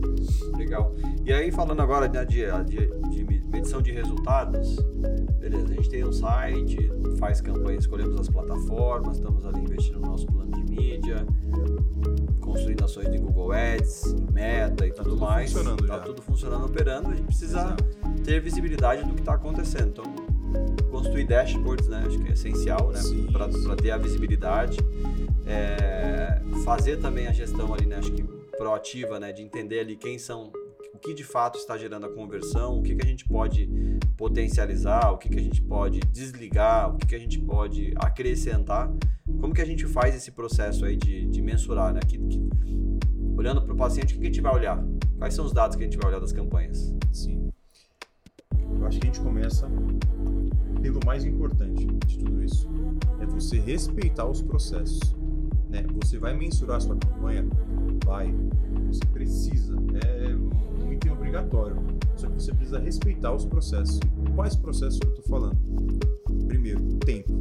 Legal. 0.57 0.95
E 1.25 1.33
aí, 1.33 1.51
falando 1.51 1.81
agora 1.81 2.09
né, 2.09 2.25
de, 2.25 2.45
de, 2.65 3.11
de 3.11 3.25
medição 3.59 3.83
de 3.83 3.91
resultados, 3.91 4.77
beleza, 5.41 5.73
a 5.73 5.75
gente 5.75 5.91
tem 5.91 6.05
um 6.05 6.13
site, 6.13 6.79
faz 7.19 7.41
campanha, 7.41 7.77
escolhemos 7.77 8.19
as 8.21 8.29
plataformas, 8.29 9.17
estamos 9.17 9.45
ali 9.45 9.61
investindo 9.61 9.99
no 9.99 10.07
nosso 10.07 10.27
plano 10.27 10.53
de 10.53 10.63
mídia, 10.63 11.27
construindo 12.41 12.85
ações 12.85 13.11
de 13.11 13.19
Google 13.19 13.51
Ads, 13.51 14.15
Meta 14.33 14.87
e 14.87 14.91
tá 14.91 15.03
tudo, 15.03 15.17
tudo 15.17 15.27
mais. 15.27 15.53
Funcionando 15.53 15.87
tá 15.87 15.97
já. 15.97 16.01
tudo 16.01 16.23
funcionando, 16.23 16.67
operando, 16.67 17.11
a 17.11 17.15
gente 17.17 17.27
precisa 17.27 17.59
Exato. 17.59 17.85
ter 18.25 18.41
visibilidade 18.41 19.03
do 19.03 19.13
que 19.15 19.21
está 19.21 19.35
acontecendo. 19.35 19.89
Então, 19.89 20.05
construir 20.91 21.25
dashboards, 21.25 21.89
né? 21.89 22.05
Acho 22.07 22.19
que 22.21 22.29
é 22.29 22.33
essencial, 22.33 22.91
né? 22.91 23.01
Para 23.33 23.77
ter 23.77 23.91
a 23.91 23.99
visibilidade. 23.99 24.79
É, 25.45 26.41
fazer 26.65 26.99
também 26.99 27.27
a 27.27 27.33
gestão 27.33 27.75
ali, 27.75 27.87
né? 27.87 27.97
Acho 27.97 28.13
que 28.13 28.23
proativa, 28.57 29.19
né? 29.19 29.33
De 29.33 29.43
entender 29.43 29.81
ali 29.81 29.97
quem 29.97 30.19
são, 30.19 30.53
o 30.99 31.01
que 31.01 31.15
de 31.15 31.23
fato 31.23 31.57
está 31.59 31.79
gerando 31.79 32.07
a 32.07 32.09
conversão, 32.09 32.81
o 32.81 32.83
que, 32.83 32.95
que 32.97 33.07
a 33.07 33.09
gente 33.09 33.25
pode 33.25 33.71
potencializar, 34.17 35.13
o 35.13 35.17
que, 35.17 35.29
que 35.29 35.39
a 35.39 35.43
gente 35.43 35.63
pode 35.63 36.01
desligar, 36.01 36.93
o 36.93 36.99
que, 36.99 37.07
que 37.07 37.15
a 37.15 37.19
gente 37.19 37.39
pode 37.39 37.95
acrescentar. 37.97 38.93
Como 39.41 39.55
que 39.55 39.63
a 39.63 39.65
gente 39.65 39.87
faz 39.87 40.17
esse 40.17 40.33
processo 40.33 40.85
aí 40.85 40.97
de, 40.97 41.25
de 41.27 41.41
mensurar, 41.41 41.95
né? 41.95 42.01
Que, 42.01 42.19
que, 42.19 42.49
olhando 43.37 43.63
para 43.63 43.73
o 43.73 43.77
paciente, 43.77 44.15
o 44.15 44.19
que, 44.19 44.25
a 44.25 44.27
gente 44.27 44.41
vai 44.41 44.53
olhar? 44.53 44.85
Quais 45.19 45.35
são 45.35 45.45
os 45.45 45.53
dados 45.53 45.77
que 45.77 45.85
a 45.85 45.87
gente 45.87 45.97
vai 45.97 46.11
olhar 46.11 46.19
das 46.19 46.33
campanhas? 46.33 46.93
Sim. 47.13 47.49
Eu 48.59 48.85
acho 48.85 48.99
que 48.99 49.07
a 49.07 49.13
gente 49.13 49.21
começa 49.21 49.71
pelo 50.83 50.99
mais 51.07 51.25
importante 51.25 51.87
de 51.87 52.19
tudo 52.19 52.43
isso. 52.43 52.69
É 53.21 53.27
você 53.27 53.61
respeitar 53.61 54.27
os 54.27 54.43
processos. 54.43 55.15
Né? 55.69 55.87
Você 56.03 56.19
vai 56.19 56.37
mensurar 56.37 56.79
a 56.79 56.81
sua 56.81 56.97
campanha? 56.97 57.47
Vai. 58.05 58.35
Você 58.89 59.05
precisa. 59.13 59.77
É 60.05 60.59
um 60.99 61.09
item 61.09 61.13
obrigatório. 61.13 61.77
Só 62.17 62.27
que 62.27 62.35
você 62.35 62.53
precisa 62.53 62.79
respeitar 62.79 63.33
os 63.33 63.45
processos. 63.45 64.01
Quais 64.35 64.57
processos 64.57 64.99
eu 65.03 65.11
estou 65.11 65.25
falando? 65.25 65.57
Primeiro, 66.47 66.83
tempo. 66.99 67.33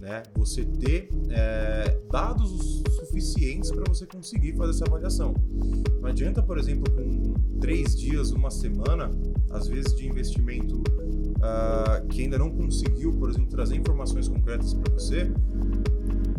Né? 0.00 0.22
Você 0.36 0.64
ter 0.64 1.08
é, 1.30 1.96
dados 2.10 2.82
suficientes 2.98 3.70
para 3.70 3.84
você 3.88 4.06
conseguir 4.06 4.56
fazer 4.56 4.72
essa 4.72 4.84
avaliação. 4.86 5.34
Não 6.00 6.08
adianta, 6.08 6.42
por 6.42 6.58
exemplo, 6.58 6.92
com 6.92 7.58
três 7.60 7.96
dias, 7.96 8.32
uma 8.32 8.50
semana, 8.50 9.10
às 9.50 9.68
vezes 9.68 9.94
de 9.94 10.06
investimento 10.06 10.78
uh, 10.78 12.06
que 12.08 12.22
ainda 12.22 12.38
não 12.38 12.50
conseguiu, 12.50 13.12
por 13.12 13.30
exemplo, 13.30 13.48
trazer 13.48 13.76
informações 13.76 14.26
concretas 14.26 14.74
para 14.74 14.92
você, 14.92 15.30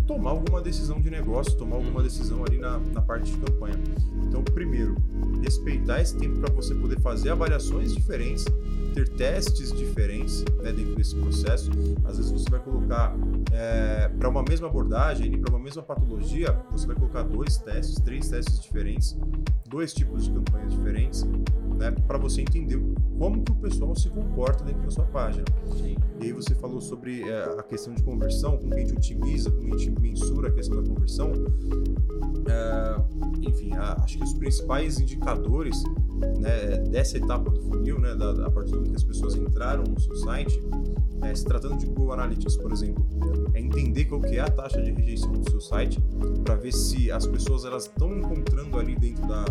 tomar 0.07 0.31
alguma 0.31 0.61
decisão 0.61 0.99
de 0.99 1.09
negócio, 1.09 1.55
tomar 1.55 1.77
alguma 1.77 1.99
uhum. 1.99 2.03
decisão 2.03 2.43
ali 2.45 2.57
na, 2.57 2.79
na 2.79 3.01
parte 3.01 3.31
de 3.31 3.37
campanha. 3.37 3.79
Então, 4.27 4.43
primeiro, 4.43 4.95
respeitar 5.41 6.01
esse 6.01 6.17
tempo 6.17 6.39
para 6.39 6.53
você 6.53 6.73
poder 6.75 6.99
fazer 6.99 7.29
avaliações 7.29 7.93
diferentes, 7.93 8.45
ter 8.93 9.09
testes 9.09 9.71
diferentes 9.71 10.43
né, 10.61 10.71
dentro 10.71 10.95
desse 10.95 11.15
processo. 11.15 11.71
Às 12.05 12.17
vezes 12.17 12.31
você 12.31 12.49
vai 12.49 12.59
colocar 12.59 13.15
é, 13.51 14.07
para 14.07 14.29
uma 14.29 14.43
mesma 14.43 14.67
abordagem, 14.67 15.39
para 15.39 15.49
uma 15.49 15.59
mesma 15.59 15.81
patologia, 15.81 16.57
você 16.71 16.87
vai 16.87 16.95
colocar 16.95 17.23
dois 17.23 17.57
testes, 17.57 17.95
três 17.95 18.29
testes 18.29 18.61
diferentes, 18.61 19.17
dois 19.67 19.93
tipos 19.93 20.25
de 20.25 20.31
campanhas 20.31 20.73
diferentes 20.73 21.25
né, 21.77 21.91
para 22.07 22.17
você 22.17 22.41
entender 22.41 22.81
como 23.17 23.43
que 23.43 23.51
o 23.51 23.55
pessoal 23.55 23.95
se 23.95 24.09
comporta 24.09 24.63
dentro 24.63 24.81
da 24.83 24.91
sua 24.91 25.05
página. 25.05 25.45
Sim. 25.77 25.95
E 26.21 26.25
aí 26.25 26.31
você 26.31 26.55
falou 26.55 26.79
sobre 26.79 27.23
é, 27.23 27.43
a 27.57 27.63
questão 27.63 27.93
de 27.93 28.01
conversão, 28.03 28.57
como 28.57 28.73
a 28.73 28.79
gente 28.79 28.93
otimiza, 28.93 29.51
como 29.51 29.73
a 29.73 29.77
gente 29.77 29.99
mensura 29.99 30.49
a 30.49 30.51
questão 30.51 30.81
da 30.81 30.87
conversão. 30.87 31.31
É, 32.47 33.47
enfim, 33.47 33.73
a, 33.73 34.01
acho 34.03 34.17
que 34.17 34.23
os 34.23 34.33
principais 34.33 34.99
indicadores 34.99 35.83
né, 36.39 36.77
dessa 36.89 37.17
etapa 37.17 37.49
do 37.49 37.61
funil, 37.61 37.99
né, 37.99 38.15
da, 38.15 38.47
a 38.47 38.51
partir 38.51 38.71
do 38.71 38.77
momento 38.77 38.91
que 38.91 38.97
as 38.97 39.03
pessoas 39.03 39.35
entraram 39.35 39.83
no 39.83 39.99
seu 39.99 40.15
site, 40.15 40.61
é, 41.23 41.33
se 41.33 41.45
tratando 41.45 41.77
de 41.77 41.85
Google 41.85 42.13
Analytics, 42.13 42.57
por 42.57 42.71
exemplo, 42.71 43.05
é 43.53 43.59
entender 43.59 44.05
qual 44.05 44.19
que 44.21 44.37
é 44.37 44.41
a 44.41 44.49
taxa 44.49 44.81
de 44.81 44.91
rejeição 44.91 45.31
do 45.31 45.49
seu 45.49 45.61
site 45.61 45.99
para 46.43 46.55
ver 46.55 46.73
se 46.73 47.11
as 47.11 47.25
pessoas 47.25 47.65
elas 47.65 47.83
estão 47.85 48.13
encontrando 48.17 48.77
ali 48.77 48.95
dentro 48.95 49.25
da, 49.27 49.45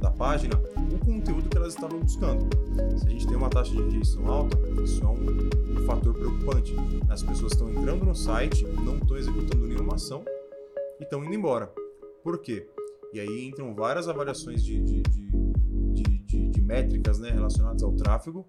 da 0.00 0.10
página 0.10 0.54
o 0.92 0.98
conteúdo 1.04 1.48
que 1.48 1.56
elas 1.56 1.74
estavam 1.74 2.00
buscando. 2.00 2.48
Se 2.96 3.06
a 3.06 3.10
gente 3.10 3.26
tem 3.26 3.36
uma 3.36 3.50
taxa 3.50 3.72
de 3.72 3.82
rejeição 3.82 4.26
alta, 4.26 4.58
isso 4.82 5.02
é 5.02 5.06
um, 5.06 5.80
um 5.80 5.86
fator 5.86 6.14
preocupante. 6.14 6.74
As 7.08 7.22
pessoas 7.22 7.52
estão 7.52 7.70
entrando 7.70 8.04
no 8.04 8.14
site, 8.14 8.64
não 8.84 8.96
estão 8.96 9.16
executando 9.16 9.66
nenhuma 9.66 9.96
ação 9.96 10.24
e 10.98 11.04
estão 11.04 11.22
indo 11.24 11.34
embora. 11.34 11.70
Por 12.22 12.38
quê? 12.38 12.66
E 13.12 13.20
aí 13.20 13.48
entram 13.48 13.74
várias 13.74 14.08
avaliações 14.08 14.62
de, 14.62 14.82
de, 14.82 15.02
de 15.02 15.47
métricas 16.68 17.18
né, 17.18 17.30
relacionadas 17.30 17.82
ao 17.82 17.92
tráfego 17.92 18.46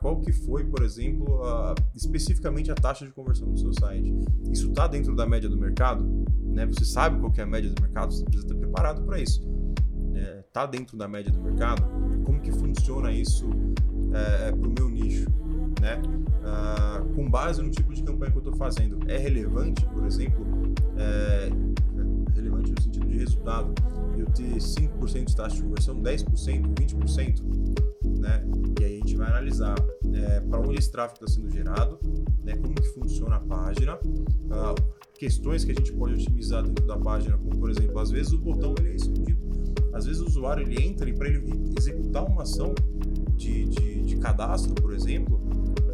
qual 0.00 0.20
que 0.20 0.32
foi, 0.32 0.64
por 0.64 0.82
exemplo, 0.82 1.42
especificamente 1.94 2.70
a 2.70 2.74
taxa 2.74 3.04
de 3.04 3.12
conversão 3.12 3.48
no 3.48 3.56
seu 3.56 3.72
site. 3.72 4.12
Isso 4.50 4.68
está 4.68 4.86
dentro 4.86 5.14
da 5.14 5.26
média 5.26 5.48
do 5.48 5.56
mercado? 5.56 6.04
Né? 6.42 6.66
Você 6.66 6.84
sabe 6.84 7.20
qual 7.20 7.32
é 7.36 7.42
a 7.42 7.46
média 7.46 7.70
do 7.70 7.80
mercado? 7.80 8.12
Você 8.12 8.24
precisa 8.24 8.46
estar 8.46 8.58
preparado 8.58 9.02
para 9.02 9.20
isso. 9.20 9.42
Está 10.46 10.62
né? 10.62 10.68
dentro 10.72 10.96
da 10.96 11.06
média 11.06 11.30
do 11.30 11.40
mercado? 11.40 11.82
Como 12.24 12.40
que 12.40 12.50
funciona 12.52 13.12
isso 13.12 13.48
é, 14.12 14.48
é 14.48 14.52
para 14.52 14.68
o 14.68 14.72
meu 14.76 14.88
nicho? 14.88 15.30
Né? 15.80 16.00
Com 17.14 17.30
base 17.30 17.62
no 17.62 17.70
tipo 17.70 17.94
de 17.94 18.02
campanha 18.02 18.32
que 18.32 18.38
eu 18.38 18.42
estou 18.42 18.56
fazendo, 18.56 18.98
é 19.08 19.16
relevante, 19.16 19.86
por 19.86 20.04
exemplo, 20.04 20.44
é, 20.96 21.48
é 21.48 21.50
relevante 22.40 22.72
no 22.72 22.80
sentido 22.80 23.06
de 23.06 23.18
resultado, 23.18 23.74
eu 24.18 24.26
ter 24.26 24.56
5% 24.56 25.24
de 25.24 25.36
taxa 25.36 25.56
de 25.56 25.62
conversão, 25.62 26.00
10%, 26.00 26.74
20%, 26.74 28.18
né? 28.18 28.44
E 28.80 28.84
aí 28.84 28.96
a 28.96 28.98
gente 28.98 29.16
vai 29.16 29.28
analisar 29.28 29.74
é, 30.12 30.40
para 30.40 30.60
onde 30.60 30.78
esse 30.78 30.90
tráfego 30.90 31.24
está 31.24 31.40
sendo 31.40 31.50
gerado, 31.50 31.98
né? 32.42 32.56
Como 32.56 32.74
que 32.74 32.88
funciona 32.88 33.36
a 33.36 33.40
página, 33.40 33.96
uh, 33.96 34.74
questões 35.14 35.64
que 35.64 35.72
a 35.72 35.74
gente 35.74 35.92
pode 35.92 36.14
otimizar 36.14 36.62
dentro 36.62 36.86
da 36.86 36.96
página, 36.96 37.36
como 37.36 37.58
por 37.58 37.70
exemplo, 37.70 37.98
às 37.98 38.10
vezes 38.10 38.32
o 38.32 38.38
botão 38.38 38.74
ele 38.78 38.90
é 38.90 38.96
escondido, 38.96 39.40
às 39.92 40.06
vezes 40.06 40.22
o 40.22 40.26
usuário 40.26 40.62
ele 40.62 40.82
entra 40.82 41.08
e 41.08 41.12
para 41.12 41.28
ele 41.28 41.72
executar 41.76 42.24
uma 42.24 42.42
ação 42.42 42.74
de, 43.36 43.66
de, 43.66 44.02
de 44.02 44.16
cadastro, 44.16 44.74
por 44.74 44.92
exemplo, 44.92 45.40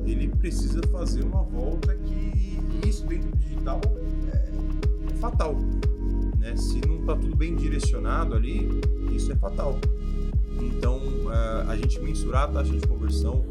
ele 0.04 0.28
precisa 0.28 0.80
fazer 0.90 1.24
uma 1.24 1.42
volta 1.42 1.94
que 1.96 2.58
isso 2.86 3.04
dentro 3.06 3.30
do 3.30 3.36
digital 3.36 3.80
é, 4.32 5.12
é 5.12 5.14
fatal. 5.16 5.56
Né? 6.38 6.56
Se 6.56 6.80
não 6.86 7.00
está 7.00 7.16
tudo 7.16 7.36
bem 7.36 7.54
direcionado 7.54 8.34
ali, 8.34 8.68
isso 9.12 9.32
é 9.32 9.36
fatal. 9.36 9.78
Então, 10.60 10.98
uh, 10.98 11.68
a 11.68 11.76
gente 11.76 12.00
mensurar 12.00 12.44
a 12.44 12.48
taxa 12.48 12.72
de 12.72 12.86
conversão, 12.86 13.44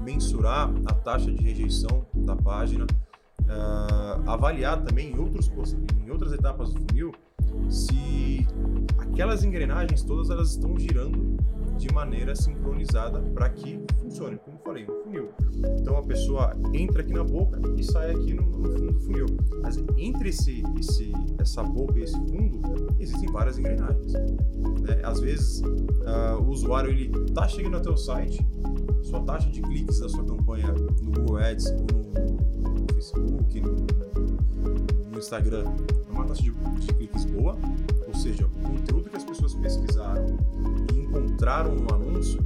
mensurar 0.00 0.70
a 0.86 0.94
taxa 0.94 1.30
de 1.30 1.42
rejeição 1.42 2.06
da 2.14 2.36
página, 2.36 2.84
uh, 2.84 4.30
avaliar 4.30 4.82
também 4.82 5.12
em, 5.12 5.18
outros, 5.18 5.50
em 6.04 6.10
outras 6.10 6.32
etapas 6.32 6.72
do 6.72 6.80
funil 6.88 7.12
se 7.68 8.46
aquelas 8.98 9.44
engrenagens 9.44 10.02
todas 10.02 10.30
elas 10.30 10.50
estão 10.50 10.78
girando 10.78 11.36
de 11.76 11.92
maneira 11.92 12.34
sincronizada 12.34 13.20
para 13.34 13.48
que 13.48 13.80
funcione, 14.00 14.38
Então 15.80 15.96
a 15.96 16.02
pessoa 16.02 16.56
entra 16.72 17.02
aqui 17.02 17.12
na 17.12 17.24
boca 17.24 17.60
e 17.76 17.82
sai 17.82 18.10
aqui 18.12 18.34
no, 18.34 18.42
no 18.42 18.70
fundo 18.70 18.92
do 18.92 19.00
funil. 19.00 19.26
Mas 19.62 19.78
entre 19.96 20.30
esse, 20.30 20.62
esse, 20.78 21.12
essa 21.38 21.62
boca 21.62 21.98
e 21.98 22.02
esse 22.02 22.16
fundo 22.16 22.60
existem 22.98 23.30
várias 23.30 23.58
engrenagens. 23.58 24.12
Né? 24.12 25.00
Às 25.02 25.20
vezes 25.20 25.60
uh, 25.60 26.40
o 26.40 26.50
usuário 26.50 26.90
ele 26.90 27.10
está 27.26 27.46
chegando 27.48 27.76
até 27.76 27.90
o 27.90 27.96
site, 27.96 28.44
sua 29.02 29.20
taxa 29.20 29.50
de 29.50 29.60
cliques 29.62 30.00
da 30.00 30.08
sua 30.08 30.24
campanha 30.24 30.72
no 30.72 31.10
Google 31.10 31.38
Ads 31.38 31.66
ou 31.66 31.78
no, 31.78 32.80
no 32.80 32.94
Facebook, 32.94 33.60
no, 33.60 33.76
no 35.10 35.18
Instagram 35.18 35.64
é 36.08 36.12
uma 36.12 36.24
taxa 36.24 36.42
de, 36.42 36.50
de 36.50 36.86
cliques 36.94 37.24
boa, 37.24 37.56
ou 38.06 38.14
seja, 38.14 38.46
o 38.46 38.68
conteúdo 38.68 39.10
que 39.10 39.16
as 39.16 39.24
pessoas 39.24 39.54
pesquisaram 39.54 40.26
e 40.94 41.00
encontraram 41.00 41.74
no 41.74 41.94
anúncio 41.94 42.38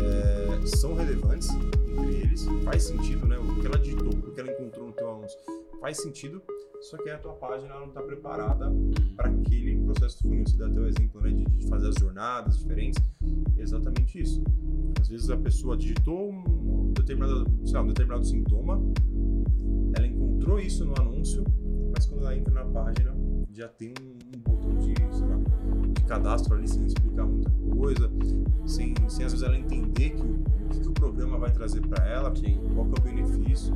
é, 0.00 0.66
são 0.66 0.94
relevantes 0.94 1.48
entre 1.96 2.14
eles, 2.14 2.46
faz 2.64 2.84
sentido, 2.84 3.26
né? 3.26 3.38
O 3.38 3.60
que 3.60 3.66
ela 3.66 3.78
digitou, 3.78 4.08
o 4.08 4.32
que 4.32 4.40
ela 4.40 4.52
encontrou 4.52 4.86
no 4.86 4.92
teu 4.92 5.10
anúncio 5.10 5.38
faz 5.80 5.98
sentido, 5.98 6.42
só 6.80 6.96
que 6.96 7.10
a 7.10 7.18
tua 7.18 7.34
página 7.34 7.74
não 7.78 7.86
está 7.86 8.02
preparada 8.02 8.72
para 9.16 9.30
aquele 9.30 9.76
processo 9.84 10.22
do 10.22 10.28
funil. 10.28 10.46
Você 10.46 10.56
dá 10.56 10.66
o 10.66 10.86
exemplo 10.86 11.20
né, 11.20 11.30
de, 11.30 11.44
de, 11.44 11.68
fazer 11.68 11.88
as 11.88 11.94
jornadas 11.96 12.58
diferentes, 12.58 13.02
é 13.56 13.62
exatamente 13.62 14.20
isso. 14.20 14.42
Às 15.00 15.08
vezes 15.08 15.30
a 15.30 15.36
pessoa 15.36 15.76
digitou 15.76 16.30
um 16.30 16.92
determinado, 16.92 17.44
lá, 17.72 17.82
um 17.82 17.88
determinado 17.88 18.24
sintoma, 18.24 18.80
ela 19.96 20.06
encontrou 20.06 20.58
isso 20.58 20.84
no 20.84 20.94
anúncio, 20.98 21.44
mas 21.94 22.06
quando 22.06 22.22
ela 22.22 22.36
entra 22.36 22.52
na 22.52 22.64
página 22.64 23.14
já 23.52 23.68
tem 23.68 23.94
um, 24.02 24.18
um 24.36 24.40
botão 24.40 24.80
sei 24.82 24.94
de 24.94 25.02
cadastro 26.06 26.54
ali 26.54 26.68
sem 26.68 26.86
explicar 26.86 27.24
muita 27.26 27.50
coisa, 27.50 28.10
sem, 28.64 28.94
sem 29.08 29.24
às 29.26 29.32
vezes 29.32 29.42
ela 29.42 29.56
entender 29.56 30.10
que 30.10 30.22
o, 30.22 30.44
que, 30.68 30.88
o 30.88 30.92
programa 30.92 31.38
vai 31.38 31.50
trazer 31.50 31.80
para 31.86 32.06
ela, 32.06 32.34
Sim. 32.34 32.58
qual 32.74 32.86
que 32.86 32.98
é 32.98 33.00
o 33.00 33.14
benefício. 33.14 33.74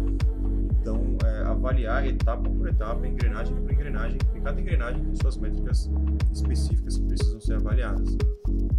Então, 0.80 1.16
é, 1.24 1.42
avaliar 1.42 2.06
etapa 2.06 2.48
por 2.48 2.66
etapa, 2.66 3.06
engrenagem 3.06 3.54
por 3.54 3.70
engrenagem, 3.70 4.18
e 4.34 4.40
cada 4.40 4.58
engrenagem 4.58 5.04
tem 5.04 5.14
suas 5.14 5.36
métricas 5.36 5.90
específicas 6.32 6.96
que 6.96 7.04
precisam 7.04 7.40
ser 7.40 7.54
avaliadas. 7.56 8.16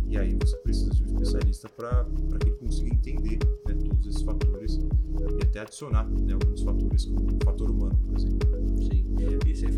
E 0.08 0.18
aí 0.18 0.36
você 0.41 0.58
precisa 0.58 0.89
de 0.91 1.04
um 1.04 1.06
especialista 1.06 1.70
para 1.70 2.06
que 2.39 2.49
ele 2.49 2.58
consiga 2.58 2.93
entender 2.93 3.39
né, 3.68 3.76
todos 3.76 4.08
esses 4.08 4.22
fatores 4.24 4.78
e 4.78 5.43
até 5.43 5.62
adicionar 5.62 6.10
né, 6.10 6.34
alguns 6.34 6.64
fatores, 6.64 7.06
como 7.06 7.28
o 7.28 7.45
fator 7.45 7.72
humano, 7.72 7.97
por 8.06 8.16
exemplo. 8.18 8.39
Sim, 8.82 9.01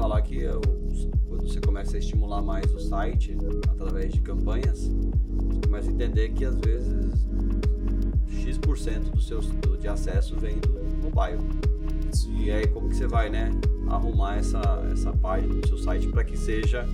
falar 0.03 0.21
que 0.21 0.45
quando 1.29 1.47
você 1.47 1.61
começa 1.61 1.95
a 1.95 1.99
estimular 1.99 2.41
mais 2.41 2.69
o 2.75 2.79
site 2.79 3.37
através 3.69 4.11
de 4.11 4.19
campanhas, 4.19 4.89
você 4.89 5.61
começa 5.65 5.89
a 5.89 5.93
entender 5.93 6.33
que 6.33 6.43
às 6.43 6.59
vezes 6.59 7.25
X% 8.27 9.11
do 9.11 9.21
seu, 9.21 9.39
de 9.79 9.87
acesso 9.87 10.35
vem 10.35 10.57
do 10.59 10.73
mobile. 11.01 11.39
E 12.37 12.51
aí 12.51 12.67
como 12.67 12.89
que 12.89 12.97
você 12.97 13.07
vai, 13.07 13.29
né, 13.29 13.49
arrumar 13.87 14.35
essa, 14.35 14.59
essa 14.91 15.13
página 15.13 15.53
do 15.53 15.65
seu 15.65 15.77
site 15.77 16.09
para 16.09 16.25
que 16.25 16.35
seja 16.35 16.85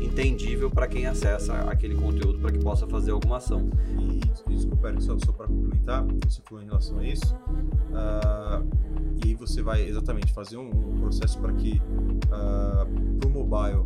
entendível 0.00 0.70
para 0.70 0.86
quem 0.86 1.06
acessa 1.06 1.54
aquele 1.68 1.96
conteúdo 1.96 2.38
para 2.38 2.52
que 2.52 2.60
possa 2.60 2.86
fazer 2.86 3.10
alguma 3.10 3.38
ação. 3.38 3.68
E 4.48 4.54
desculpa, 4.54 4.94
só, 5.00 5.18
só 5.18 5.32
para 5.32 5.48
complementar, 5.48 6.04
você 6.24 6.40
falou 6.44 6.62
em 6.62 6.66
relação 6.66 6.98
a 7.00 7.04
isso, 7.04 7.34
uh, 7.90 8.91
e 9.24 9.28
aí 9.28 9.34
você 9.34 9.62
vai 9.62 9.82
exatamente 9.86 10.32
fazer 10.32 10.56
um, 10.56 10.68
um 10.68 10.96
processo 10.98 11.38
para 11.38 11.52
que 11.52 11.78
uh, 11.78 12.32
ah, 12.32 12.86
para 13.20 13.28
o 13.28 13.32
mobile 13.32 13.84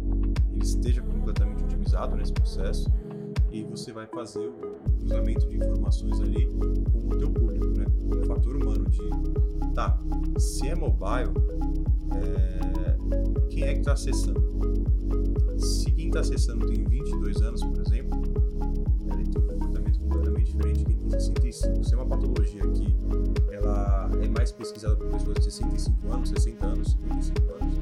ele 0.52 0.64
esteja 0.64 1.02
completamente 1.02 1.62
otimizado 1.64 2.16
nesse 2.16 2.32
processo 2.32 2.90
e 3.50 3.64
você 3.64 3.92
vai 3.92 4.06
fazer 4.06 4.48
o 4.48 4.76
cruzamento 4.98 5.48
de 5.48 5.56
informações 5.56 6.20
ali 6.20 6.46
com 6.46 7.14
o 7.14 7.18
teu 7.18 7.30
público, 7.30 7.66
né? 7.78 7.86
Com 8.10 8.20
o 8.20 8.26
fator 8.26 8.56
humano 8.56 8.84
de, 8.88 9.00
tá, 9.74 9.98
se 10.38 10.68
é 10.68 10.74
mobile, 10.74 11.32
é, 12.14 12.96
quem 13.48 13.64
é 13.64 13.72
que 13.74 13.80
está 13.80 13.92
acessando? 13.92 14.42
Se 15.58 15.90
quem 15.92 16.08
está 16.08 16.20
acessando 16.20 16.66
tem 16.66 16.84
22 16.84 17.40
anos, 17.42 17.62
por 17.62 17.80
exemplo, 17.80 18.05
diferente 20.56 20.78
de 20.78 20.84
quem 20.86 20.96
tem 20.96 21.10
65. 21.10 21.84
Se 21.84 21.94
é 21.94 21.96
uma 21.96 22.06
patologia 22.06 22.62
que 22.62 22.96
ela 23.52 24.10
é 24.22 24.28
mais 24.28 24.50
pesquisada 24.52 24.96
por 24.96 25.08
pessoas 25.10 25.36
de 25.36 25.44
65 25.44 26.12
anos, 26.12 26.28
60 26.30 26.66
anos, 26.66 26.90
55 26.92 27.52
anos, 27.54 27.74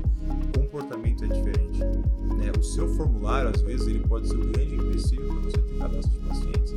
o 0.48 0.58
comportamento 0.58 1.24
é 1.24 1.28
diferente. 1.28 1.78
Né? 1.78 2.52
O 2.58 2.62
seu 2.62 2.88
formulário, 2.94 3.50
às 3.50 3.60
vezes, 3.62 3.86
ele 3.86 4.00
pode 4.00 4.28
ser 4.28 4.36
o 4.36 4.40
grande 4.40 4.74
empecilho 4.74 5.26
para 5.26 5.40
você 5.40 5.58
ter 5.58 5.78
cadastro 5.78 6.10
de 6.10 6.28
pacientes. 6.28 6.74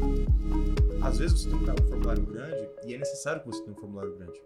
Às 1.02 1.18
vezes 1.18 1.42
você 1.42 1.50
tem 1.50 1.58
um 1.58 1.88
formulário 1.88 2.26
grande 2.26 2.70
e 2.86 2.94
é 2.94 2.98
necessário 2.98 3.42
que 3.42 3.48
você 3.48 3.62
tenha 3.64 3.76
um 3.76 3.80
formulário 3.80 4.16
grande. 4.16 4.42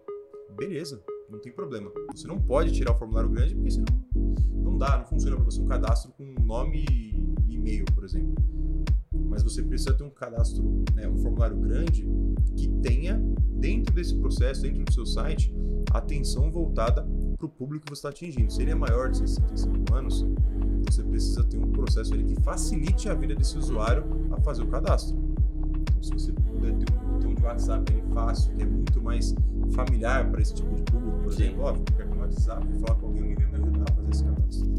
Beleza, 0.56 1.02
não 1.28 1.38
tem 1.38 1.52
problema. 1.52 1.90
Você 2.14 2.26
não 2.26 2.38
pode 2.38 2.72
tirar 2.72 2.92
o 2.92 2.98
formulário 2.98 3.30
grande 3.30 3.54
porque 3.54 3.70
senão 3.70 3.86
não 4.52 4.76
dá, 4.76 4.98
não 4.98 5.06
funciona 5.06 5.36
para 5.36 5.44
você 5.44 5.60
um 5.60 5.66
cadastro 5.66 6.12
com 6.12 6.24
nome 6.44 6.84
e 6.90 7.54
e-mail, 7.54 7.84
por 7.94 8.04
exemplo. 8.04 8.34
Mas 9.32 9.42
você 9.42 9.62
precisa 9.62 9.94
ter 9.94 10.04
um 10.04 10.10
cadastro, 10.10 10.84
né, 10.94 11.08
um 11.08 11.16
formulário 11.16 11.56
grande 11.56 12.06
que 12.54 12.68
tenha 12.82 13.18
dentro 13.54 13.94
desse 13.94 14.14
processo, 14.14 14.62
dentro 14.62 14.84
do 14.84 14.92
seu 14.92 15.06
site, 15.06 15.52
atenção 15.90 16.52
voltada 16.52 17.08
para 17.38 17.46
o 17.46 17.48
público 17.48 17.86
que 17.86 17.90
você 17.90 18.00
está 18.00 18.10
atingindo. 18.10 18.52
Se 18.52 18.60
ele 18.60 18.72
é 18.72 18.74
maior 18.74 19.10
de 19.10 19.18
65 19.18 19.94
anos, 19.94 20.26
você 20.86 21.02
precisa 21.02 21.42
ter 21.44 21.56
um 21.56 21.72
processo 21.72 22.12
ali 22.12 22.24
que 22.24 22.40
facilite 22.42 23.08
a 23.08 23.14
vida 23.14 23.34
desse 23.34 23.56
usuário 23.56 24.04
a 24.30 24.40
fazer 24.42 24.62
o 24.64 24.66
cadastro. 24.66 25.16
Então, 25.80 26.02
se 26.02 26.12
você 26.12 26.32
puder 26.32 26.76
ter 26.76 26.92
WhatsApp 27.42 27.92
é 27.92 28.14
fácil, 28.14 28.54
que 28.54 28.62
é 28.62 28.66
muito 28.66 29.02
mais 29.02 29.34
familiar 29.72 30.30
para 30.30 30.40
esse 30.40 30.54
tipo 30.54 30.74
de 30.74 30.82
público, 30.82 31.18
por 31.18 31.32
Sim. 31.32 31.42
exemplo, 31.42 31.62
ó, 31.64 31.70
eu 31.70 31.82
quero 31.96 32.08
no 32.22 32.28
WhatsApp, 32.28 32.66
falar 32.80 32.98
com 32.98 33.06
alguém, 33.06 33.32
alguém 33.32 33.46
vai 33.46 33.60
me 33.60 33.68
ajudar 33.68 33.84
a 33.90 33.94
fazer 33.94 34.10
esse 34.10 34.24
cadastro. 34.24 34.70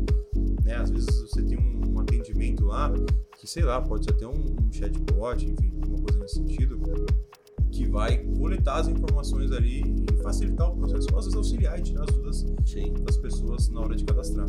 Né? 0.64 0.76
Às 0.76 0.90
vezes 0.92 1.22
você 1.22 1.42
tem 1.44 1.58
um, 1.58 1.94
um 1.94 2.00
atendimento 2.00 2.66
lá, 2.66 2.92
que 3.38 3.48
sei 3.48 3.64
lá, 3.64 3.82
pode 3.82 4.06
ser 4.06 4.12
até 4.12 4.28
um, 4.28 4.32
um 4.32 4.72
chatbot, 4.72 5.46
enfim, 5.46 5.72
alguma 5.82 6.02
coisa 6.04 6.20
nesse 6.20 6.36
sentido, 6.36 6.80
que 7.72 7.88
vai 7.88 8.18
coletar 8.38 8.76
as 8.76 8.88
informações 8.88 9.52
ali 9.52 9.82
e 9.82 10.22
facilitar 10.22 10.72
o 10.72 10.76
processo, 10.76 11.08
ou 11.12 11.20
às 11.20 11.26
vezes 11.26 11.36
auxiliar 11.36 11.80
e 11.80 11.82
tirar 11.82 12.04
as 12.04 12.16
dúvidas 12.16 12.46
das 13.04 13.18
pessoas 13.18 13.70
na 13.70 13.82
hora 13.82 13.96
de 13.96 14.06
cadastrar. 14.06 14.48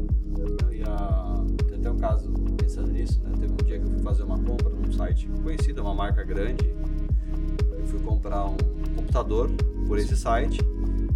E 0.70 0.82
a... 0.82 1.44
Tem 1.66 1.78
até 1.78 1.90
um 1.90 1.96
caso, 1.96 2.30
pensando 2.56 2.92
nisso, 2.92 3.20
né? 3.22 3.32
Teve 3.40 3.52
um 3.52 3.56
dia 3.56 3.78
que 3.78 3.86
eu 3.86 3.90
fui 3.90 4.02
fazer 4.02 4.22
uma 4.24 4.38
compra 4.38 4.70
num 4.70 4.92
site 4.92 5.26
conhecido, 5.42 5.82
uma 5.82 5.94
marca 5.94 6.22
grande. 6.22 6.74
Eu 7.78 7.86
fui 7.86 8.00
comprar 8.00 8.44
um 8.44 8.56
computador 8.94 9.50
por 9.86 9.98
esse 9.98 10.16
site. 10.16 10.60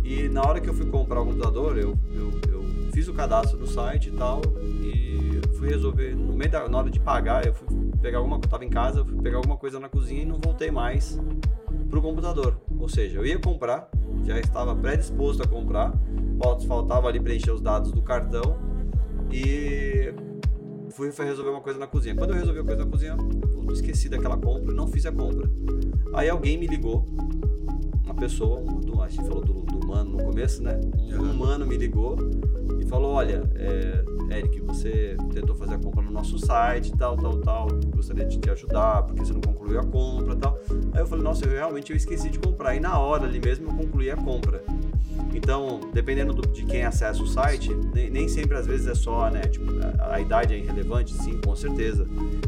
E 0.05 0.29
na 0.29 0.43
hora 0.43 0.61
que 0.61 0.69
eu 0.69 0.75
fui 0.75 0.87
comprar 0.87 1.21
o 1.21 1.27
computador, 1.27 1.77
eu, 1.77 1.95
eu, 2.13 2.33
eu 2.51 2.65
fiz 2.93 3.09
o 3.09 3.13
cadastro 3.13 3.59
no 3.59 3.67
site 3.67 4.09
e 4.09 4.13
tal. 4.13 4.41
E 4.83 5.41
fui 5.59 5.69
resolver, 5.69 6.15
no 6.15 6.35
meio 6.35 6.51
da 6.51 6.69
na 6.69 6.79
hora 6.79 6.91
de 6.91 7.01
pagar, 7.01 7.45
eu 7.45 7.53
fui 7.53 7.67
pegar 8.01 8.19
alguma 8.19 8.37
coisa, 8.37 8.49
tava 8.49 8.65
em 8.65 8.71
casa, 8.71 9.05
fui 9.05 9.21
pegar 9.21 9.39
alguma 9.39 9.57
coisa 9.57 9.81
na 9.81 9.89
cozinha 9.89 10.23
e 10.23 10.25
não 10.25 10.39
voltei 10.39 10.71
mais 10.71 11.19
pro 11.91 12.01
computador. 12.01 12.57
Ou 12.79 12.89
seja, 12.89 13.19
eu 13.19 13.27
ia 13.27 13.39
comprar, 13.39 13.91
já 14.25 14.39
estava 14.39 14.75
predisposto 14.75 15.43
a 15.43 15.47
comprar, 15.47 15.93
faltava 16.67 17.09
ali 17.09 17.21
preencher 17.21 17.51
os 17.51 17.61
dados 17.61 17.91
do 17.91 18.01
cartão 18.01 18.57
e 19.31 20.15
fui 20.91 21.11
fui 21.11 21.25
resolver 21.25 21.51
uma 21.51 21.61
coisa 21.61 21.79
na 21.79 21.87
cozinha. 21.87 22.15
Quando 22.15 22.31
eu 22.31 22.37
resolvi 22.37 22.61
a 22.61 22.65
coisa 22.65 22.85
na 22.85 22.91
cozinha, 22.91 23.17
eu 23.17 23.73
esqueci 23.73 24.09
daquela 24.09 24.37
compra, 24.37 24.73
não 24.73 24.87
fiz 24.87 25.05
a 25.07 25.13
compra. 25.13 25.51
Aí 26.15 26.29
alguém 26.29 26.57
me 26.57 26.67
ligou, 26.67 27.05
uma 28.09 28.15
pessoa, 28.15 28.61
do, 28.63 29.03
a 29.03 29.09
gente 29.09 29.27
falou 29.27 29.45
do, 29.45 29.53
do 29.61 29.85
humano 29.85 30.13
no 30.13 30.25
começo, 30.25 30.63
né? 30.63 30.81
Um 31.13 31.31
humano 31.31 31.67
me 31.67 31.77
ligou 31.77 32.17
e 32.81 32.87
falou: 32.87 33.13
Olha, 33.13 33.43
é, 33.55 34.05
Eric, 34.39 34.61
você 34.61 35.17
tentou 35.33 35.55
fazer 35.55 35.75
a 35.75 35.79
compra 35.79 36.03
no 36.03 36.11
nosso 36.11 36.39
site, 36.39 36.91
tal, 36.97 37.17
tal, 37.17 37.39
tal. 37.39 37.69
Gostaria 37.95 38.25
de 38.25 38.39
te 38.39 38.51
ajudar, 38.51 39.03
porque 39.03 39.25
você 39.25 39.33
não 39.33 39.43
concluiu 39.43 39.79
a 39.79 39.85
compra, 39.85 40.35
tal. 40.35 40.59
Aí 40.93 41.01
eu 41.01 41.07
falei: 41.07 41.23
Nossa, 41.23 41.45
eu 41.45 41.51
realmente 41.51 41.91
eu 41.91 41.97
esqueci 41.97 42.31
de 42.31 42.39
comprar. 42.39 42.75
E 42.75 42.81
na 42.81 42.99
hora 42.99 43.25
ali 43.25 43.39
mesmo 43.39 43.69
eu 43.69 43.75
concluí 43.75 44.11
a 44.11 44.17
compra. 44.17 44.63
Então, 45.39 45.81
dependendo 45.93 46.33
do- 46.35 46.49
de 46.49 46.65
quem 46.65 46.83
acessa 46.85 47.23
o 47.23 47.27
site, 47.27 47.73
nem, 47.95 48.11
nem 48.11 48.27
sempre 48.29 48.57
às 48.57 48.67
vezes 48.67 48.89
é 48.89 48.95
só, 48.95 49.31
né? 49.31 49.43
Tipo, 49.43 49.67
a, 50.01 50.15
a 50.17 50.21
idade 50.21 50.53
é 50.53 50.59
irrelevante, 50.59 51.15
sim, 51.15 51.41
com 51.41 51.55
certeza. 51.55 52.07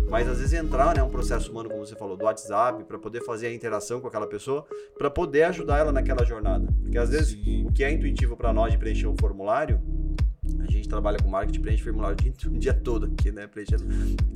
Mas 0.08 0.28
às 0.28 0.38
vezes 0.38 0.52
entrar, 0.52 0.96
né, 0.96 1.02
um 1.02 1.08
processo 1.08 1.52
humano, 1.52 1.70
como 1.70 1.86
você 1.86 1.94
falou, 1.94 2.16
do 2.16 2.24
WhatsApp, 2.24 2.82
para 2.84 2.98
poder 2.98 3.22
fazer 3.24 3.46
a 3.46 3.54
interação 3.54 4.00
com 4.00 4.08
aquela 4.08 4.26
pessoa, 4.26 4.66
para 4.98 5.08
poder 5.08 5.44
ajudar 5.44 5.78
ela 5.78 5.92
naquela 5.92 6.24
jornada. 6.24 6.66
Porque 6.82 6.98
às 6.98 7.10
vezes 7.10 7.28
Sim. 7.42 7.64
o 7.66 7.72
que 7.72 7.84
é 7.84 7.92
intuitivo 7.92 8.36
para 8.36 8.52
nós 8.52 8.72
de 8.72 8.78
preencher 8.78 9.06
um 9.06 9.14
formulário, 9.20 9.80
a 10.58 10.70
gente 10.70 10.88
trabalha 10.88 11.18
com 11.18 11.28
marketing, 11.28 11.60
preenche 11.60 11.82
formulário 11.82 12.16
o 12.16 12.58
dia, 12.58 12.74
todo 12.84 13.06
aqui, 13.06 13.30
né? 13.30 13.46
Preenchendo, 13.46 13.84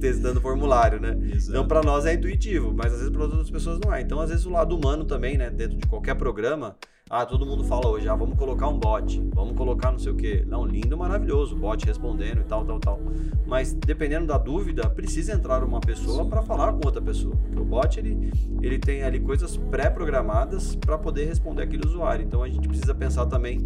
testando 0.00 0.40
formulário, 0.40 1.00
né? 1.00 1.18
Exato. 1.32 1.50
Então, 1.50 1.66
para 1.66 1.82
nós 1.82 2.06
é 2.06 2.14
intuitivo, 2.14 2.72
mas 2.74 2.92
às 2.92 2.98
vezes 2.98 3.12
para 3.12 3.22
outras 3.22 3.50
pessoas 3.50 3.78
não 3.80 3.92
é. 3.92 4.00
Então, 4.00 4.20
às 4.20 4.30
vezes 4.30 4.46
o 4.46 4.50
lado 4.50 4.76
humano 4.76 5.04
também, 5.04 5.36
né, 5.36 5.50
dentro 5.50 5.76
de 5.76 5.86
qualquer 5.86 6.14
programa, 6.14 6.76
ah, 7.10 7.26
todo 7.26 7.44
mundo 7.44 7.62
fala 7.64 7.86
hoje, 7.88 8.08
ah, 8.08 8.14
vamos 8.14 8.38
colocar 8.38 8.66
um 8.66 8.78
bot, 8.78 9.22
vamos 9.34 9.54
colocar 9.54 9.92
não 9.92 9.98
sei 9.98 10.10
o 10.10 10.16
quê. 10.16 10.42
Não, 10.46 10.64
lindo, 10.64 10.96
maravilhoso, 10.96 11.54
bot 11.54 11.84
respondendo 11.84 12.40
e 12.40 12.44
tal, 12.44 12.64
tal, 12.64 12.80
tal. 12.80 12.98
Mas 13.46 13.74
dependendo 13.74 14.26
da 14.26 14.38
dúvida, 14.38 14.88
precisa 14.88 15.34
entrar 15.34 15.62
uma 15.62 15.80
pessoa 15.80 16.24
para 16.24 16.40
falar 16.40 16.72
com 16.72 16.80
outra 16.86 17.02
pessoa. 17.02 17.36
Porque 17.36 17.60
o 17.60 17.64
bot 17.64 18.00
ele, 18.00 18.32
ele 18.62 18.78
tem 18.78 19.02
ali 19.02 19.20
coisas 19.20 19.54
pré-programadas 19.54 20.76
para 20.76 20.96
poder 20.96 21.26
responder 21.26 21.64
aquele 21.64 21.86
usuário. 21.86 22.24
Então 22.24 22.42
a 22.42 22.48
gente 22.48 22.66
precisa 22.66 22.94
pensar 22.94 23.26
também 23.26 23.60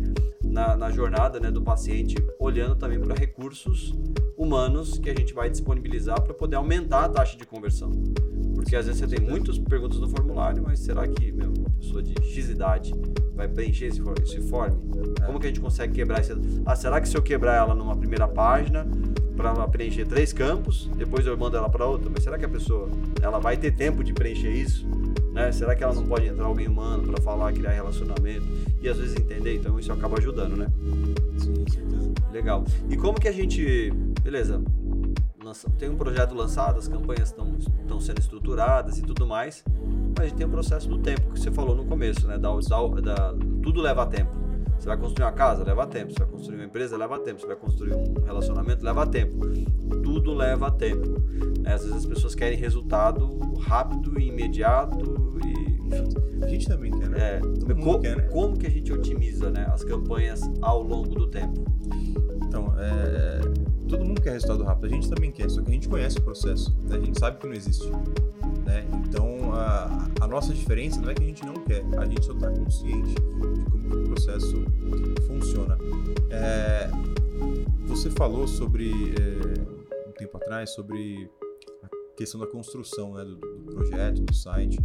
na, 0.59 0.77
na 0.77 0.91
jornada 0.91 1.39
né, 1.39 1.53
do 1.53 1.63
paciente, 1.63 2.17
olhando 2.37 2.75
também 2.75 2.99
para 2.99 3.15
recursos 3.15 3.95
humanos 4.37 4.99
que 4.99 5.09
a 5.09 5.15
gente 5.15 5.33
vai 5.33 5.49
disponibilizar 5.49 6.21
para 6.21 6.35
poder 6.35 6.57
aumentar 6.57 7.05
a 7.05 7.09
taxa 7.09 7.37
de 7.37 7.47
conversão. 7.47 7.93
Porque 8.57 8.75
às 8.75 8.87
vezes 8.87 9.01
você 9.01 9.07
tem 9.17 9.25
muitas 9.25 9.57
perguntas 9.57 10.01
no 10.01 10.09
formulário, 10.09 10.65
mas 10.67 10.81
será 10.81 11.07
que 11.07 11.31
meu, 11.31 11.53
uma 11.57 11.71
pessoa 11.71 12.03
de 12.03 12.13
X 12.25 12.51
idade 12.51 12.93
vai 13.37 13.47
preencher 13.47 13.87
esse, 13.87 14.03
esse 14.25 14.41
form? 14.49 14.75
Como 15.25 15.39
que 15.39 15.47
a 15.47 15.49
gente 15.49 15.61
consegue 15.61 15.95
quebrar 15.95 16.21
esse. 16.21 16.33
Ah, 16.67 16.75
será 16.75 17.01
que 17.01 17.09
se 17.09 17.17
eu 17.17 17.23
quebrar 17.23 17.55
ela 17.55 17.73
numa 17.73 17.97
primeira 17.97 18.27
página 18.27 18.85
para 19.37 19.69
preencher 19.69 20.07
três 20.07 20.33
campos, 20.33 20.91
depois 20.97 21.25
eu 21.25 21.39
mando 21.39 21.57
ela 21.57 21.69
para 21.69 21.87
outra? 21.87 22.11
Mas 22.13 22.25
será 22.25 22.37
que 22.37 22.45
a 22.45 22.49
pessoa 22.49 22.91
ela 23.23 23.39
vai 23.39 23.57
ter 23.57 23.71
tempo 23.77 24.03
de 24.03 24.13
preencher 24.13 24.51
isso? 24.51 24.85
Né? 25.33 25.53
Será 25.53 25.75
que 25.75 25.85
ela 25.85 25.95
não 25.95 26.05
pode 26.07 26.27
entrar 26.27 26.47
alguém 26.47 26.67
humano 26.69 27.13
para 27.13 27.23
falar, 27.23 27.53
criar 27.53 27.71
relacionamento 27.71 28.47
e 28.81 28.89
às 28.89 28.97
vezes 28.97 29.17
entender? 29.17 29.57
Então 29.57 29.79
isso 29.79 29.93
acaba 29.93 30.19
ajudando, 30.19 30.57
né? 30.57 30.67
Sim, 31.39 31.55
certeza. 31.71 32.11
Legal. 32.33 32.65
E 32.89 32.97
como 32.97 33.21
que 33.21 33.29
a 33.29 33.33
gente. 33.33 33.91
Beleza. 34.23 34.61
Tem 35.79 35.89
um 35.89 35.97
projeto 35.97 36.35
lançado, 36.35 36.79
as 36.79 36.87
campanhas 36.89 37.31
estão 37.31 37.99
sendo 38.01 38.19
estruturadas 38.19 38.99
e 38.99 39.03
tudo 39.03 39.27
mais, 39.27 39.65
mas 40.15 40.27
a 40.27 40.29
gente 40.29 40.37
tem 40.37 40.47
o 40.47 40.51
processo 40.51 40.87
do 40.87 40.99
tempo 40.99 41.33
que 41.33 41.41
você 41.41 41.51
falou 41.51 41.75
no 41.75 41.87
começo, 41.87 42.27
né? 42.27 42.37
Da, 42.37 42.51
da- 42.55 43.01
da- 43.01 43.35
tudo 43.63 43.81
leva 43.81 44.05
tempo. 44.05 44.31
Você 44.79 44.87
vai 44.87 44.97
construir 44.97 45.25
uma 45.25 45.33
casa, 45.33 45.65
leva 45.65 45.87
tempo. 45.87 46.13
Você 46.13 46.19
vai 46.21 46.29
construir 46.29 46.57
uma 46.57 46.65
empresa, 46.65 46.97
leva 46.97 47.19
tempo. 47.19 47.41
Você 47.41 47.47
vai 47.47 47.57
construir 47.57 47.95
um 47.95 48.15
relacionamento, 48.25 48.85
leva 48.85 49.07
tempo. 49.07 49.47
Tudo 50.03 50.33
leva 50.35 50.71
tempo. 50.71 51.09
né? 51.61 51.75
Às 51.75 51.83
vezes 51.83 51.97
as 51.99 52.07
pessoas 52.07 52.35
querem 52.35 52.59
resultado 52.59 53.39
rápido 53.61 54.19
e 54.21 54.29
imediato 54.29 55.39
e 55.45 55.79
enfim. 55.89 56.05
A 56.43 56.47
gente 56.47 56.69
também 56.69 56.91
quer, 56.93 57.09
né? 57.09 57.19
É, 57.19 57.41
Todo 57.41 57.77
mundo 57.77 57.85
co- 57.85 57.99
quer, 58.01 58.17
né? 58.17 58.23
como 58.31 58.57
que 58.57 58.67
a 58.67 58.71
gente 58.71 58.93
otimiza 58.93 59.51
né, 59.51 59.67
as 59.73 59.83
campanhas 59.85 60.41
ao 60.63 60.83
longo 60.83 61.15
do 61.15 61.27
tempo? 61.27 61.65
Então, 62.47 62.73
é, 62.79 63.41
todo 63.89 64.05
mundo 64.05 64.21
quer 64.23 64.33
resultado 64.33 64.63
rápido, 64.65 64.87
a 64.87 64.89
gente 64.89 65.11
também 65.11 65.31
quer, 65.33 65.51
só 65.51 65.61
que 65.61 65.71
a 65.71 65.75
gente 65.75 65.89
conhece 65.89 66.19
o 66.19 66.23
processo, 66.23 66.75
né? 66.89 66.97
a 66.97 67.01
gente 67.05 67.19
sabe 67.19 67.39
que 67.39 67.47
não 67.47 67.55
existe. 67.55 67.91
Né? 68.69 68.85
Então, 69.09 69.51
a, 69.55 70.11
a 70.21 70.27
nossa 70.27 70.53
diferença 70.53 71.01
não 71.01 71.09
é 71.09 71.15
que 71.15 71.23
a 71.23 71.27
gente 71.27 71.43
não 71.43 71.55
quer, 71.55 71.83
a 71.97 72.05
gente 72.05 72.23
só 72.23 72.35
está 72.35 72.51
consciente 72.51 73.15
de 73.15 73.65
como 73.71 73.95
o 73.95 74.05
processo 74.05 74.63
funciona. 75.27 75.79
É, 76.31 76.91
você 77.87 78.11
falou 78.11 78.47
sobre, 78.47 78.91
é, 78.91 80.09
um 80.09 80.13
tempo 80.13 80.37
atrás, 80.37 80.75
sobre 80.75 81.31
a 81.83 81.89
questão 82.15 82.39
da 82.39 82.47
construção 82.47 83.15
né, 83.15 83.25
do, 83.25 83.37
do 83.37 83.73
projeto, 83.73 84.21
do 84.21 84.35
site. 84.35 84.79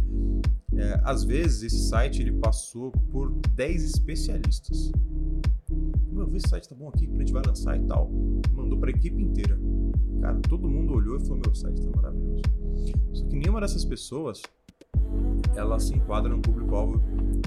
É, 0.76 0.98
às 1.04 1.22
vezes, 1.22 1.74
esse 1.74 1.88
site 1.90 2.22
ele 2.22 2.32
passou 2.32 2.90
por 3.12 3.30
10 3.54 3.84
especialistas 3.84 4.90
meu, 6.14 6.36
esse 6.36 6.48
site 6.48 6.68
tá 6.68 6.74
bom 6.74 6.88
aqui, 6.88 7.06
que 7.06 7.14
a 7.16 7.18
gente 7.18 7.32
vai 7.32 7.42
lançar 7.44 7.76
e 7.76 7.80
tal. 7.86 8.10
Mandou 8.52 8.78
pra 8.78 8.90
equipe 8.90 9.20
inteira. 9.20 9.58
Cara, 10.20 10.40
todo 10.48 10.68
mundo 10.68 10.94
olhou 10.94 11.16
e 11.16 11.20
falou, 11.20 11.38
meu, 11.38 11.52
o 11.52 11.54
site 11.54 11.80
tá 11.80 11.90
maravilhoso. 11.96 12.23
Só 13.12 13.24
que 13.26 13.36
nenhuma 13.36 13.60
dessas 13.60 13.84
pessoas, 13.84 14.42
ela 15.54 15.78
se 15.78 15.94
enquadra 15.94 16.30
no 16.34 16.40
público-alvo 16.42 16.98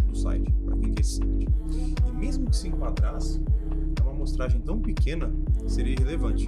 do 0.06 0.16
site, 0.16 0.52
pra 0.66 0.78
quem 0.78 0.92
quer 0.94 1.02
esse 1.02 1.18
site. 1.18 1.48
E 2.08 2.12
mesmo 2.16 2.50
que 2.50 2.56
se 2.56 2.68
enquadrasse, 2.70 3.42
é 4.00 4.02
uma 4.04 4.12
amostragem 4.12 4.62
tão 4.62 4.80
pequena 4.80 5.32
que 5.64 5.72
seria 5.72 5.94
irrelevante. 5.94 6.48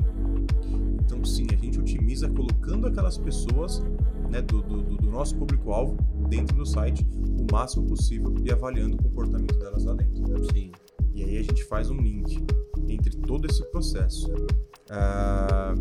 Então, 1.03 1.23
sim, 1.23 1.47
a 1.51 1.55
gente 1.55 1.79
otimiza 1.79 2.29
colocando 2.29 2.87
aquelas 2.87 3.17
pessoas 3.17 3.81
né, 4.29 4.41
do, 4.41 4.61
do, 4.61 4.81
do- 4.83 4.97
do 4.97 5.09
nosso 5.09 5.35
público-alvo 5.35 5.97
dentro 6.29 6.55
do 6.55 6.65
site 6.65 7.05
o 7.39 7.51
máximo 7.51 7.87
possível 7.87 8.33
e 8.43 8.51
avaliando 8.51 8.95
o 8.95 9.03
comportamento 9.03 9.57
delas 9.57 9.83
lá 9.85 9.93
dentro. 9.95 10.23
Sim. 10.53 10.71
E 11.15 11.23
aí 11.23 11.37
a 11.37 11.41
gente 11.43 11.63
faz 11.65 11.89
um 11.89 11.97
link 11.97 12.45
entre 12.89 13.15
todo 13.17 13.45
esse 13.45 13.63
processo. 13.71 14.31
Ah, 14.89 15.75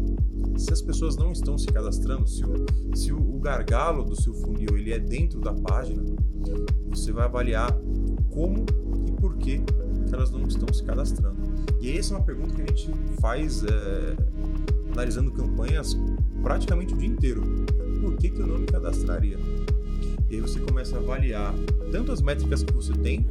se 0.57 0.73
as 0.73 0.83
pessoas 0.83 1.17
não 1.17 1.33
estão 1.33 1.57
se 1.57 1.67
cadastrando, 1.69 2.29
se, 2.29 2.45
o, 2.45 2.67
se 2.95 3.13
o, 3.13 3.39
gargalo 3.39 4.05
do 4.05 4.21
seu 4.21 4.35
funil 4.35 4.77
ele 4.77 4.93
é 4.93 4.99
dentro 4.99 5.41
da 5.41 5.55
página, 5.55 6.05
você 6.89 7.13
vai 7.13 7.25
avaliar 7.25 7.73
como 8.31 8.67
e 9.07 9.13
por 9.13 9.37
que 9.37 9.63
elas 10.13 10.31
não 10.31 10.43
estão 10.43 10.73
se 10.73 10.83
cadastrando. 10.83 11.41
E 11.81 11.97
essa 11.97 12.15
é 12.15 12.17
uma 12.19 12.25
pergunta 12.25 12.55
que 12.55 12.63
a 12.63 12.67
gente 12.67 12.91
faz 13.21 13.63
é, 13.65 14.17
analisando 14.93 15.31
campanhas 15.31 15.97
praticamente 16.43 16.95
o 16.95 16.97
dia 16.97 17.09
inteiro. 17.09 17.43
Por 18.01 18.17
que, 18.17 18.31
que 18.31 18.41
eu 18.41 18.47
não 18.47 18.59
me 18.59 18.67
cadastraria? 18.67 19.39
E 20.29 20.35
aí 20.35 20.41
você 20.41 20.61
começa 20.61 20.97
a 20.97 20.99
avaliar 20.99 21.55
tanto 21.91 22.13
as 22.13 22.21
métricas 22.21 22.63
que 22.63 22.73
você 22.73 22.93
tem, 22.93 23.27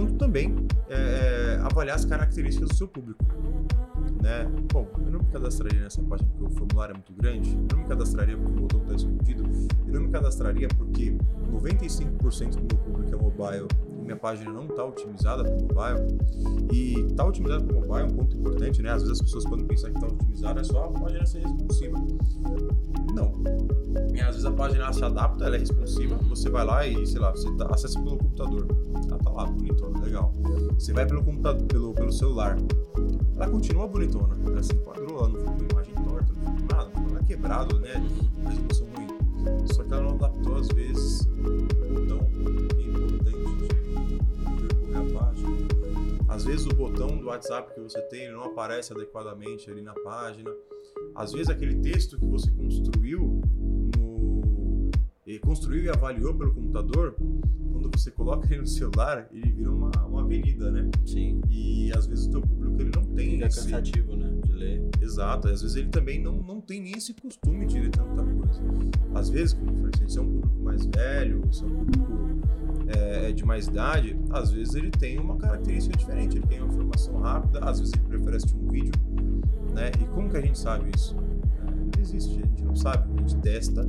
quanto 0.00 0.14
também 0.14 0.54
é, 0.88 1.58
avaliar 1.62 1.96
as 1.96 2.04
características 2.06 2.70
do 2.70 2.74
seu 2.74 2.88
público. 2.88 3.22
Né? 4.22 4.50
Bom, 4.72 4.88
eu 5.04 5.12
não 5.12 5.20
me 5.20 5.26
cadastraria 5.26 5.80
nessa 5.80 6.02
página 6.02 6.30
porque 6.30 6.44
o 6.44 6.56
formulário 6.56 6.92
é 6.92 6.94
muito 6.94 7.12
grande, 7.12 7.50
eu 7.50 7.76
não 7.76 7.82
me 7.82 7.88
cadastraria 7.88 8.36
porque 8.36 8.58
o 8.58 8.62
botão 8.62 8.82
está 8.82 8.94
escondido, 8.94 9.44
eu 9.86 9.94
não 9.94 10.00
me 10.02 10.08
cadastraria 10.08 10.68
porque 10.68 11.16
95% 11.52 12.50
do 12.50 12.60
meu 12.60 12.84
público 12.84 13.14
é 13.14 13.18
mobile 13.18 13.68
minha 14.10 14.16
página 14.16 14.52
não 14.52 14.64
está 14.64 14.84
otimizada 14.84 15.44
para 15.44 15.52
mobile, 15.52 16.18
e 16.72 17.00
está 17.00 17.24
otimizada 17.24 17.64
para 17.64 17.74
mobile 17.74 18.00
é 18.00 18.04
um 18.04 18.16
ponto 18.16 18.36
importante, 18.36 18.82
né? 18.82 18.90
Às 18.90 19.02
vezes 19.02 19.18
as 19.18 19.22
pessoas 19.22 19.44
podem 19.44 19.66
pensar 19.66 19.90
que 19.90 19.98
está 19.98 20.08
otimizada 20.08 20.60
é 20.60 20.64
só 20.64 20.84
a 20.84 20.88
página 20.88 21.26
ser 21.26 21.38
responsiva. 21.46 21.98
Não. 23.14 23.32
E 24.12 24.20
às 24.20 24.28
vezes 24.28 24.44
a 24.44 24.52
página 24.52 24.92
se 24.92 25.04
adapta, 25.04 25.44
ela 25.44 25.56
é 25.56 25.58
responsiva, 25.60 26.16
você 26.28 26.50
vai 26.50 26.64
lá 26.64 26.86
e, 26.86 27.06
sei 27.06 27.20
lá, 27.20 27.30
você 27.30 27.50
tá, 27.52 27.68
acessa 27.70 28.00
pelo 28.00 28.18
computador. 28.18 28.66
Ela 29.08 29.18
tá 29.18 29.30
lá, 29.30 29.46
bonitona, 29.46 30.00
legal. 30.00 30.32
Você 30.74 30.92
vai 30.92 31.06
pelo 31.06 31.22
computador, 31.22 31.66
pelo, 31.66 31.94
pelo 31.94 32.12
celular. 32.12 32.56
Ela 33.36 33.48
continua 33.48 33.86
bonitona. 33.86 34.36
Ela 34.46 34.62
se 34.62 34.74
enquadrou, 34.74 35.18
ela 35.20 35.28
não 35.28 35.38
ficou 35.38 35.54
com 35.54 35.72
imagem 35.72 35.94
torta, 35.94 36.32
não 36.32 36.56
ficou 36.56 36.76
nada, 36.76 36.90
ela 37.10 37.20
é 37.20 37.22
quebrado, 37.22 37.80
né? 37.80 37.92
Resolução 38.48 38.88
ruim. 38.96 39.09
Às 46.40 46.46
vezes 46.46 46.64
o 46.64 46.70
botão 46.70 47.18
do 47.18 47.26
WhatsApp 47.26 47.74
que 47.74 47.80
você 47.80 48.00
tem 48.08 48.22
ele 48.22 48.32
não 48.32 48.44
aparece 48.44 48.94
adequadamente 48.94 49.70
ali 49.70 49.82
na 49.82 49.92
página. 49.92 50.50
Às 51.14 51.32
vezes 51.32 51.50
aquele 51.50 51.74
texto 51.82 52.18
que 52.18 52.24
você 52.24 52.50
construiu 52.50 53.42
no... 53.98 54.90
e 55.26 55.38
construiu 55.38 55.84
e 55.84 55.90
avaliou 55.90 56.34
pelo 56.34 56.54
computador, 56.54 57.14
quando 57.70 57.90
você 57.94 58.10
coloca 58.10 58.46
ele 58.46 58.62
no 58.62 58.66
celular, 58.66 59.28
ele 59.30 59.52
vira 59.52 59.70
uma, 59.70 59.90
uma 60.06 60.22
avenida, 60.22 60.70
né? 60.70 60.90
Sim. 61.04 61.42
E 61.50 61.92
às 61.94 62.06
vezes 62.06 62.24
o 62.28 62.30
teu 62.30 62.40
público 62.40 62.80
ele 62.80 62.90
não 62.96 63.04
tem 63.14 63.32
Fica 63.32 63.46
esse... 63.46 63.60
cansativo, 63.64 64.16
né? 64.16 64.40
De 64.42 64.52
ler. 64.54 64.90
Exato, 65.02 65.46
às 65.46 65.60
vezes 65.60 65.76
ele 65.76 65.90
também 65.90 66.22
não, 66.22 66.36
não 66.36 66.58
tem 66.62 66.80
nem 66.80 66.96
esse 66.96 67.12
costume 67.12 67.66
de 67.66 67.80
ler 67.80 67.90
tanta 67.90 68.24
coisa. 68.24 68.62
Às 69.14 69.28
vezes, 69.28 69.52
como 69.52 69.72
eu 69.72 69.92
falei, 69.92 70.08
se 70.08 70.18
é 70.18 70.22
um 70.22 70.40
público 70.40 70.62
mais 70.62 70.86
velho, 70.86 71.52
se 71.52 71.64
é 71.64 71.66
um 71.66 71.84
público 71.84 72.40
é, 72.96 73.32
de 73.32 73.44
mais 73.44 73.66
idade, 73.66 74.16
às 74.30 74.50
vezes 74.50 74.74
ele 74.74 74.90
tem 74.90 75.18
uma 75.18 75.36
característica 75.36 75.96
diferente, 75.96 76.38
ele 76.38 76.46
tem 76.46 76.60
uma 76.60 76.72
informação 76.72 77.18
rápida, 77.20 77.60
às 77.60 77.78
vezes 77.78 77.94
ele 77.94 78.04
prefere 78.06 78.36
assistir 78.36 78.56
um 78.56 78.68
vídeo, 78.68 78.92
né? 79.72 79.90
E 80.00 80.04
como 80.06 80.28
que 80.28 80.36
a 80.36 80.40
gente 80.40 80.58
sabe 80.58 80.90
isso? 80.94 81.16
É, 81.16 81.70
não 81.70 82.02
existe, 82.02 82.42
a 82.42 82.46
gente 82.46 82.64
não 82.64 82.76
sabe, 82.76 83.08
a 83.12 83.20
gente 83.20 83.36
testa 83.36 83.88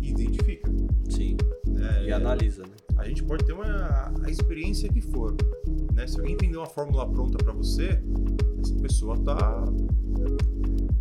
e 0.00 0.10
identifica. 0.10 0.70
Sim. 1.08 1.36
Né? 1.66 2.06
E 2.06 2.12
analisa, 2.12 2.62
né? 2.62 2.74
A 2.96 3.06
gente 3.06 3.22
pode 3.22 3.44
ter 3.44 3.52
uma, 3.52 4.12
a 4.22 4.30
experiência 4.30 4.88
que 4.88 5.00
for, 5.00 5.34
né? 5.94 6.06
Se 6.06 6.18
alguém 6.18 6.36
tem 6.36 6.54
uma 6.54 6.66
fórmula 6.66 7.08
pronta 7.08 7.38
para 7.38 7.52
você, 7.52 8.00
essa 8.62 8.74
pessoa 8.76 9.16
tá 9.18 9.64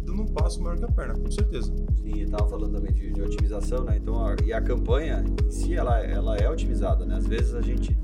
dando 0.05 0.21
um 0.21 0.27
passo 0.27 0.61
maior 0.61 0.77
que 0.77 0.85
a 0.85 0.87
perna, 0.87 1.15
com 1.15 1.31
certeza. 1.31 1.73
Sim, 2.01 2.21
eu 2.21 2.29
tava 2.29 2.47
falando 2.47 2.73
também 2.73 2.93
de, 2.93 3.11
de 3.11 3.21
otimização, 3.21 3.83
né? 3.83 3.97
Então, 3.97 4.23
a, 4.23 4.35
e 4.43 4.53
a 4.53 4.61
campanha 4.61 5.23
em 5.43 5.51
si, 5.51 5.73
ela, 5.73 5.99
ela 5.99 6.37
é 6.37 6.49
otimizada, 6.49 7.05
né? 7.05 7.15
Às 7.15 7.25
vezes 7.25 7.53
a 7.55 7.61
gente 7.61 7.97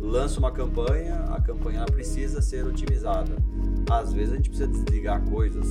lança 0.00 0.38
uma 0.38 0.50
campanha, 0.50 1.14
a 1.30 1.40
campanha 1.40 1.84
precisa 1.86 2.42
ser 2.42 2.64
otimizada. 2.66 3.36
Às 3.90 4.12
vezes 4.12 4.32
a 4.32 4.36
gente 4.36 4.48
precisa 4.48 4.68
desligar 4.68 5.22
coisas, 5.28 5.66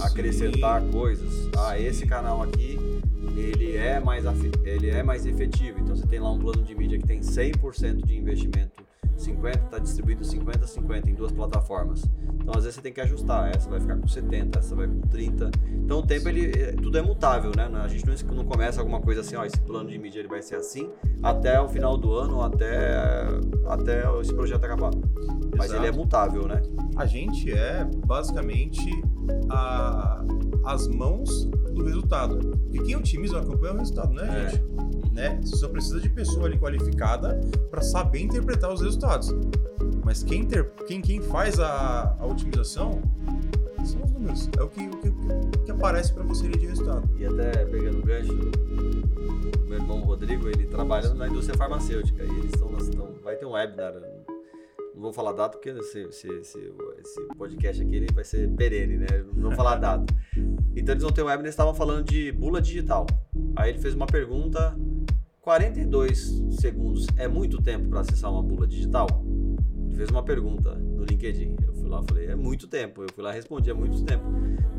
acrescentar 0.00 0.82
coisas. 0.90 1.48
Ah, 1.58 1.78
esse 1.78 2.06
canal 2.06 2.42
aqui, 2.42 2.78
ele 3.36 3.76
é 3.76 4.00
mais 4.00 4.24
ele 4.64 4.88
é 4.88 5.02
mais 5.02 5.26
efetivo. 5.26 5.80
Então 5.80 5.94
você 5.96 6.06
tem 6.06 6.20
lá 6.20 6.30
um 6.30 6.38
plano 6.38 6.62
de 6.62 6.74
mídia 6.74 6.98
que 6.98 7.06
tem 7.06 7.20
100% 7.20 8.06
de 8.06 8.16
investimento, 8.16 8.82
50 9.20 9.58
está 9.64 9.78
distribuído 9.78 10.24
50 10.24 10.66
50 10.66 11.10
em 11.10 11.14
duas 11.14 11.32
plataformas. 11.32 12.02
Então 12.34 12.54
às 12.56 12.64
vezes 12.64 12.74
você 12.76 12.80
tem 12.82 12.92
que 12.92 13.00
ajustar, 13.00 13.50
essa 13.54 13.68
vai 13.68 13.78
ficar 13.80 13.96
com 13.96 14.08
70, 14.08 14.58
essa 14.58 14.74
vai 14.74 14.86
com 14.88 15.00
30. 15.02 15.50
Então 15.72 15.98
o 15.98 16.02
tempo 16.06 16.28
ele 16.28 16.50
é- 16.60 16.72
tudo 16.72 16.96
é 16.98 17.02
mutável, 17.02 17.52
né? 17.56 17.70
A 17.82 17.88
gente 17.88 18.04
não, 18.06 18.36
não 18.36 18.44
começa 18.44 18.80
alguma 18.80 19.00
coisa 19.00 19.20
assim, 19.20 19.36
ó, 19.36 19.44
esse 19.44 19.60
plano 19.60 19.88
de 19.90 19.98
mídia 19.98 20.20
ele 20.20 20.28
vai 20.28 20.42
ser 20.42 20.56
assim 20.56 20.90
até 21.22 21.60
o 21.60 21.68
final 21.68 21.96
do 21.96 22.12
ano, 22.14 22.42
até 22.42 22.96
até 23.66 24.02
esse 24.20 24.32
projeto 24.34 24.64
acabar. 24.64 24.90
Mas 25.56 25.66
Exato. 25.70 25.80
ele 25.82 25.86
é 25.88 25.92
mutável, 25.92 26.46
né? 26.48 26.62
A 26.96 27.06
gente 27.06 27.52
é 27.52 27.84
basicamente 28.06 28.88
a- 29.50 30.24
as 30.64 30.88
mãos 30.88 31.48
resultado. 32.10 32.36
Porque 32.58 32.78
quem 32.84 32.96
otimiza 32.96 33.38
uma 33.38 33.46
campanha 33.46 33.72
é 33.72 33.74
o 33.74 33.78
resultado, 33.78 34.12
né, 34.12 34.44
É. 34.46 34.50
gente? 34.50 35.12
Né? 35.12 35.40
Você 35.42 35.56
só 35.56 35.68
precisa 35.68 36.00
de 36.00 36.08
pessoa 36.08 36.46
ali 36.46 36.58
qualificada 36.58 37.40
para 37.70 37.82
saber 37.82 38.20
interpretar 38.20 38.72
os 38.72 38.80
resultados. 38.80 39.34
Mas 40.04 40.22
quem, 40.22 40.44
ter- 40.46 40.70
quem, 40.86 41.00
quem 41.00 41.20
faz 41.20 41.58
a, 41.60 42.16
a 42.18 42.26
otimização 42.26 43.00
são 43.84 44.02
os 44.02 44.10
números. 44.12 44.48
É 44.58 44.62
o 44.62 44.68
que, 44.68 44.80
o 44.86 44.90
que, 44.98 45.08
o 45.08 45.64
que 45.64 45.70
aparece 45.70 46.12
para 46.12 46.22
você 46.24 46.46
ali 46.46 46.58
de 46.58 46.66
resultado. 46.66 47.08
E 47.18 47.26
até 47.26 47.64
pegando 47.66 47.98
o 47.98 48.02
gancho, 48.02 48.32
meu 49.68 49.78
irmão 49.78 50.00
Rodrigo, 50.00 50.48
ele 50.48 50.66
trabalha 50.66 51.12
na 51.14 51.28
indústria 51.28 51.56
farmacêutica 51.56 52.22
e 52.22 52.28
eles 52.28 52.52
estão, 52.52 52.68
vai 53.22 53.36
ter 53.36 53.46
um 53.46 53.52
webinar. 53.52 53.94
Não 54.94 55.02
vou 55.02 55.12
falar 55.12 55.32
data 55.32 55.56
porque 55.56 55.70
esse, 55.70 56.00
esse, 56.00 56.28
esse, 56.28 56.72
esse 57.00 57.20
podcast 57.36 57.82
aqui 57.82 57.96
ele 57.96 58.06
vai 58.12 58.24
ser 58.24 58.48
perene, 58.50 58.98
né? 58.98 59.06
Não 59.34 59.48
vou 59.48 59.52
falar 59.52 59.76
data. 59.76 60.12
Então 60.76 60.94
eles 60.94 61.02
vão 61.02 61.12
ter 61.12 61.20
um 61.22 61.26
webinar, 61.26 61.46
eles 61.46 61.52
estavam 61.54 61.74
falando 61.74 62.06
de 62.06 62.30
bula 62.30 62.62
digital. 62.62 63.04
Aí 63.56 63.70
ele 63.70 63.80
fez 63.80 63.92
uma 63.92 64.06
pergunta: 64.06 64.74
42 65.40 66.44
segundos 66.52 67.08
é 67.16 67.26
muito 67.26 67.60
tempo 67.60 67.88
para 67.88 68.00
acessar 68.00 68.30
uma 68.32 68.40
bula 68.40 68.68
digital? 68.68 69.08
Ele 69.86 69.96
fez 69.96 70.10
uma 70.10 70.22
pergunta 70.22 70.76
no 70.76 71.04
LinkedIn. 71.04 71.56
Eu 71.66 71.74
fui 71.74 71.88
lá 71.88 72.00
e 72.02 72.06
falei: 72.06 72.26
é 72.28 72.36
muito 72.36 72.68
tempo. 72.68 73.02
Eu 73.02 73.08
fui 73.12 73.22
lá 73.22 73.32
e 73.32 73.34
respondi: 73.34 73.68
é 73.68 73.74
muito 73.74 74.02
tempo. 74.04 74.24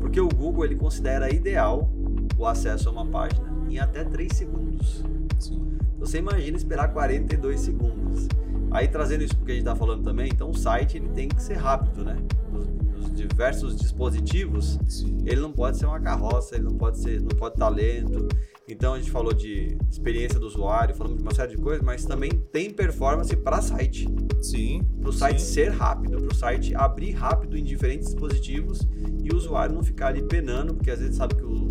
Porque 0.00 0.18
o 0.18 0.28
Google 0.28 0.64
ele 0.64 0.76
considera 0.76 1.32
ideal 1.32 1.92
o 2.38 2.46
acesso 2.46 2.88
a 2.88 2.92
uma 2.92 3.06
página 3.06 3.52
em 3.68 3.78
até 3.78 4.02
3 4.02 4.32
segundos. 4.32 5.04
Sim. 5.38 5.56
Então, 5.94 6.06
Você 6.06 6.18
imagina 6.18 6.56
esperar 6.56 6.92
42 6.92 7.60
segundos. 7.60 8.26
Aí 8.72 8.88
trazendo 8.88 9.22
isso 9.22 9.36
porque 9.36 9.52
a 9.52 9.54
gente 9.54 9.64
está 9.64 9.76
falando 9.76 10.02
também, 10.02 10.30
então 10.32 10.50
o 10.50 10.54
site 10.56 10.96
ele 10.96 11.08
tem 11.08 11.28
que 11.28 11.42
ser 11.42 11.54
rápido, 11.54 12.04
né? 12.04 12.16
Nos, 12.50 12.66
nos 12.66 13.14
diversos 13.14 13.76
dispositivos, 13.76 14.78
Sim. 14.88 15.18
ele 15.26 15.40
não 15.40 15.52
pode 15.52 15.76
ser 15.76 15.86
uma 15.86 16.00
carroça, 16.00 16.54
ele 16.54 16.64
não 16.64 16.76
pode 16.76 16.98
ser, 16.98 17.20
não 17.20 17.28
pode 17.28 17.56
estar 17.56 17.68
lento. 17.68 18.28
Então 18.66 18.94
a 18.94 18.98
gente 18.98 19.10
falou 19.10 19.34
de 19.34 19.76
experiência 19.90 20.38
do 20.38 20.46
usuário, 20.46 20.94
falamos 20.94 21.18
de 21.18 21.22
uma 21.22 21.34
série 21.34 21.56
de 21.56 21.62
coisas, 21.62 21.84
mas 21.84 22.06
também 22.06 22.30
tem 22.30 22.70
performance 22.70 23.36
para 23.36 23.60
site, 23.60 24.08
Sim. 24.40 24.82
para 25.00 25.10
o 25.10 25.12
site 25.12 25.42
Sim. 25.42 25.52
ser 25.52 25.68
rápido, 25.70 26.16
para 26.16 26.32
o 26.32 26.34
site 26.34 26.74
abrir 26.74 27.10
rápido 27.10 27.58
em 27.58 27.64
diferentes 27.64 28.08
dispositivos 28.08 28.88
e 29.22 29.28
o 29.30 29.36
usuário 29.36 29.74
não 29.74 29.82
ficar 29.82 30.08
ali 30.08 30.22
penando, 30.22 30.74
porque 30.74 30.90
às 30.90 31.00
vezes 31.00 31.16
sabe 31.16 31.34
que 31.34 31.44
o, 31.44 31.68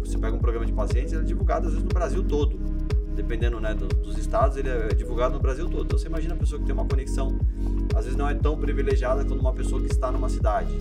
você 0.00 0.16
pega 0.16 0.34
um 0.34 0.40
programa 0.40 0.64
de 0.64 0.72
pacientes, 0.72 1.12
ele 1.12 1.22
é 1.22 1.24
divulgado 1.24 1.66
às 1.66 1.74
vezes 1.74 1.86
no 1.86 1.92
Brasil 1.92 2.24
todo. 2.24 2.71
Dependendo 3.14 3.60
né, 3.60 3.74
do- 3.74 3.86
dos 3.88 4.16
estados, 4.18 4.56
ele 4.56 4.68
é 4.68 4.88
divulgado 4.94 5.34
no 5.34 5.40
Brasil 5.40 5.68
todo. 5.68 5.84
Então 5.84 5.98
você 5.98 6.06
imagina 6.08 6.34
a 6.34 6.36
pessoa 6.36 6.58
que 6.60 6.64
tem 6.66 6.74
uma 6.74 6.84
conexão, 6.86 7.38
às 7.94 8.04
vezes 8.04 8.16
não 8.16 8.28
é 8.28 8.34
tão 8.34 8.56
privilegiada 8.56 9.24
quanto 9.24 9.40
uma 9.40 9.52
pessoa 9.52 9.80
que 9.80 9.88
está 9.88 10.10
numa 10.10 10.28
cidade. 10.28 10.72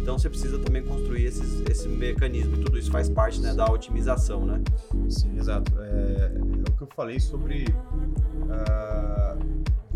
Então 0.00 0.18
você 0.18 0.28
precisa 0.30 0.58
também 0.58 0.82
construir 0.82 1.24
esses, 1.24 1.62
esse 1.68 1.86
mecanismo 1.88 2.56
e 2.56 2.58
tudo 2.60 2.78
isso 2.78 2.90
faz 2.90 3.08
parte 3.10 3.40
né, 3.40 3.52
da 3.54 3.66
otimização, 3.70 4.46
né? 4.46 4.60
Sim, 5.08 5.36
exato. 5.38 5.72
É, 5.80 6.32
é 6.34 6.70
o 6.70 6.72
que 6.76 6.82
eu 6.82 6.88
falei 6.94 7.18
sobre. 7.20 7.66
ah, 8.50 9.36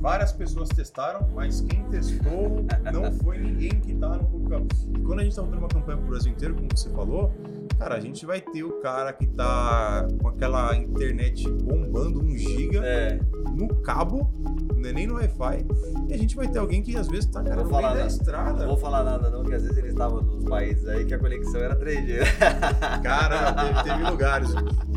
várias 0.03 0.33
pessoas 0.33 0.69
testaram, 0.69 1.29
mas 1.33 1.61
quem 1.61 1.85
testou 1.85 2.67
não 2.93 3.13
foi 3.21 3.39
ninguém 3.39 3.71
que 3.71 3.95
tá 3.95 4.09
no 4.09 4.25
público. 4.25 4.67
E 4.99 5.01
quando 5.01 5.21
a 5.21 5.23
gente 5.23 5.37
tá 5.37 5.43
montando 5.43 5.61
uma 5.61 5.69
campanha 5.69 5.97
pro 5.99 6.09
Brasil 6.09 6.33
inteiro, 6.33 6.55
como 6.57 6.69
você 6.75 6.91
falou, 6.91 7.33
cara, 7.79 7.95
a 7.95 8.01
gente 8.01 8.27
vai 8.27 8.41
ter 8.41 8.65
o 8.65 8.81
cara 8.81 9.13
que 9.13 9.29
tá 9.29 10.09
com 10.21 10.29
aquela 10.29 10.77
internet 10.77 11.49
bombando 11.49 12.21
um 12.21 12.37
giga 12.37 12.85
É, 12.85 13.21
no 13.53 13.69
cabo, 13.77 14.29
não 14.83 14.89
é 14.91 14.93
nem 14.93 15.07
no 15.07 15.15
Wi-Fi, 15.15 15.67
e 16.09 16.13
a 16.15 16.17
gente 16.19 16.37
vai 16.37 16.49
ter 16.49 16.59
alguém 16.59 16.83
que 16.83 16.97
às 16.97 17.09
vezes 17.09 17.27
tá, 17.27 17.43
cara, 17.43 17.63
no 17.63 17.71
falar 17.71 17.93
meio 17.95 18.03
da 18.03 18.07
estrada. 18.09 18.61
não 18.61 18.67
vou 18.67 18.77
falar 18.77 19.05
nada 19.05 19.31
não, 19.31 19.45
que 19.45 19.55
às 19.55 19.63
vezes 19.63 19.77
eles 19.79 19.93
estavam 19.93 20.21
nos 20.21 20.45
países 20.45 20.87
aí 20.89 21.05
que 21.05 21.15
a 21.15 21.19
conexão 21.19 21.61
era 21.61 21.77
3G. 21.77 22.19
Cara, 23.03 23.53
teve, 23.53 23.83
teve 23.85 24.11
lugares 24.11 24.51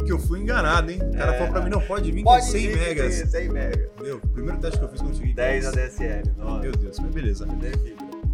que 0.05 0.11
eu 0.11 0.19
fui 0.19 0.39
enganado, 0.41 0.91
hein? 0.91 0.99
O 1.01 1.17
cara 1.17 1.33
É. 1.35 1.37
falou 1.37 1.53
pra 1.53 1.61
mim, 1.61 1.69
não, 1.69 1.81
pode 1.81 2.11
vir 2.11 2.23
que 2.23 2.29
é 2.29 2.31
Pode 2.33 2.45
100 2.45 2.67
vir 2.67 2.77
megas. 2.77 3.15
tem 3.17 3.25
100 3.27 3.49
mega. 3.49 3.89
Meu, 4.01 4.17
o 4.17 4.27
primeiro 4.27 4.59
teste 4.59 4.79
que 4.79 4.85
eu 4.85 4.89
fiz 4.89 5.01
quando 5.01 5.15
cheguei 5.15 5.33
10 5.33 5.71
10 5.71 5.77
ADSL. 5.77 6.31
Nossa, 6.37 6.61
Meu 6.61 6.71
Deus, 6.71 6.99
mas 6.99 7.11
beleza. 7.11 7.47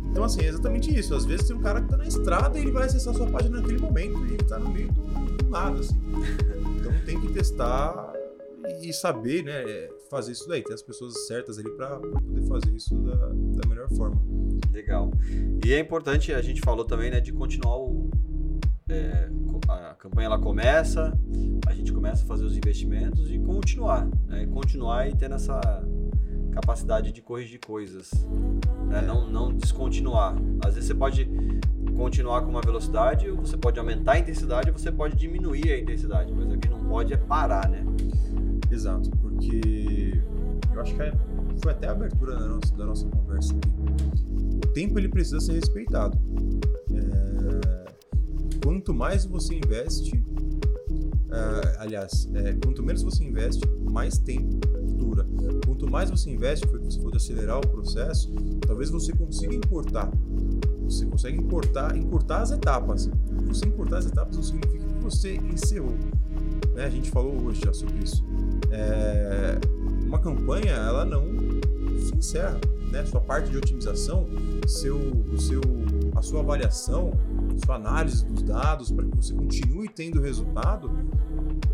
Então, 0.09 0.23
assim, 0.25 0.41
é 0.41 0.47
exatamente 0.47 0.97
isso. 0.97 1.15
Às 1.15 1.25
vezes 1.25 1.47
tem 1.47 1.55
um 1.55 1.61
cara 1.61 1.81
que 1.81 1.87
tá 1.89 1.97
na 1.97 2.05
estrada 2.05 2.57
e 2.57 2.61
ele 2.61 2.71
vai 2.71 2.85
acessar 2.85 3.13
a 3.13 3.17
sua 3.17 3.27
página 3.27 3.61
naquele 3.61 3.79
momento 3.79 4.25
e 4.25 4.33
ele 4.33 4.43
tá 4.43 4.59
no 4.59 4.69
meio 4.69 4.91
do, 4.91 5.01
do 5.37 5.49
nada, 5.49 5.79
assim. 5.79 5.99
Então 6.79 6.91
tem 7.05 7.19
que 7.19 7.31
testar 7.31 8.11
e 8.81 8.91
saber, 8.93 9.43
né, 9.43 9.63
fazer 10.11 10.33
isso 10.33 10.47
daí. 10.47 10.61
Ter 10.61 10.73
as 10.73 10.83
pessoas 10.83 11.25
certas 11.25 11.57
ali 11.57 11.71
pra 11.71 11.97
poder 11.97 12.41
fazer 12.43 12.71
isso 12.75 12.93
da, 12.97 13.15
da 13.15 13.67
melhor 13.67 13.89
forma. 13.95 14.21
Legal. 14.71 15.09
E 15.65 15.73
é 15.73 15.79
importante, 15.79 16.33
a 16.33 16.41
gente 16.41 16.59
falou 16.61 16.83
também, 16.83 17.09
né, 17.09 17.21
de 17.21 17.31
continuar 17.31 17.77
o. 17.77 18.09
é, 18.89 19.29
a 19.67 19.95
campanha 19.95 20.25
ela 20.25 20.39
começa, 20.39 21.17
a 21.65 21.73
gente 21.73 21.93
começa 21.93 22.23
a 22.23 22.27
fazer 22.27 22.43
os 22.43 22.57
investimentos 22.57 23.31
e 23.31 23.39
continuar. 23.39 24.05
Né, 24.27 24.45
continuar 24.47 25.07
e 25.07 25.15
tendo 25.15 25.35
essa 25.35 25.59
capacidade 26.51 27.13
de 27.13 27.21
corrigir 27.21 27.59
coisas. 27.65 28.11
né, 28.89 29.01
não, 29.01 29.29
não 29.29 29.53
descontinuar. 29.53 30.35
Às 30.65 30.75
vezes 30.75 30.87
você 30.87 30.95
pode 30.95 31.29
continuar 31.95 32.41
com 32.41 32.49
uma 32.49 32.61
velocidade, 32.61 33.29
ou 33.29 33.37
você 33.37 33.55
pode 33.55 33.79
aumentar 33.79 34.13
a 34.13 34.19
intensidade, 34.19 34.69
ou 34.69 34.77
você 34.77 34.91
pode 34.91 35.15
diminuir 35.15 35.71
a 35.71 35.79
intensidade. 35.79 36.33
Mas 36.33 36.51
o 36.51 36.57
que 36.57 36.67
não 36.67 36.83
pode 36.85 37.13
é 37.13 37.17
parar, 37.17 37.69
né? 37.69 37.85
Exato, 38.71 39.09
porque 39.41 40.21
eu 40.73 40.81
acho 40.81 40.95
que 40.95 41.01
é, 41.01 41.13
foi 41.61 41.71
até 41.71 41.87
a 41.87 41.91
abertura 41.91 42.35
da 42.35 42.47
nossa, 42.47 42.75
da 42.75 42.85
nossa 42.85 43.07
conversa 43.07 43.53
aqui. 43.53 43.69
O 44.57 44.67
tempo 44.73 44.99
ele 44.99 45.09
precisa 45.09 45.39
ser 45.39 45.53
respeitado. 45.53 46.17
É, 46.93 47.91
quanto 48.63 48.93
mais 48.93 49.25
você 49.25 49.55
investe, 49.55 50.23
é, 51.31 51.77
aliás, 51.79 52.29
é, 52.35 52.53
quanto 52.63 52.83
menos 52.83 53.01
você 53.01 53.23
investe, 53.23 53.67
mais 53.89 54.17
tempo 54.19 54.59
dura. 54.95 55.25
Quanto 55.65 55.89
mais 55.89 56.09
você 56.09 56.29
investe, 56.29 56.67
foi 56.67 56.79
que 56.79 56.85
você 56.85 56.99
de 56.99 57.17
acelerar 57.17 57.57
o 57.57 57.67
processo, 57.67 58.31
talvez 58.65 58.89
você 58.89 59.11
consiga 59.13 59.55
importar. 59.55 60.11
Você 60.83 61.05
consegue 61.05 61.37
importar, 61.37 61.95
encurtar 61.97 62.41
as 62.41 62.51
etapas. 62.51 63.09
Você 63.47 63.65
encurtar 63.65 63.97
as 63.97 64.05
etapas 64.05 64.35
não 64.35 64.43
significa 64.43 64.85
que 64.85 65.03
você 65.03 65.35
encerrou. 65.35 65.95
Né? 66.75 66.85
A 66.85 66.89
gente 66.89 67.09
falou 67.09 67.41
hoje 67.43 67.61
já 67.65 67.73
sobre 67.73 68.03
isso. 68.03 68.23
É, 68.69 69.59
uma 70.05 70.19
campanha, 70.19 70.73
ela 70.73 71.05
não 71.05 71.23
se 71.97 72.15
encerra. 72.15 72.59
Né? 72.91 73.05
Sua 73.05 73.21
parte 73.21 73.49
de 73.49 73.57
otimização, 73.57 74.25
seu, 74.67 74.99
seu, 75.37 75.61
a 76.15 76.21
sua 76.21 76.41
avaliação, 76.41 77.11
sua 77.65 77.75
análise 77.75 78.25
dos 78.25 78.43
dados 78.43 78.91
para 78.91 79.05
que 79.05 79.15
você 79.15 79.33
continue 79.33 79.87
tendo 79.87 80.21
resultado, 80.21 80.91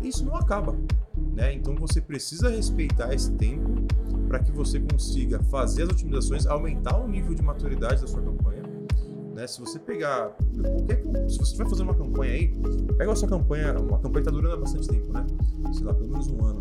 isso 0.02 0.24
não 0.24 0.36
acaba. 0.36 0.76
Né? 1.34 1.54
Então 1.54 1.74
você 1.74 2.00
precisa 2.00 2.48
respeitar 2.48 3.12
esse 3.12 3.32
tempo 3.32 3.86
para 4.28 4.38
que 4.38 4.52
você 4.52 4.78
consiga 4.78 5.42
fazer 5.44 5.84
as 5.84 5.88
otimizações, 5.88 6.46
aumentar 6.46 6.98
o 6.98 7.08
nível 7.08 7.34
de 7.34 7.42
maturidade 7.42 8.02
da 8.02 8.06
sua 8.06 8.20
campanha. 8.20 8.37
Né? 9.38 9.46
Se 9.46 9.60
você 9.60 9.78
pegar 9.78 10.36
qualquer, 10.60 11.00
se 11.30 11.38
você 11.38 11.56
vai 11.56 11.68
fazer 11.68 11.84
uma 11.84 11.94
campanha 11.94 12.32
aí, 12.32 12.52
pega 12.96 13.12
a 13.12 13.14
sua 13.14 13.28
campanha, 13.28 13.72
uma 13.78 13.98
campanha 13.98 14.12
que 14.12 14.18
está 14.18 14.30
durando 14.32 14.54
há 14.54 14.56
bastante 14.56 14.88
tempo, 14.88 15.12
né? 15.12 15.24
Sei 15.72 15.84
lá, 15.84 15.94
pelo 15.94 16.08
menos 16.08 16.26
um 16.26 16.44
ano. 16.44 16.60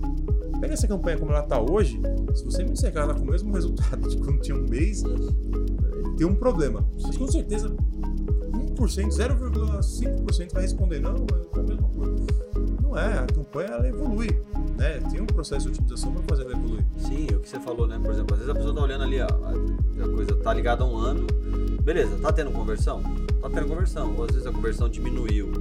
Pega 0.62 0.76
essa 0.76 0.88
campanha 0.88 1.18
como 1.18 1.32
ela 1.32 1.44
está 1.44 1.60
hoje, 1.60 2.00
se 2.36 2.46
você 2.46 2.64
me 2.64 2.74
que 2.74 2.86
ela 2.96 3.16
com 3.16 3.24
o 3.24 3.32
mesmo 3.32 3.52
resultado 3.56 4.08
de 4.08 4.18
quando 4.18 4.42
tinha 4.42 4.56
um 4.56 4.68
mês, 4.68 5.02
tem 6.18 6.28
um 6.28 6.36
problema. 6.36 6.88
Mas 7.02 7.18
com 7.18 7.28
certeza 7.28 7.70
1%, 7.70 8.76
0,5% 8.76 10.54
vai 10.54 10.62
responder, 10.62 11.00
não, 11.00 11.16
é 11.56 11.60
a 11.60 11.64
mesma 11.64 11.90
coisa. 11.90 12.16
Não 12.80 12.96
é, 12.96 13.18
a 13.18 13.26
campanha 13.26 13.70
ela 13.70 13.88
evolui 13.88 14.40
né? 14.78 15.00
Tem 15.12 15.20
um 15.20 15.26
processo 15.26 15.66
de 15.66 15.72
otimização 15.72 16.14
para 16.14 16.24
fazer 16.24 16.44
ela 16.44 16.54
evoluir. 16.54 16.86
Sim, 16.98 17.26
o 17.36 17.40
que 17.40 17.50
você 17.50 17.60
falou, 17.60 17.88
né? 17.88 18.00
Por 18.00 18.12
exemplo, 18.12 18.34
às 18.36 18.40
vezes 18.40 18.50
a 18.50 18.56
pessoa 18.56 18.76
tá 18.76 18.82
olhando 18.82 19.04
ali, 19.04 19.20
ó, 19.20 19.26
a 19.26 20.10
coisa 20.10 20.36
tá 20.36 20.54
ligada 20.54 20.84
a 20.84 20.88
um 20.88 20.98
ano, 20.98 21.26
beleza, 21.88 22.18
tá 22.18 22.34
tendo 22.34 22.52
conversão? 22.52 23.02
Tá 23.42 23.50
tendo 23.50 23.66
conversão, 23.66 24.14
ou 24.18 24.26
às 24.26 24.32
vezes 24.32 24.46
a 24.46 24.52
conversão 24.52 24.90
diminuiu. 24.90 25.54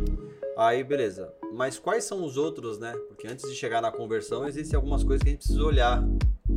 Aí, 0.56 0.82
beleza. 0.82 1.32
Mas 1.54 1.78
quais 1.78 2.02
são 2.02 2.24
os 2.24 2.36
outros, 2.36 2.80
né? 2.80 2.92
Porque 3.06 3.28
antes 3.28 3.48
de 3.48 3.54
chegar 3.54 3.80
na 3.80 3.92
conversão, 3.92 4.44
existem 4.48 4.74
algumas 4.74 5.04
coisas 5.04 5.22
que 5.22 5.28
a 5.28 5.30
gente 5.30 5.42
precisa 5.42 5.62
olhar. 5.62 6.04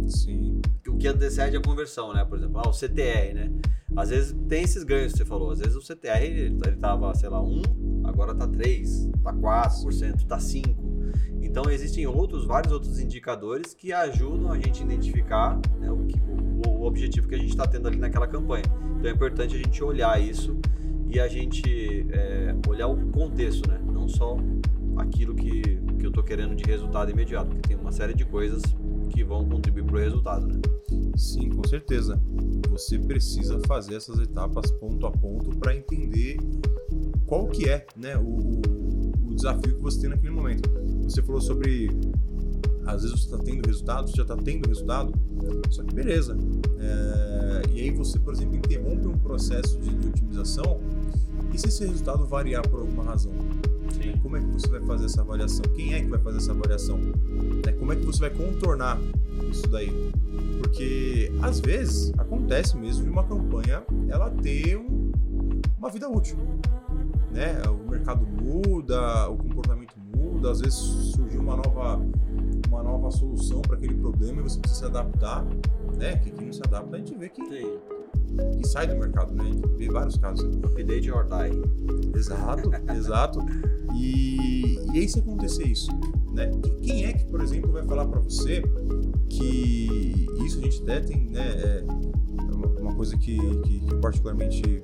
Sim. 0.07 0.59
O 0.87 0.97
que 0.97 1.07
antecede 1.07 1.55
a 1.55 1.61
conversão, 1.61 2.11
né? 2.11 2.25
Por 2.25 2.39
exemplo, 2.39 2.59
ah, 2.65 2.67
o 2.67 2.73
CTR, 2.73 3.35
né? 3.35 3.51
Às 3.95 4.09
vezes 4.09 4.35
tem 4.47 4.63
esses 4.63 4.83
ganhos 4.83 5.11
que 5.11 5.19
você 5.19 5.25
falou. 5.25 5.51
Às 5.51 5.59
vezes 5.59 5.75
o 5.75 5.81
CTR, 5.81 6.23
ele, 6.23 6.57
ele 6.65 6.77
tava, 6.77 7.13
sei 7.13 7.29
lá, 7.29 7.39
1, 7.39 7.61
agora 8.05 8.33
tá 8.33 8.47
3, 8.47 9.07
tá 9.23 9.31
4%, 9.31 10.25
tá 10.25 10.37
5%. 10.39 10.88
Então 11.41 11.69
existem 11.69 12.05
outros, 12.05 12.45
vários 12.45 12.71
outros 12.71 12.99
indicadores 12.99 13.73
que 13.73 13.93
ajudam 13.93 14.51
a 14.51 14.57
gente 14.57 14.81
a 14.81 14.85
identificar 14.85 15.59
né, 15.79 15.91
o, 15.91 16.07
o, 16.65 16.69
o, 16.69 16.83
objetivo 16.85 17.27
que 17.27 17.35
a 17.35 17.37
gente 17.37 17.49
está 17.49 17.65
tendo 17.65 17.87
ali 17.87 17.97
naquela 17.97 18.27
campanha. 18.27 18.63
Então 18.97 19.09
é 19.09 19.13
importante 19.13 19.55
a 19.55 19.57
gente 19.57 19.83
olhar 19.83 20.21
isso 20.21 20.57
e 21.07 21.19
a 21.19 21.27
gente 21.27 22.05
é, 22.11 22.55
olhar 22.67 22.87
o 22.87 22.97
contexto, 23.11 23.69
né? 23.69 23.79
Não 23.91 24.07
só 24.07 24.37
aquilo 24.97 25.33
que, 25.33 25.61
que 25.61 26.05
eu 26.05 26.09
estou 26.09 26.23
querendo 26.23 26.55
de 26.55 26.63
resultado 26.63 27.09
imediato, 27.09 27.47
porque 27.49 27.69
tem 27.69 27.77
uma 27.77 27.91
série 27.91 28.13
de 28.13 28.25
coisas 28.25 28.61
que 29.09 29.23
vão 29.23 29.47
contribuir 29.47 29.85
para 29.85 29.95
o 29.95 29.99
resultado, 29.99 30.47
né? 30.47 30.59
Sim, 31.15 31.49
com 31.49 31.67
certeza. 31.67 32.21
Você 32.69 32.99
precisa 32.99 33.59
fazer 33.67 33.95
essas 33.95 34.19
etapas 34.19 34.71
ponto 34.71 35.05
a 35.07 35.11
ponto 35.11 35.49
para 35.57 35.75
entender 35.75 36.37
qual 37.25 37.47
que 37.47 37.67
é 37.67 37.85
né, 37.95 38.17
o 38.17 38.61
desafio 39.39 39.75
que 39.75 39.81
você 39.81 40.01
tem 40.01 40.09
naquele 40.09 40.31
momento. 40.31 40.69
Você 41.03 41.21
falou 41.21 41.41
sobre 41.41 41.89
às 42.85 43.03
vezes 43.03 43.19
você 43.19 43.25
está 43.25 43.37
tendo 43.37 43.67
resultado, 43.67 44.09
você 44.09 44.17
já 44.17 44.23
está 44.23 44.35
tendo 44.35 44.67
resultado, 44.67 45.13
só 45.69 45.83
que 45.83 45.93
beleza. 45.93 46.35
É, 46.79 47.61
e 47.73 47.81
aí 47.81 47.91
você, 47.91 48.19
por 48.19 48.33
exemplo, 48.33 48.55
interrompe 48.55 49.07
um 49.07 49.17
processo 49.17 49.79
de, 49.79 49.93
de, 49.95 50.07
otimização 50.07 50.79
e 51.53 51.57
se 51.57 51.67
esse 51.67 51.85
resultado 51.85 52.25
variar 52.25 52.67
por 52.67 52.81
alguma 52.81 53.03
razão? 53.03 53.31
Como 54.23 54.37
é 54.37 54.39
que 54.39 54.47
você 54.47 54.67
vai 54.67 54.81
fazer 54.81 55.05
essa 55.05 55.21
avaliação? 55.21 55.61
Quem 55.75 55.93
é 55.93 56.01
que 56.01 56.07
vai 56.07 56.19
fazer 56.19 56.37
essa 56.37 56.51
avaliação? 56.51 56.99
É, 57.67 57.71
como 57.71 57.93
é 57.93 57.95
que 57.95 58.05
você 58.05 58.19
vai 58.19 58.29
contornar 58.29 58.99
isso 59.51 59.67
daí? 59.67 59.91
Porque 60.59 61.31
às 61.41 61.59
vezes 61.59 62.11
acontece 62.17 62.77
mesmo 62.77 63.03
de 63.03 63.09
uma 63.09 63.23
campanha 63.23 63.83
ela 64.07 64.29
ter 64.29 64.77
um, 64.77 65.11
uma 65.77 65.89
vida 65.89 66.09
útil. 66.09 66.37
Né? 67.31 67.61
O 67.69 67.89
mercado 67.89 68.25
muda, 68.25 69.29
o 69.29 69.37
comportamento 69.37 69.95
muda, 70.15 70.51
às 70.51 70.61
vezes 70.61 70.75
surgiu 70.75 71.41
uma 71.41 71.55
nova, 71.55 72.01
uma 72.67 72.83
nova 72.83 73.11
solução 73.11 73.61
para 73.61 73.75
aquele 73.75 73.95
problema 73.95 74.39
e 74.39 74.43
você 74.43 74.59
precisa 74.59 74.79
se 74.81 74.85
adaptar, 74.85 75.45
né? 75.97 76.17
Que 76.17 76.31
quem 76.31 76.47
não 76.47 76.53
se 76.53 76.61
adapta 76.65 76.95
a 76.95 76.99
gente 76.99 77.15
vê 77.15 77.29
que, 77.29 77.41
que 77.43 78.67
sai 78.67 78.87
do 78.87 78.95
mercado, 78.95 79.33
né? 79.33 79.43
A 79.43 79.47
gente 79.47 79.67
vê 79.77 79.89
vários 79.89 80.17
casos. 80.17 80.45
Update 80.57 81.11
or 81.11 81.25
die. 81.25 82.17
Exato, 82.17 82.71
exato. 82.95 83.39
E, 83.95 84.79
e 84.93 84.99
aí 84.99 85.07
se 85.07 85.19
acontecer 85.19 85.65
isso, 85.65 85.91
né? 86.33 86.49
Quem 86.81 87.05
é 87.05 87.13
que, 87.13 87.25
por 87.25 87.41
exemplo, 87.41 87.71
vai 87.71 87.83
falar 87.83 88.07
para 88.07 88.19
você 88.19 88.63
que 89.29 90.27
isso 90.43 90.59
a 90.59 90.61
gente 90.61 90.81
até 90.83 90.99
tem, 91.01 91.29
né? 91.29 91.83
É 91.83 91.83
uma 92.81 92.95
coisa 92.95 93.15
que, 93.17 93.37
que, 93.61 93.79
que 93.79 93.95
particularmente 93.95 94.83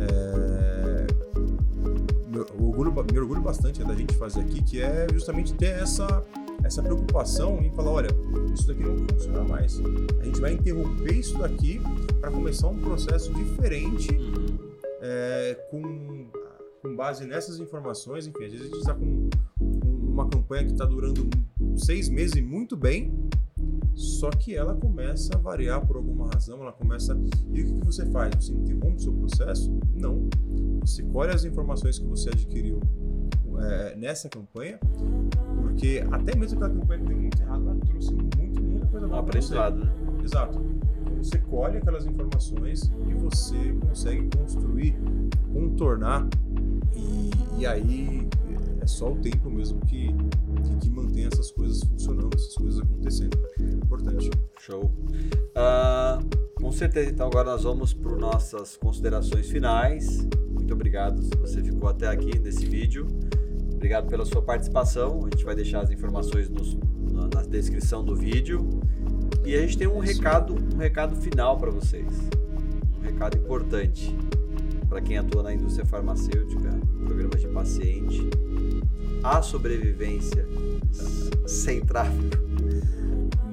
é, 0.00 0.83
me 2.58 2.66
orgulho, 2.66 2.92
me 3.12 3.18
orgulho 3.18 3.40
bastante 3.40 3.82
da 3.84 3.94
gente 3.94 4.14
fazer 4.14 4.40
aqui, 4.40 4.62
que 4.62 4.80
é 4.80 5.06
justamente 5.12 5.54
ter 5.54 5.80
essa, 5.80 6.22
essa 6.62 6.82
preocupação 6.82 7.60
em 7.62 7.70
falar, 7.70 7.90
olha, 7.90 8.08
isso 8.52 8.66
daqui 8.66 8.82
não 8.82 8.96
funciona 9.08 9.44
mais. 9.44 9.80
A 10.20 10.24
gente 10.24 10.40
vai 10.40 10.52
interromper 10.52 11.12
isso 11.12 11.38
daqui 11.38 11.80
para 12.20 12.30
começar 12.30 12.68
um 12.68 12.78
processo 12.78 13.32
diferente 13.32 14.08
é, 15.00 15.54
com, 15.70 16.26
com 16.82 16.96
base 16.96 17.26
nessas 17.26 17.58
informações. 17.58 18.26
Enfim, 18.26 18.44
às 18.44 18.52
vezes 18.52 18.66
a 18.66 18.68
gente 18.68 18.78
está 18.78 18.94
com 18.94 19.28
uma 20.14 20.28
campanha 20.28 20.64
que 20.64 20.72
está 20.72 20.84
durando 20.84 21.28
seis 21.76 22.08
meses 22.08 22.36
e 22.36 22.42
muito 22.42 22.76
bem, 22.76 23.12
só 23.94 24.30
que 24.30 24.54
ela 24.54 24.74
começa 24.74 25.36
a 25.36 25.38
variar 25.38 25.84
por 25.86 25.96
alguma 25.96 26.28
razão, 26.32 26.60
ela 26.60 26.72
começa. 26.72 27.16
E 27.52 27.62
o 27.62 27.66
que 27.66 27.86
você 27.86 28.04
faz? 28.06 28.34
Você 28.34 28.52
interrompe 28.52 28.96
o 28.96 29.00
seu 29.00 29.12
processo? 29.12 29.72
Não. 29.94 30.28
Você 30.80 31.02
colhe 31.04 31.32
as 31.32 31.44
informações 31.44 31.98
que 31.98 32.06
você 32.06 32.28
adquiriu 32.28 32.80
é, 33.60 33.96
nessa 33.96 34.28
campanha, 34.28 34.78
porque 35.62 36.04
até 36.10 36.36
mesmo 36.36 36.58
aquela 36.58 36.74
campanha 36.74 37.00
que 37.00 37.08
deu 37.08 37.18
muito 37.18 37.42
errado, 37.42 37.68
ela 37.68 37.80
trouxe 37.86 38.14
muito, 38.14 38.62
muita 38.62 38.86
coisa 38.86 39.06
boa. 39.06 39.20
Aprendizado, 39.20 39.84
né? 39.84 39.92
Exato. 40.22 40.60
Então 41.00 41.16
você 41.22 41.38
colhe 41.38 41.78
aquelas 41.78 42.04
informações 42.06 42.90
e 43.08 43.14
você 43.14 43.72
consegue 43.80 44.28
construir, 44.36 44.96
contornar, 45.52 46.26
e, 46.94 47.30
e 47.60 47.66
aí 47.66 48.28
é 48.84 48.86
só 48.86 49.10
o 49.10 49.16
tempo 49.16 49.50
mesmo 49.50 49.80
que, 49.80 50.08
que, 50.62 50.76
que, 50.76 50.90
mantém 50.90 51.24
essas 51.24 51.50
coisas 51.50 51.82
funcionando, 51.82 52.34
essas 52.34 52.54
coisas 52.54 52.80
acontecendo. 52.80 53.38
Importante. 53.58 54.30
Show. 54.60 54.84
Uh, 54.84 56.54
com 56.54 56.70
certeza, 56.70 57.10
então 57.10 57.26
agora 57.26 57.50
nós 57.50 57.64
vamos 57.64 57.94
para 57.94 58.14
nossas 58.14 58.76
considerações 58.76 59.48
finais. 59.48 60.28
Muito 60.50 60.74
obrigado 60.74 61.22
se 61.22 61.30
você 61.36 61.62
ficou 61.62 61.88
até 61.88 62.08
aqui 62.08 62.38
nesse 62.38 62.66
vídeo. 62.66 63.08
Obrigado 63.74 64.06
pela 64.06 64.26
sua 64.26 64.42
participação. 64.42 65.20
A 65.20 65.30
gente 65.30 65.44
vai 65.44 65.54
deixar 65.54 65.80
as 65.80 65.90
informações 65.90 66.50
nos, 66.50 66.76
na, 67.10 67.28
na, 67.34 67.42
descrição 67.42 68.04
do 68.04 68.14
vídeo. 68.14 68.68
E 69.46 69.54
a 69.54 69.60
gente 69.62 69.78
tem 69.78 69.86
um 69.86 69.98
recado, 69.98 70.56
um 70.74 70.78
recado 70.78 71.16
final 71.16 71.56
para 71.56 71.70
vocês. 71.70 72.06
Um 72.98 73.00
recado 73.00 73.38
importante 73.38 74.14
para 74.88 75.00
quem 75.00 75.16
atua 75.16 75.42
na 75.42 75.54
indústria 75.54 75.86
farmacêutica, 75.86 76.70
programas 77.04 77.40
de 77.40 77.48
paciente. 77.48 78.30
A 79.24 79.42
sobrevivência 79.42 80.46
sem 81.46 81.80
tráfego 81.80 82.44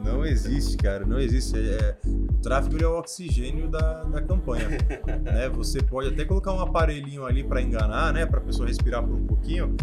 não 0.03 0.25
existe, 0.25 0.77
cara, 0.77 1.05
não 1.05 1.19
existe. 1.19 1.57
É, 1.57 1.97
o 2.05 2.41
tráfego 2.41 2.83
é 2.83 2.87
o 2.87 2.97
oxigênio 2.97 3.69
da, 3.69 4.03
da 4.03 4.21
campanha. 4.21 4.67
né? 5.23 5.49
Você 5.49 5.81
pode 5.81 6.09
até 6.09 6.25
colocar 6.25 6.53
um 6.53 6.59
aparelhinho 6.59 7.25
ali 7.25 7.43
para 7.43 7.61
enganar, 7.61 8.13
né, 8.13 8.25
para 8.25 8.39
a 8.39 8.43
pessoa 8.43 8.67
respirar 8.67 9.03
por 9.03 9.15
um 9.15 9.25
pouquinho, 9.25 9.75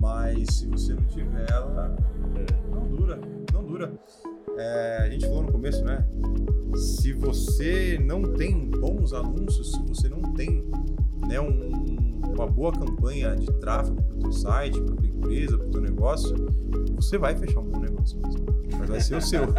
mas 0.00 0.54
se 0.54 0.66
você 0.66 0.94
não 0.94 1.04
tiver 1.04 1.50
ela, 1.50 1.96
não 2.70 2.88
dura, 2.88 3.20
não 3.52 3.64
dura. 3.64 3.92
É, 4.58 4.98
a 5.02 5.10
gente 5.10 5.26
falou 5.26 5.42
no 5.44 5.52
começo, 5.52 5.84
né? 5.84 6.04
Se 6.74 7.12
você 7.12 7.98
não 8.04 8.22
tem 8.22 8.70
bons 8.70 9.12
anúncios, 9.12 9.72
se 9.72 9.82
você 9.82 10.08
não 10.08 10.22
tem 10.34 10.64
né, 11.26 11.40
um, 11.40 11.69
uma 12.40 12.46
boa 12.46 12.72
campanha 12.72 13.36
de 13.36 13.46
tráfego 13.60 14.02
para 14.02 14.16
o 14.16 14.18
teu 14.20 14.32
site, 14.32 14.80
para 14.80 14.94
tua 14.94 15.06
empresa, 15.06 15.58
para 15.58 15.66
o 15.66 15.70
teu 15.70 15.80
negócio, 15.80 16.34
você 16.96 17.18
vai 17.18 17.36
fechar 17.36 17.60
um 17.60 17.64
bom 17.64 17.80
negócio 17.80 18.18
mesmo. 18.18 18.46
Mas 18.78 18.88
vai 18.88 19.00
ser 19.00 19.16
o 19.16 19.20
seu. 19.20 19.46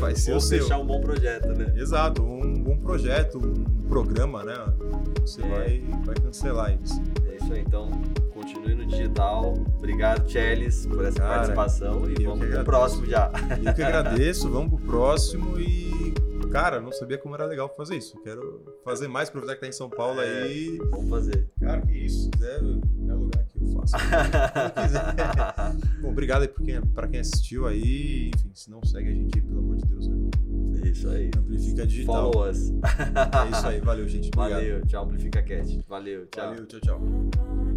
vai 0.00 0.16
ser 0.16 0.32
Ou 0.32 0.38
o 0.38 0.40
seu. 0.40 0.62
fechar 0.62 0.78
um 0.78 0.86
bom 0.86 1.00
projeto, 1.00 1.48
né? 1.48 1.74
Exato, 1.76 2.22
um 2.22 2.62
bom 2.62 2.78
projeto, 2.78 3.38
um 3.38 3.88
programa, 3.88 4.42
né? 4.42 4.54
Você 5.20 5.42
é. 5.42 5.48
vai, 5.48 5.84
vai 6.04 6.14
cancelar 6.14 6.78
isso. 6.82 7.02
É 7.26 7.36
isso 7.36 7.52
aí, 7.52 7.60
então 7.60 7.90
continue 8.32 8.74
no 8.74 8.86
digital. 8.86 9.54
Obrigado, 9.76 10.28
Chelis, 10.30 10.86
por 10.86 11.04
essa 11.04 11.18
Cara, 11.18 11.34
participação 11.34 12.08
e 12.08 12.24
vamos 12.24 12.46
pro 12.46 12.64
próximo 12.64 13.06
já. 13.06 13.30
Eu 13.62 13.74
que 13.74 13.82
agradeço, 13.82 14.48
vamos 14.48 14.70
pro 14.70 14.78
próximo 14.78 15.60
e 15.60 15.97
cara, 16.50 16.80
não 16.80 16.92
sabia 16.92 17.18
como 17.18 17.34
era 17.34 17.46
legal 17.46 17.72
fazer 17.76 17.96
isso. 17.96 18.20
Quero 18.22 18.64
fazer 18.84 19.08
mais, 19.08 19.28
aproveitar 19.28 19.54
que 19.54 19.60
tá 19.60 19.68
em 19.68 19.72
São 19.72 19.88
Paulo 19.88 20.20
é, 20.20 20.42
aí. 20.42 20.78
Vamos 20.90 21.08
fazer. 21.08 21.48
Cara, 21.60 21.80
que 21.82 21.92
isso. 21.92 22.24
Se 22.24 22.30
quiser, 22.30 22.56
é 22.56 23.12
lugar 23.12 23.44
que 23.46 23.60
eu 23.60 23.66
faço. 23.68 23.96
Bom, 26.00 26.10
obrigado 26.10 26.42
aí 26.42 26.48
pra 26.48 26.64
quem, 26.64 26.80
pra 26.80 27.08
quem 27.08 27.20
assistiu 27.20 27.66
aí. 27.66 28.30
Enfim, 28.34 28.50
se 28.54 28.70
não 28.70 28.82
segue 28.84 29.08
a 29.08 29.12
gente 29.12 29.38
aí, 29.38 29.42
pelo 29.42 29.60
amor 29.60 29.76
de 29.76 29.86
Deus, 29.86 30.08
né? 30.08 30.16
Isso 30.84 31.08
aí. 31.08 31.30
Amplifica 31.36 31.86
Digital. 31.86 32.32
Follow 32.32 32.50
us. 32.50 32.70
É 32.70 33.56
isso 33.56 33.66
aí. 33.66 33.80
Valeu, 33.80 34.08
gente. 34.08 34.30
Obrigado. 34.34 34.60
Valeu. 34.60 34.86
Tchau, 34.86 35.04
Amplifica 35.04 35.42
Cat. 35.42 35.84
Valeu. 35.88 36.26
Tchau. 36.26 36.48
Valeu. 36.48 36.66
Tchau, 36.66 36.80
tchau. 36.80 37.67